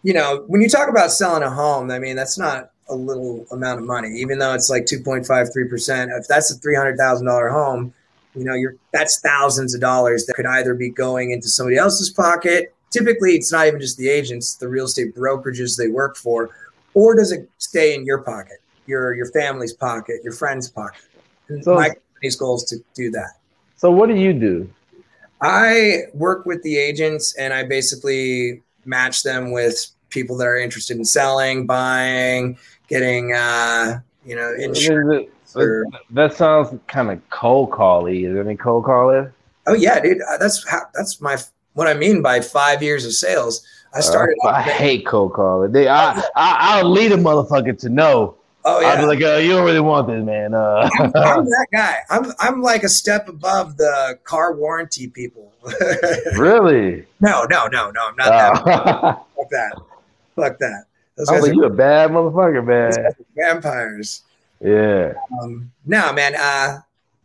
you 0.04 0.14
know, 0.14 0.44
when 0.48 0.62
you 0.62 0.70
talk 0.70 0.90
about 0.90 1.12
selling 1.12 1.44
a 1.44 1.50
home, 1.50 1.92
I 1.92 2.00
mean, 2.00 2.16
that's 2.16 2.38
not 2.38 2.72
a 2.90 2.96
little 2.96 3.46
amount 3.52 3.80
of 3.80 3.86
money, 3.86 4.10
even 4.20 4.40
though 4.40 4.54
it's 4.54 4.70
like 4.70 4.86
2.53%. 4.86 6.18
If 6.18 6.28
that's 6.28 6.52
a 6.52 6.60
$300,000 6.60 7.52
home, 7.52 7.94
you 8.36 8.44
know, 8.44 8.54
you're 8.54 8.76
that's 8.94 9.20
thousands 9.20 9.74
of 9.74 9.82
dollars 9.82 10.26
that 10.26 10.36
could 10.36 10.46
either 10.46 10.76
be 10.76 10.90
going 10.90 11.32
into 11.32 11.50
somebody 11.50 11.78
else's 11.78 12.10
pocket. 12.10 12.74
Typically, 12.92 13.32
it's 13.32 13.52
not 13.52 13.68
even 13.68 13.82
just 13.82 13.98
the 13.98 14.10
agents, 14.10 14.56
the 14.56 14.68
real 14.68 14.86
estate 14.86 15.16
brokerages 15.16 15.78
they 15.78 15.88
work 15.88 16.16
for, 16.16 16.52
or 16.94 17.16
does 17.16 17.32
it 17.32 17.50
stay 17.58 17.96
in 17.96 18.06
your 18.06 18.20
pocket, 18.20 18.58
your 18.86 19.16
your 19.16 19.26
family's 19.32 19.74
pocket, 19.74 20.24
your 20.24 20.34
friend's 20.34 20.70
pocket? 20.70 21.02
So, 21.62 21.74
my 21.74 21.92
company's 22.18 22.36
goals 22.36 22.64
to 22.66 22.78
do 22.96 23.12
that. 23.12 23.32
So, 23.76 23.92
what 23.92 24.10
do 24.10 24.16
you 24.16 24.34
do? 24.34 24.70
I 25.42 26.04
work 26.14 26.46
with 26.46 26.64
the 26.64 26.78
agents, 26.78 27.36
and 27.38 27.54
I 27.54 27.64
basically 27.64 28.64
match 28.86 29.24
them 29.24 29.52
with 29.52 29.88
people 30.10 30.36
that 30.38 30.48
are 30.48 30.58
interested 30.58 30.98
in 30.98 31.06
selling, 31.06 31.68
buying, 31.68 32.58
getting, 32.88 33.34
uh, 33.34 34.00
you 34.26 34.36
know, 34.36 34.54
insurance 34.58 35.30
that 36.12 36.34
sounds 36.34 36.78
kind 36.88 37.12
of 37.12 37.30
cold 37.30 37.72
cally. 37.72 38.26
Is 38.26 38.34
there 38.34 38.44
any 38.44 38.56
cold 38.56 38.86
caller? 38.86 39.34
Oh 39.66 39.74
yeah, 39.74 40.00
dude. 40.00 40.22
Uh, 40.22 40.38
that's 40.38 40.68
how, 40.68 40.82
that's 40.94 41.22
my 41.22 41.38
what 41.74 41.88
I 41.88 41.94
mean 41.94 42.22
by 42.22 42.42
five 42.42 42.82
years 42.84 43.06
of 43.06 43.14
sales. 43.14 43.66
I 43.94 44.02
started. 44.02 44.36
Uh, 44.44 44.50
I 44.50 44.62
hate 44.62 45.06
cold 45.06 45.34
calling. 45.34 45.72
They, 45.72 45.88
I, 45.88 46.12
I, 46.12 46.24
I, 46.36 46.84
will 46.84 46.92
lead 46.92 47.12
a 47.12 47.18
motherfucker 47.18 47.78
to 47.80 47.90
know. 47.90 48.36
Oh 48.70 48.82
yeah. 48.82 48.90
I'd 48.90 49.00
be 49.00 49.06
like, 49.06 49.22
uh, 49.22 49.38
you 49.38 49.52
don't 49.52 49.64
really 49.64 49.80
want 49.80 50.08
this, 50.08 50.22
man. 50.26 50.54
Uh, 50.54 50.90
I'm, 51.00 51.12
I'm, 51.16 51.46
that 51.46 51.68
guy. 51.72 52.00
I'm 52.10 52.34
I'm 52.38 52.62
like 52.62 52.84
a 52.84 52.90
step 52.90 53.30
above 53.30 53.78
the 53.78 54.20
car 54.26 54.54
warranty 54.54 55.08
people. 55.08 55.54
really? 56.38 57.06
No, 57.22 57.44
no, 57.44 57.68
no, 57.68 57.92
no. 57.92 58.08
I'm 58.08 58.16
not 58.18 58.30
that. 58.30 58.52
Oh. 58.66 59.26
Fuck 59.38 59.50
that. 59.52 59.82
Fuck 60.36 60.60
that. 60.60 60.84
Those 61.16 61.30
guys 61.30 61.48
are, 61.48 61.54
you 61.54 61.64
a 61.64 61.70
bad 61.70 62.12
motherfucker, 62.12 62.66
man. 62.66 63.14
Vampires. 63.38 64.24
Yeah. 64.60 65.14
Um, 65.42 65.72
no, 65.86 66.12
man. 66.12 66.36
Uh, 66.36 66.82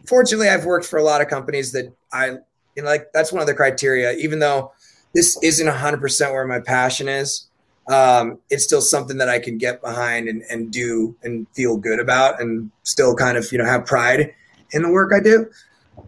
fortunately, 0.07 0.49
I've 0.49 0.65
worked 0.65 0.87
for 0.87 1.01
a 1.01 1.03
lot 1.03 1.21
of 1.21 1.27
companies 1.27 1.73
that 1.73 1.93
I, 2.13 2.27
you 2.77 2.83
know, 2.83 2.85
like 2.85 3.13
that's 3.13 3.33
one 3.33 3.41
of 3.41 3.49
the 3.49 3.55
criteria. 3.55 4.13
Even 4.13 4.39
though 4.39 4.73
this 5.13 5.37
isn't 5.43 5.67
100% 5.67 6.33
where 6.33 6.47
my 6.47 6.61
passion 6.61 7.09
is, 7.09 7.49
um, 7.89 8.39
it's 8.51 8.65
still 8.65 8.81
something 8.81 9.19
that 9.19 9.29
I 9.29 9.39
can 9.39 9.59
get 9.59 9.83
behind 9.83 10.29
and, 10.29 10.43
and 10.51 10.71
do 10.71 11.17
and 11.23 11.47
feel 11.55 11.77
good 11.77 11.99
about 11.99 12.41
and 12.41 12.71
still 12.85 13.15
kind 13.15 13.37
of, 13.37 13.51
you 13.51 13.59
know, 13.59 13.65
have 13.65 13.87
pride 13.87 14.35
in 14.71 14.83
the 14.83 14.91
work 14.91 15.13
I 15.13 15.21
do. 15.21 15.51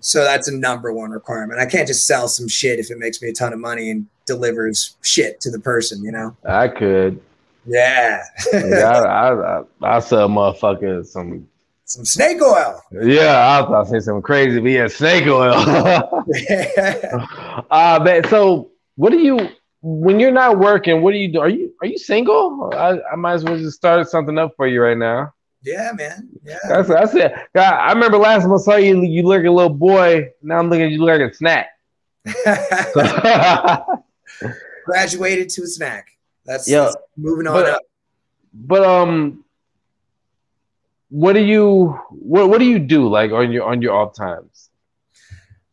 So 0.01 0.25
that's 0.25 0.49
a 0.49 0.57
number 0.57 0.93
one 0.93 1.11
requirement. 1.11 1.61
I 1.61 1.67
can't 1.67 1.87
just 1.87 2.07
sell 2.07 2.29
some 2.29 2.49
shit 2.49 2.79
if 2.79 2.91
it 2.91 2.99
makes 2.99 3.21
me 3.21 3.29
a 3.29 3.33
ton 3.33 3.53
of 3.53 3.59
money 3.59 3.91
and 3.91 4.07
delivers 4.27 4.97
shit 5.03 5.41
to 5.41 5.51
the 5.51 5.59
person, 5.59 6.03
you 6.03 6.13
know? 6.13 6.37
I 6.45 6.69
could. 6.69 7.21
Yeah. 7.67 8.23
yeah 8.53 8.91
I, 8.91 9.33
I, 9.59 9.97
I, 9.97 10.01
sell 10.01 10.29
motherfuckers 10.29 11.07
some 11.07 11.49
some 11.87 12.05
snake 12.05 12.41
oil. 12.43 12.81
Yeah, 13.03 13.37
I 13.37 13.69
was 13.69 13.91
say 13.91 14.01
something 14.01 14.23
crazy, 14.23 14.59
but 14.59 14.71
yeah, 14.71 14.89
snake 14.89 15.27
oil. 15.27 15.53
uh 17.71 18.03
but 18.03 18.27
so 18.29 18.71
what 18.97 19.11
do 19.11 19.19
you 19.19 19.49
when 19.87 20.19
you're 20.19 20.33
not 20.33 20.59
working, 20.59 21.03
what 21.03 21.13
do 21.13 21.19
you 21.19 21.31
do? 21.31 21.41
Are 21.41 21.49
you 21.49 21.75
are 21.83 21.87
you 21.87 21.99
single? 21.99 22.73
I, 22.75 22.99
I 23.13 23.17
might 23.17 23.35
as 23.35 23.45
well 23.45 23.59
just 23.59 23.77
start 23.77 24.09
something 24.09 24.39
up 24.39 24.53
for 24.57 24.67
you 24.67 24.81
right 24.81 24.97
now. 24.97 25.35
Yeah, 25.63 25.93
man. 25.95 26.31
Yeah. 26.43 26.59
That's 26.67 26.89
that's 26.89 27.15
it. 27.15 27.35
God, 27.55 27.75
I 27.75 27.93
remember 27.93 28.17
last 28.17 28.43
time 28.43 28.55
I 28.55 28.57
saw 28.57 28.77
you, 28.77 29.03
you 29.03 29.23
look 29.23 29.41
like 29.41 29.47
a 29.47 29.51
little 29.51 29.69
boy. 29.69 30.31
Now 30.43 30.59
I'm 30.59 30.71
looking 30.71 30.87
at 30.87 30.91
you 30.91 31.05
like 31.05 31.21
a 31.21 31.35
snack. 31.35 31.69
Graduated 34.87 35.51
to 35.51 35.63
a 35.63 35.67
snack. 35.67 36.09
That's, 36.47 36.67
yeah. 36.67 36.85
That's 36.85 36.97
moving 37.19 37.47
on 37.47 37.53
but, 37.53 37.67
up. 37.67 37.83
But 38.55 38.85
um, 38.85 39.45
what 41.11 41.35
do 41.35 41.41
you 41.41 41.99
what 42.09 42.49
what 42.49 42.59
do 42.59 42.65
you 42.65 42.79
do 42.79 43.07
like 43.09 43.33
on 43.33 43.53
your 43.53 43.65
on 43.65 43.83
your 43.83 43.95
off 43.95 44.17
times? 44.17 44.71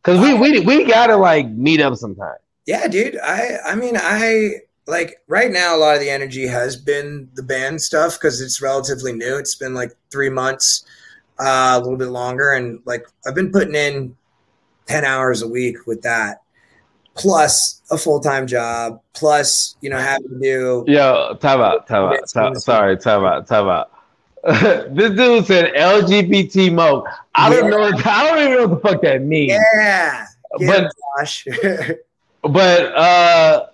Because 0.02 0.20
we 0.20 0.34
we 0.34 0.60
we 0.60 0.84
gotta 0.84 1.16
like 1.16 1.48
meet 1.48 1.80
up 1.80 1.94
sometime. 1.96 2.36
Yeah, 2.66 2.86
dude. 2.88 3.18
I 3.22 3.56
I 3.64 3.74
mean 3.74 3.96
I 3.96 4.60
like 4.86 5.20
right 5.28 5.50
now 5.50 5.76
a 5.76 5.78
lot 5.78 5.94
of 5.94 6.00
the 6.00 6.10
energy 6.10 6.46
has 6.46 6.76
been 6.76 7.28
the 7.34 7.42
band 7.42 7.80
stuff 7.80 8.18
because 8.18 8.40
it's 8.40 8.62
relatively 8.62 9.12
new. 9.12 9.36
It's 9.36 9.54
been 9.54 9.74
like 9.74 9.92
three 10.10 10.30
months, 10.30 10.84
uh, 11.38 11.74
a 11.74 11.80
little 11.80 11.98
bit 11.98 12.08
longer, 12.08 12.52
and 12.52 12.80
like 12.84 13.06
I've 13.26 13.34
been 13.34 13.52
putting 13.52 13.74
in 13.74 14.16
ten 14.86 15.04
hours 15.04 15.42
a 15.42 15.48
week 15.48 15.86
with 15.86 16.02
that 16.02 16.42
plus 17.14 17.82
a 17.90 17.98
full 17.98 18.20
time 18.20 18.46
job, 18.46 19.00
plus 19.12 19.76
you 19.80 19.90
know 19.90 19.98
having 19.98 20.28
to 20.28 20.38
do. 20.38 20.84
Yo, 20.86 21.36
time 21.40 21.60
out, 21.60 21.86
time 21.86 22.12
out, 22.12 22.28
time, 22.28 22.54
sorry, 22.56 22.96
time 22.96 23.24
out, 23.24 23.46
time 23.46 23.68
out. 23.68 23.90
this 24.44 25.10
dude 25.10 25.46
said 25.46 25.72
LGBT 25.74 26.72
mo. 26.72 27.06
I 27.34 27.50
don't 27.50 27.70
know. 27.70 27.82
I 28.04 28.26
don't 28.26 28.38
even 28.38 28.52
know 28.52 28.66
what 28.66 28.82
the 28.82 28.88
fuck 28.88 29.02
that 29.02 29.22
means. 29.22 29.52
Yeah, 29.74 30.26
but 30.58 30.92
Josh. 31.18 31.46
but 32.42 32.94
uh, 32.94 33.66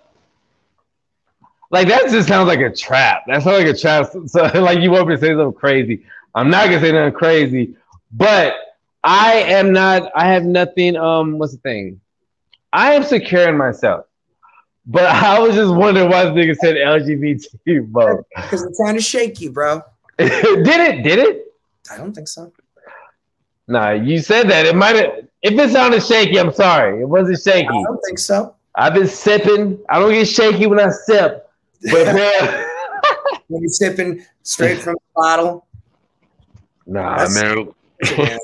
like 1.71 1.87
that 1.87 2.09
just 2.09 2.27
sounds 2.27 2.47
like 2.47 2.59
a 2.59 2.73
trap. 2.73 3.23
That 3.27 3.43
sounds 3.43 3.63
like 3.63 3.67
a 3.67 3.77
trap. 3.77 4.11
So 4.27 4.43
like 4.61 4.79
you 4.79 4.91
want 4.91 5.07
me 5.07 5.15
to 5.15 5.21
say 5.21 5.29
something 5.29 5.53
crazy. 5.53 6.05
I'm 6.35 6.49
not 6.49 6.65
gonna 6.65 6.79
say 6.79 6.91
nothing 6.91 7.13
crazy, 7.13 7.75
but 8.11 8.55
I 9.03 9.35
am 9.37 9.71
not. 9.71 10.11
I 10.15 10.27
have 10.27 10.43
nothing. 10.43 10.95
Um, 10.95 11.37
what's 11.37 11.53
the 11.53 11.59
thing? 11.59 12.01
I 12.71 12.93
am 12.93 13.03
secure 13.03 13.49
in 13.49 13.57
myself. 13.57 14.05
But 14.85 15.05
I 15.23 15.39
was 15.39 15.55
just 15.55 15.73
wondering 15.73 16.09
why 16.09 16.25
the 16.25 16.31
nigga 16.31 16.55
said 16.55 16.75
LGBT, 16.75 17.87
bro. 17.91 18.23
Because 18.35 18.63
it's 18.63 18.77
trying 18.77 18.95
to 18.95 19.01
shake 19.01 19.39
you, 19.41 19.51
bro. 19.51 19.81
did 20.17 20.67
it? 20.67 21.03
Did 21.03 21.19
it? 21.19 21.53
I 21.91 21.97
don't 21.97 22.13
think 22.13 22.27
so. 22.27 22.51
Nah, 23.67 23.91
you 23.91 24.19
said 24.19 24.49
that. 24.49 24.65
It 24.65 24.75
might 24.75 24.95
have. 24.95 25.27
If 25.41 25.53
it 25.53 25.71
sounded 25.71 26.03
shaky, 26.03 26.39
I'm 26.39 26.51
sorry. 26.51 27.01
It 27.01 27.07
wasn't 27.07 27.39
shaky. 27.39 27.67
I 27.67 27.83
don't 27.83 28.01
think 28.05 28.19
so. 28.19 28.55
I've 28.79 28.93
been 28.93 29.07
sipping. 29.07 29.77
I 29.89 29.99
don't 29.99 30.11
get 30.13 30.25
shaky 30.25 30.65
when 30.65 30.79
I 30.79 30.89
sip. 30.89 31.51
But 31.91 32.05
man, 32.15 32.65
when 33.49 33.61
you're 33.61 33.69
sipping 33.69 34.25
straight 34.43 34.79
from 34.79 34.93
the 34.93 35.21
bottle. 35.21 35.67
Nah, 36.87 37.27
no. 37.27 37.75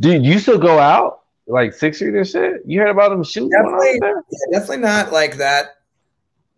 Dude, 0.00 0.24
you 0.24 0.38
still 0.38 0.58
go 0.58 0.78
out 0.78 1.20
like 1.46 1.74
Sixth 1.74 1.98
Street 1.98 2.14
and 2.14 2.26
shit? 2.26 2.62
You 2.64 2.80
heard 2.80 2.88
about 2.88 3.10
them 3.10 3.22
shooting? 3.22 3.50
Definitely, 3.50 4.00
yeah, 4.02 4.58
definitely 4.58 4.78
not 4.78 5.12
like 5.12 5.36
that 5.36 5.76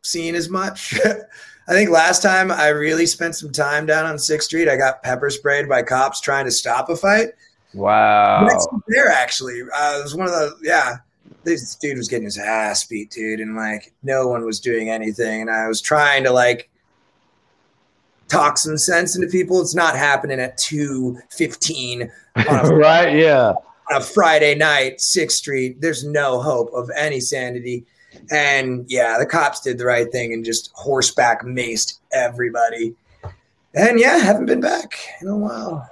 scene 0.03 0.37
as 0.37 0.49
much. 0.49 0.95
I 1.69 1.73
think 1.73 1.91
last 1.91 2.23
time 2.23 2.53
I 2.53 2.69
really 2.69 3.07
spent 3.07 3.35
some 3.35 3.51
time 3.51 3.87
down 3.87 4.07
on 4.07 4.21
Sixth 4.21 4.47
Street, 4.47 4.69
I 4.69 4.77
got 4.77 5.03
pepper 5.03 5.31
sprayed 5.31 5.69
by 5.69 5.83
cops 5.83 6.21
trying 6.21 6.45
to 6.45 6.53
stop 6.53 6.89
a 6.91 6.97
fight. 6.97 7.31
Wow. 7.75 8.49
There 8.87 9.09
actually, 9.09 9.63
uh, 9.63 9.99
it 9.99 10.03
was 10.05 10.15
one 10.15 10.29
of 10.29 10.33
the 10.33 10.57
yeah. 10.63 10.99
This 11.47 11.77
dude 11.77 11.97
was 11.97 12.09
getting 12.09 12.25
his 12.25 12.39
ass 12.39 12.85
beat, 12.85 13.11
dude, 13.11 13.41
and 13.41 13.57
like 13.57 13.95
no 14.03 14.27
one 14.27 14.45
was 14.45 14.61
doing 14.61 14.91
anything, 14.91 15.41
and 15.41 15.51
I 15.51 15.69
was 15.69 15.81
trying 15.81 16.25
to 16.25 16.33
like 16.33 16.69
talk 18.29 18.59
some 18.59 18.77
sense 18.77 19.15
into 19.17 19.29
people. 19.29 19.61
It's 19.61 19.75
not 19.75 19.97
happening 19.97 20.41
at 20.41 20.59
two 20.59 21.19
fifteen, 21.31 22.11
right? 22.37 23.17
Yeah, 23.17 23.55
on 23.91 23.97
a 23.97 24.01
Friday 24.01 24.55
night, 24.55 25.01
Sixth 25.01 25.39
Street. 25.39 25.81
There's 25.81 26.05
no 26.05 26.41
hope 26.41 26.73
of 26.75 26.91
any 26.97 27.21
sanity. 27.21 27.87
And 28.31 28.85
yeah, 28.89 29.19
the 29.19 29.27
cops 29.27 29.61
did 29.61 29.79
the 29.79 29.85
right 29.85 30.11
thing 30.11 30.33
and 30.33 30.45
just 30.45 30.71
horseback 30.75 31.43
maced 31.43 31.99
everybody. 32.13 32.95
And 33.75 34.01
yeah, 34.01 34.19
haven't 34.19 34.47
been 34.47 34.61
back 34.61 34.99
in 35.21 35.29
a 35.29 35.37
while. 35.37 35.89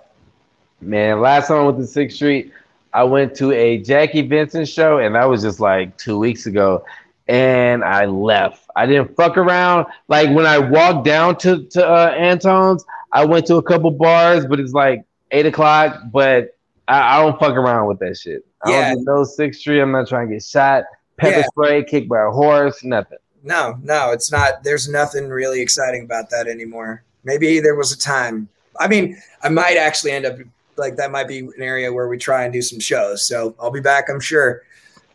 Man, 0.80 1.20
last 1.20 1.48
time 1.48 1.58
I 1.58 1.62
went 1.64 1.78
to 1.78 1.86
Sixth 1.86 2.16
Street, 2.16 2.52
I 2.94 3.04
went 3.04 3.34
to 3.36 3.52
a 3.52 3.78
Jackie 3.78 4.26
Venson 4.26 4.66
show, 4.72 4.98
and 4.98 5.14
that 5.14 5.24
was 5.28 5.42
just 5.42 5.60
like 5.60 5.96
two 5.98 6.18
weeks 6.18 6.46
ago. 6.46 6.84
And 7.26 7.84
I 7.84 8.04
left. 8.04 8.64
I 8.76 8.86
didn't 8.86 9.16
fuck 9.16 9.36
around. 9.36 9.86
Like 10.08 10.34
when 10.34 10.46
I 10.46 10.58
walked 10.58 11.04
down 11.04 11.36
to 11.38 11.64
to 11.64 11.86
uh, 11.86 12.14
Antone's, 12.16 12.84
I 13.12 13.24
went 13.24 13.46
to 13.46 13.56
a 13.56 13.62
couple 13.62 13.90
bars, 13.90 14.46
but 14.46 14.60
it's 14.60 14.72
like 14.72 15.04
eight 15.30 15.46
o'clock. 15.46 16.00
But 16.12 16.56
I, 16.88 17.18
I 17.18 17.22
don't 17.22 17.38
fuck 17.38 17.54
around 17.54 17.88
with 17.88 17.98
that 17.98 18.16
shit. 18.16 18.46
I 18.62 18.70
yeah. 18.70 18.88
don't 18.90 18.98
do 18.98 19.04
no 19.04 19.24
Sixth 19.24 19.60
Street. 19.60 19.80
I'm 19.80 19.92
not 19.92 20.08
trying 20.08 20.28
to 20.28 20.34
get 20.34 20.42
shot 20.42 20.84
pepper 21.16 21.38
yeah. 21.38 21.46
spray, 21.46 21.84
kicked 21.84 22.08
by 22.08 22.22
a 22.22 22.30
horse, 22.30 22.82
nothing. 22.84 23.18
No, 23.42 23.78
no, 23.82 24.12
it's 24.12 24.32
not. 24.32 24.64
There's 24.64 24.88
nothing 24.88 25.28
really 25.28 25.60
exciting 25.60 26.04
about 26.04 26.30
that 26.30 26.46
anymore. 26.46 27.04
Maybe 27.24 27.60
there 27.60 27.74
was 27.74 27.92
a 27.92 27.98
time. 27.98 28.48
I 28.78 28.88
mean, 28.88 29.20
I 29.42 29.48
might 29.50 29.76
actually 29.76 30.12
end 30.12 30.26
up 30.26 30.38
like 30.76 30.96
that 30.96 31.10
might 31.10 31.28
be 31.28 31.40
an 31.40 31.52
area 31.58 31.92
where 31.92 32.08
we 32.08 32.18
try 32.18 32.44
and 32.44 32.52
do 32.52 32.62
some 32.62 32.80
shows. 32.80 33.26
So 33.26 33.54
I'll 33.60 33.70
be 33.70 33.80
back, 33.80 34.08
I'm 34.08 34.20
sure. 34.20 34.62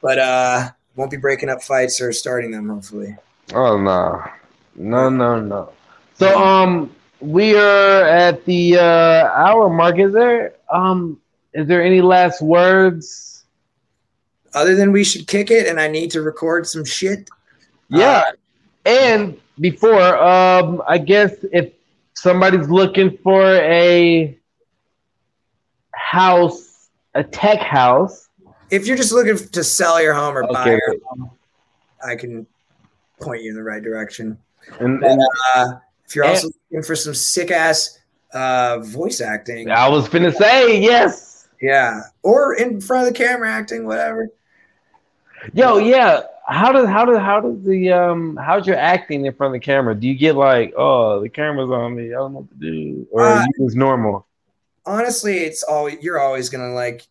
But 0.01 0.19
uh 0.19 0.69
won't 0.95 1.11
be 1.11 1.17
breaking 1.17 1.49
up 1.49 1.61
fights 1.61 2.01
or 2.01 2.11
starting 2.11 2.51
them, 2.51 2.69
hopefully. 2.69 3.15
Oh 3.53 3.77
no. 3.77 4.23
No, 4.75 5.09
no, 5.09 5.39
no. 5.39 5.71
So 6.15 6.37
um 6.37 6.93
we 7.19 7.55
are 7.55 8.03
at 8.03 8.45
the 8.45 8.77
uh 8.77 9.31
hour 9.33 9.69
mark. 9.69 9.99
Is 9.99 10.13
there 10.13 10.53
um 10.71 11.19
is 11.53 11.67
there 11.67 11.83
any 11.83 12.01
last 12.01 12.41
words 12.41 13.29
other 14.53 14.75
than 14.75 14.91
we 14.91 15.03
should 15.03 15.27
kick 15.27 15.51
it 15.51 15.67
and 15.67 15.79
I 15.79 15.87
need 15.87 16.11
to 16.11 16.21
record 16.21 16.67
some 16.67 16.85
shit. 16.85 17.29
Yeah. 17.89 18.23
Uh, 18.27 18.31
and 18.85 19.37
before, 19.59 20.17
um, 20.17 20.81
I 20.87 20.97
guess 20.97 21.33
if 21.51 21.73
somebody's 22.13 22.69
looking 22.69 23.17
for 23.17 23.43
a 23.43 24.37
house, 26.09 26.89
a 27.13 27.23
tech 27.23 27.59
house. 27.59 28.29
If 28.71 28.87
you're 28.87 28.97
just 28.97 29.11
looking 29.11 29.37
to 29.37 29.63
sell 29.63 30.01
your 30.01 30.15
home 30.15 30.35
or 30.35 30.43
okay. 30.45 30.53
buy 30.53 30.69
your 30.71 30.95
home, 31.05 31.29
I 32.05 32.15
can 32.15 32.47
point 33.21 33.43
you 33.43 33.51
in 33.51 33.55
the 33.55 33.63
right 33.63 33.83
direction. 33.83 34.37
And, 34.79 35.03
and 35.03 35.21
uh, 35.55 35.73
if 36.05 36.15
you're 36.15 36.25
also 36.25 36.47
looking 36.71 36.83
for 36.83 36.95
some 36.95 37.13
sick 37.13 37.51
ass 37.51 37.99
uh, 38.33 38.79
voice 38.79 39.21
acting, 39.21 39.69
I 39.69 39.87
was 39.87 40.09
gonna 40.09 40.31
say 40.31 40.81
yes. 40.81 41.47
Yeah, 41.61 42.01
or 42.23 42.55
in 42.55 42.81
front 42.81 43.07
of 43.07 43.13
the 43.13 43.17
camera 43.17 43.51
acting, 43.51 43.85
whatever. 43.85 44.29
Yo, 45.53 45.77
yeah. 45.77 46.21
How 46.47 46.71
does 46.71 46.87
how 46.87 47.05
does 47.05 47.19
how 47.19 47.39
does 47.39 47.63
the 47.63 47.91
um 47.91 48.35
how's 48.35 48.65
your 48.65 48.77
acting 48.77 49.27
in 49.27 49.33
front 49.33 49.53
of 49.53 49.61
the 49.61 49.63
camera? 49.63 49.93
Do 49.93 50.07
you 50.07 50.15
get 50.15 50.35
like, 50.35 50.73
oh, 50.75 51.21
the 51.21 51.29
camera's 51.29 51.69
on 51.69 51.95
me, 51.95 52.07
I 52.07 52.17
don't 52.17 52.33
know 52.33 52.39
what 52.39 52.49
to 52.49 52.55
do, 52.55 53.07
or 53.11 53.27
uh, 53.27 53.45
is 53.59 53.75
normal? 53.75 54.25
Honestly, 54.85 55.39
it's 55.39 55.63
all 55.63 55.89
you're 55.89 56.19
always 56.19 56.49
gonna 56.49 56.73
like. 56.73 57.07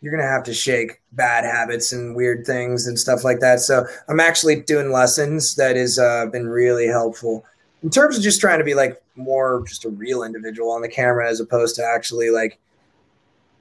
You're 0.00 0.12
gonna 0.12 0.28
have 0.28 0.44
to 0.44 0.54
shake 0.54 1.00
bad 1.12 1.44
habits 1.44 1.92
and 1.92 2.14
weird 2.14 2.46
things 2.46 2.86
and 2.86 2.96
stuff 2.96 3.24
like 3.24 3.40
that. 3.40 3.60
So 3.60 3.84
I'm 4.08 4.20
actually 4.20 4.60
doing 4.60 4.92
lessons 4.92 5.56
that 5.56 5.74
has 5.74 5.98
uh, 5.98 6.26
been 6.26 6.48
really 6.48 6.86
helpful 6.86 7.44
in 7.82 7.90
terms 7.90 8.16
of 8.16 8.22
just 8.22 8.40
trying 8.40 8.58
to 8.58 8.64
be 8.64 8.74
like 8.74 9.02
more 9.16 9.64
just 9.66 9.84
a 9.84 9.88
real 9.88 10.22
individual 10.22 10.70
on 10.70 10.82
the 10.82 10.88
camera 10.88 11.28
as 11.28 11.40
opposed 11.40 11.74
to 11.76 11.84
actually 11.84 12.30
like 12.30 12.58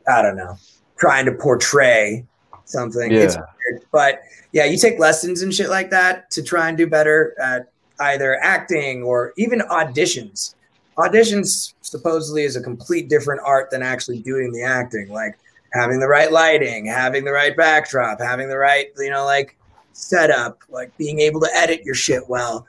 I 0.08 0.22
don't 0.22 0.38
know 0.38 0.58
trying 0.98 1.26
to 1.26 1.32
portray 1.32 2.26
something. 2.66 3.12
Yeah. 3.12 3.20
It's 3.20 3.38
weird. 3.38 3.86
But 3.92 4.22
yeah, 4.52 4.66
you 4.66 4.78
take 4.78 5.00
lessons 5.00 5.42
and 5.42 5.54
shit 5.54 5.70
like 5.70 5.90
that 5.92 6.30
to 6.32 6.44
try 6.44 6.70
and 6.70 6.78
do 6.78 6.88
better 6.88 7.36
at 7.42 7.72
either 8.00 8.38
acting 8.42 9.04
or 9.04 9.34
even 9.38 9.60
auditions. 9.60 10.56
Auditions 10.98 11.74
supposedly 11.82 12.44
is 12.44 12.56
a 12.56 12.62
complete 12.62 13.08
different 13.08 13.42
art 13.46 13.70
than 13.70 13.84
actually 13.84 14.20
doing 14.20 14.52
the 14.52 14.64
acting, 14.64 15.10
like 15.10 15.38
having 15.74 16.00
the 16.00 16.08
right 16.08 16.32
lighting, 16.32 16.86
having 16.86 17.24
the 17.24 17.32
right 17.32 17.56
backdrop, 17.56 18.20
having 18.20 18.50
the 18.50 18.58
right, 18.58 18.88
you 18.98 19.10
know, 19.10 19.26
like 19.26 19.58
setup, 19.94 20.60
like 20.70 20.96
being 20.98 21.20
able 21.20 21.40
to 21.42 21.50
edit 21.54 21.84
your 21.84 21.96
shit 21.96 22.28
well. 22.28 22.66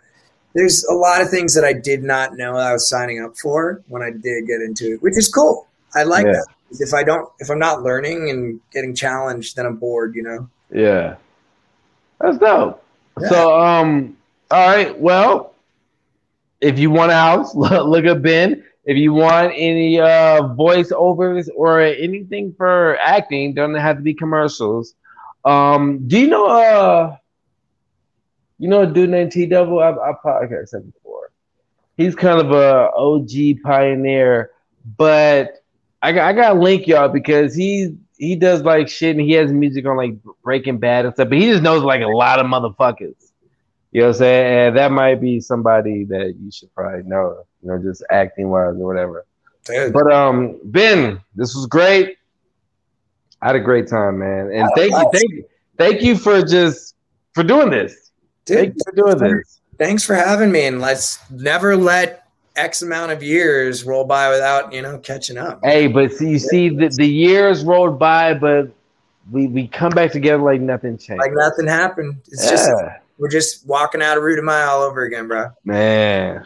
There's 0.55 0.85
a 0.85 0.95
lot 0.95 1.23
of 1.23 1.31
things 1.31 1.55
that 1.55 1.65
I 1.65 1.73
did 1.73 2.03
not 2.03 2.37
know 2.37 2.57
I 2.57 2.73
was 2.73 2.89
signing 2.89 3.23
up 3.23 3.37
for 3.37 3.83
when 3.89 4.03
I 4.03 4.11
did 4.11 4.47
get 4.47 4.61
into 4.61 4.95
it, 4.95 5.03
which 5.03 5.17
is 5.17 5.29
cool. 5.29 5.67
I 5.95 6.03
like 6.03 6.27
yeah. 6.27 6.33
that 6.33 6.47
if 6.81 6.95
I 6.95 7.03
don't, 7.03 7.31
if 7.39 7.51
I'm 7.51 7.59
not 7.59 7.83
learning 7.83 8.31
and 8.31 8.61
getting 8.73 8.95
challenged, 8.95 9.57
then 9.57 9.67
I'm 9.67 9.77
bored, 9.77 10.15
you 10.15 10.23
know? 10.23 10.49
Yeah. 10.71 11.17
That's 12.21 12.39
dope. 12.39 12.83
Yeah. 13.21 13.29
So, 13.29 13.61
um, 13.61 14.17
all 14.51 14.69
right. 14.69 14.99
Well, 14.99 15.55
if 16.61 16.79
you 16.79 16.91
want 16.91 17.13
a 17.13 17.15
house, 17.15 17.55
look 17.55 18.05
up 18.05 18.23
Ben. 18.23 18.65
If 18.85 18.97
you 18.97 19.13
want 19.13 19.53
any 19.55 20.01
uh 20.01 20.43
voiceovers 20.55 21.49
or 21.55 21.81
anything 21.81 22.55
for 22.57 22.97
acting, 23.01 23.55
doesn't 23.55 23.75
have 23.75 23.97
to 23.97 24.03
be 24.03 24.15
commercials. 24.15 24.95
Um, 25.45 26.07
do 26.09 26.19
you 26.19 26.29
know 26.29 26.47
uh 26.47 27.17
you 28.59 28.69
know 28.69 28.83
a 28.83 28.87
dude 28.87 29.11
named 29.11 29.33
T 29.33 29.47
Double? 29.47 29.81
I 29.81 29.91
I 29.91 30.13
podcast 30.25 30.73
before. 30.93 31.31
He's 31.97 32.15
kind 32.15 32.41
of 32.41 32.51
a 32.53 32.91
OG 32.97 33.63
pioneer, 33.63 34.53
but 34.97 35.63
I 36.01 36.13
got 36.13 36.29
I 36.29 36.33
gotta 36.33 36.59
link 36.59 36.87
y'all 36.87 37.09
because 37.09 37.55
he 37.55 37.97
he 38.17 38.37
does 38.37 38.63
like 38.63 38.89
shit 38.89 39.17
and 39.17 39.25
he 39.25 39.33
has 39.33 39.53
music 39.53 39.87
on 39.87 39.97
like 39.97 40.15
Breaking 40.43 40.79
Bad 40.79 41.05
and 41.05 41.15
stuff, 41.15 41.29
but 41.29 41.39
he 41.39 41.47
just 41.47 41.63
knows 41.63 41.83
like 41.83 42.03
a 42.03 42.07
lot 42.07 42.39
of 42.39 42.47
motherfuckers. 42.47 43.28
You 43.93 44.03
know 44.03 44.09
what 44.09 44.17
I'm 44.17 44.19
saying? 44.19 44.69
And 44.69 44.77
that 44.77 44.93
might 44.93 45.21
be 45.21 45.41
somebody 45.41 46.05
that 46.05 46.35
you 46.39 46.51
should 46.51 46.73
probably 46.75 47.09
know, 47.09 47.45
you 47.63 47.71
know, 47.71 47.79
just 47.79 48.05
acting 48.11 48.49
wise 48.51 48.75
or 48.75 48.87
whatever. 48.87 49.25
Dude. 49.65 49.93
But 49.93 50.13
um, 50.13 50.59
Ben, 50.65 51.21
this 51.35 51.55
was 51.55 51.67
great. 51.67 52.17
I 53.41 53.47
had 53.47 53.57
a 53.57 53.61
great 53.61 53.89
time, 53.89 54.19
man. 54.19 54.51
And 54.53 54.69
thank 54.75 54.93
you, 54.93 55.11
thank 55.13 55.33
you, 55.33 55.45
thank 55.77 56.03
you 56.03 56.17
for 56.17 56.43
just 56.43 56.97
for 57.35 57.43
doing 57.43 57.71
this. 57.71 58.11
Dude, 58.45 58.57
thank 58.57 58.75
you 58.75 58.81
for 58.85 58.93
doing 58.93 59.37
this. 59.37 59.61
Thanks 59.79 60.05
for 60.05 60.15
having 60.15 60.51
me, 60.51 60.65
and 60.65 60.81
let's 60.81 61.19
never 61.31 61.77
let 61.77 62.27
X 62.57 62.83
amount 62.83 63.13
of 63.13 63.23
years 63.23 63.85
roll 63.85 64.05
by 64.05 64.29
without 64.29 64.73
you 64.73 64.83
know 64.83 64.99
catching 64.99 65.39
up. 65.39 65.61
Hey, 65.63 65.87
but 65.87 66.13
see, 66.13 66.31
you 66.31 66.39
see 66.39 66.69
the, 66.69 66.89
the 66.89 67.07
years 67.07 67.65
rolled 67.65 67.99
by, 67.99 68.35
but 68.35 68.71
we 69.31 69.47
we 69.47 69.69
come 69.69 69.93
back 69.93 70.11
together 70.11 70.43
like 70.43 70.61
nothing 70.61 70.99
changed, 70.99 71.21
like 71.21 71.33
nothing 71.33 71.67
happened. 71.67 72.17
It's 72.27 72.45
yeah. 72.45 72.51
just 72.51 72.73
we're 73.19 73.29
just 73.29 73.67
walking 73.67 74.03
out 74.03 74.17
of 74.17 74.23
Ruta 74.23 74.43
Maya 74.43 74.67
all 74.67 74.83
over 74.83 75.03
again, 75.03 75.29
bro. 75.29 75.51
Man. 75.65 76.45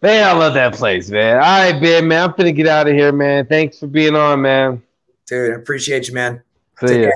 Man, 0.00 0.28
I 0.28 0.32
love 0.32 0.54
that 0.54 0.74
place, 0.74 1.10
man. 1.10 1.36
All 1.36 1.40
right, 1.40 1.80
Ben, 1.80 2.08
man. 2.08 2.30
I'm 2.30 2.34
finna 2.34 2.54
get 2.54 2.66
out 2.66 2.88
of 2.88 2.94
here, 2.94 3.12
man. 3.12 3.46
Thanks 3.46 3.78
for 3.78 3.86
being 3.86 4.16
on, 4.16 4.42
man. 4.42 4.82
Dude, 5.26 5.52
I 5.52 5.54
appreciate 5.54 6.08
you, 6.08 6.14
man. 6.14 6.42
See 6.84 7.02
ya. 7.02 7.10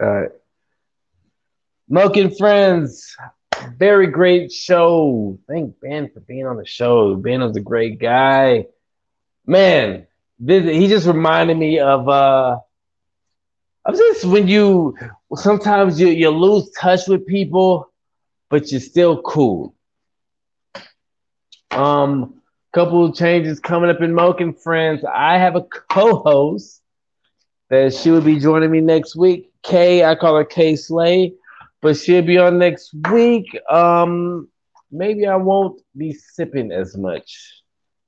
All 0.00 0.06
right. 0.06 0.30
Milking 1.88 2.34
friends 2.34 3.16
very 3.76 4.06
great 4.06 4.52
show. 4.52 5.38
Thank 5.48 5.80
Ben 5.80 6.10
for 6.10 6.20
being 6.20 6.46
on 6.46 6.56
the 6.56 6.66
show. 6.66 7.14
Ben 7.16 7.40
was 7.40 7.56
a 7.56 7.60
great 7.60 7.98
guy. 7.98 8.66
Man, 9.46 10.06
he 10.44 10.88
just 10.88 11.06
reminded 11.06 11.56
me 11.56 11.78
of 11.78 12.08
uh 12.08 12.58
of 13.84 13.96
just 13.96 14.24
when 14.24 14.48
you 14.48 14.96
sometimes 15.34 16.00
you, 16.00 16.08
you 16.08 16.30
lose 16.30 16.70
touch 16.78 17.06
with 17.08 17.26
people, 17.26 17.92
but 18.50 18.70
you're 18.70 18.80
still 18.80 19.20
cool. 19.22 19.74
Um, 21.70 22.34
couple 22.72 23.12
changes 23.12 23.60
coming 23.60 23.90
up 23.90 24.00
in 24.00 24.12
Moken 24.12 24.58
Friends. 24.60 25.04
I 25.04 25.38
have 25.38 25.56
a 25.56 25.62
co-host 25.62 26.82
that 27.70 27.94
she 27.94 28.10
will 28.10 28.20
be 28.20 28.38
joining 28.38 28.70
me 28.70 28.80
next 28.80 29.16
week. 29.16 29.50
Kay, 29.62 30.04
I 30.04 30.14
call 30.14 30.36
her 30.36 30.44
Kay 30.44 30.76
Slay, 30.76 31.34
but 31.80 31.96
she'll 31.96 32.22
be 32.22 32.38
on 32.38 32.58
next 32.58 32.94
week. 33.10 33.46
Um, 33.70 34.48
maybe 34.90 35.26
I 35.26 35.36
won't 35.36 35.80
be 35.96 36.12
sipping 36.12 36.72
as 36.72 36.96
much. 36.96 37.62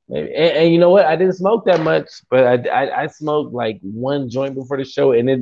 Maybe, 0.09 0.35
and, 0.35 0.57
and 0.57 0.73
you 0.73 0.79
know 0.79 0.91
what? 0.91 1.07
I 1.07 1.17
didn't 1.17 1.35
smoke 1.35 1.65
that 1.67 1.81
much, 1.81 2.09
but 2.31 2.45
I, 2.47 2.69
I, 2.69 3.03
I 3.03 3.07
smoked 3.07 3.53
like 3.53 3.81
one 3.83 4.29
joint 4.29 4.55
before 4.55 4.77
the 4.77 4.85
show, 4.85 5.13
and 5.13 5.29
it 5.29 5.41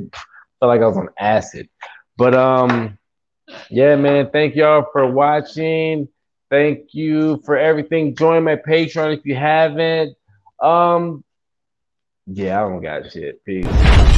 felt 0.59 0.69
like 0.69 0.81
I 0.81 0.87
was 0.87 0.97
on 0.97 1.09
acid. 1.17 1.69
But 2.17 2.35
um, 2.35 2.97
yeah, 3.69 3.95
man. 3.95 4.29
Thank 4.31 4.55
y'all 4.55 4.85
for 4.91 5.09
watching. 5.09 6.07
Thank 6.49 6.93
you 6.93 7.41
for 7.45 7.57
everything. 7.57 8.15
Join 8.15 8.43
my 8.43 8.55
Patreon 8.55 9.17
if 9.17 9.25
you 9.25 9.35
haven't. 9.35 10.15
Um, 10.61 11.23
yeah, 12.25 12.59
I 12.59 12.69
don't 12.69 12.81
got 12.81 13.11
shit. 13.11 13.43
Peace. 13.45 14.08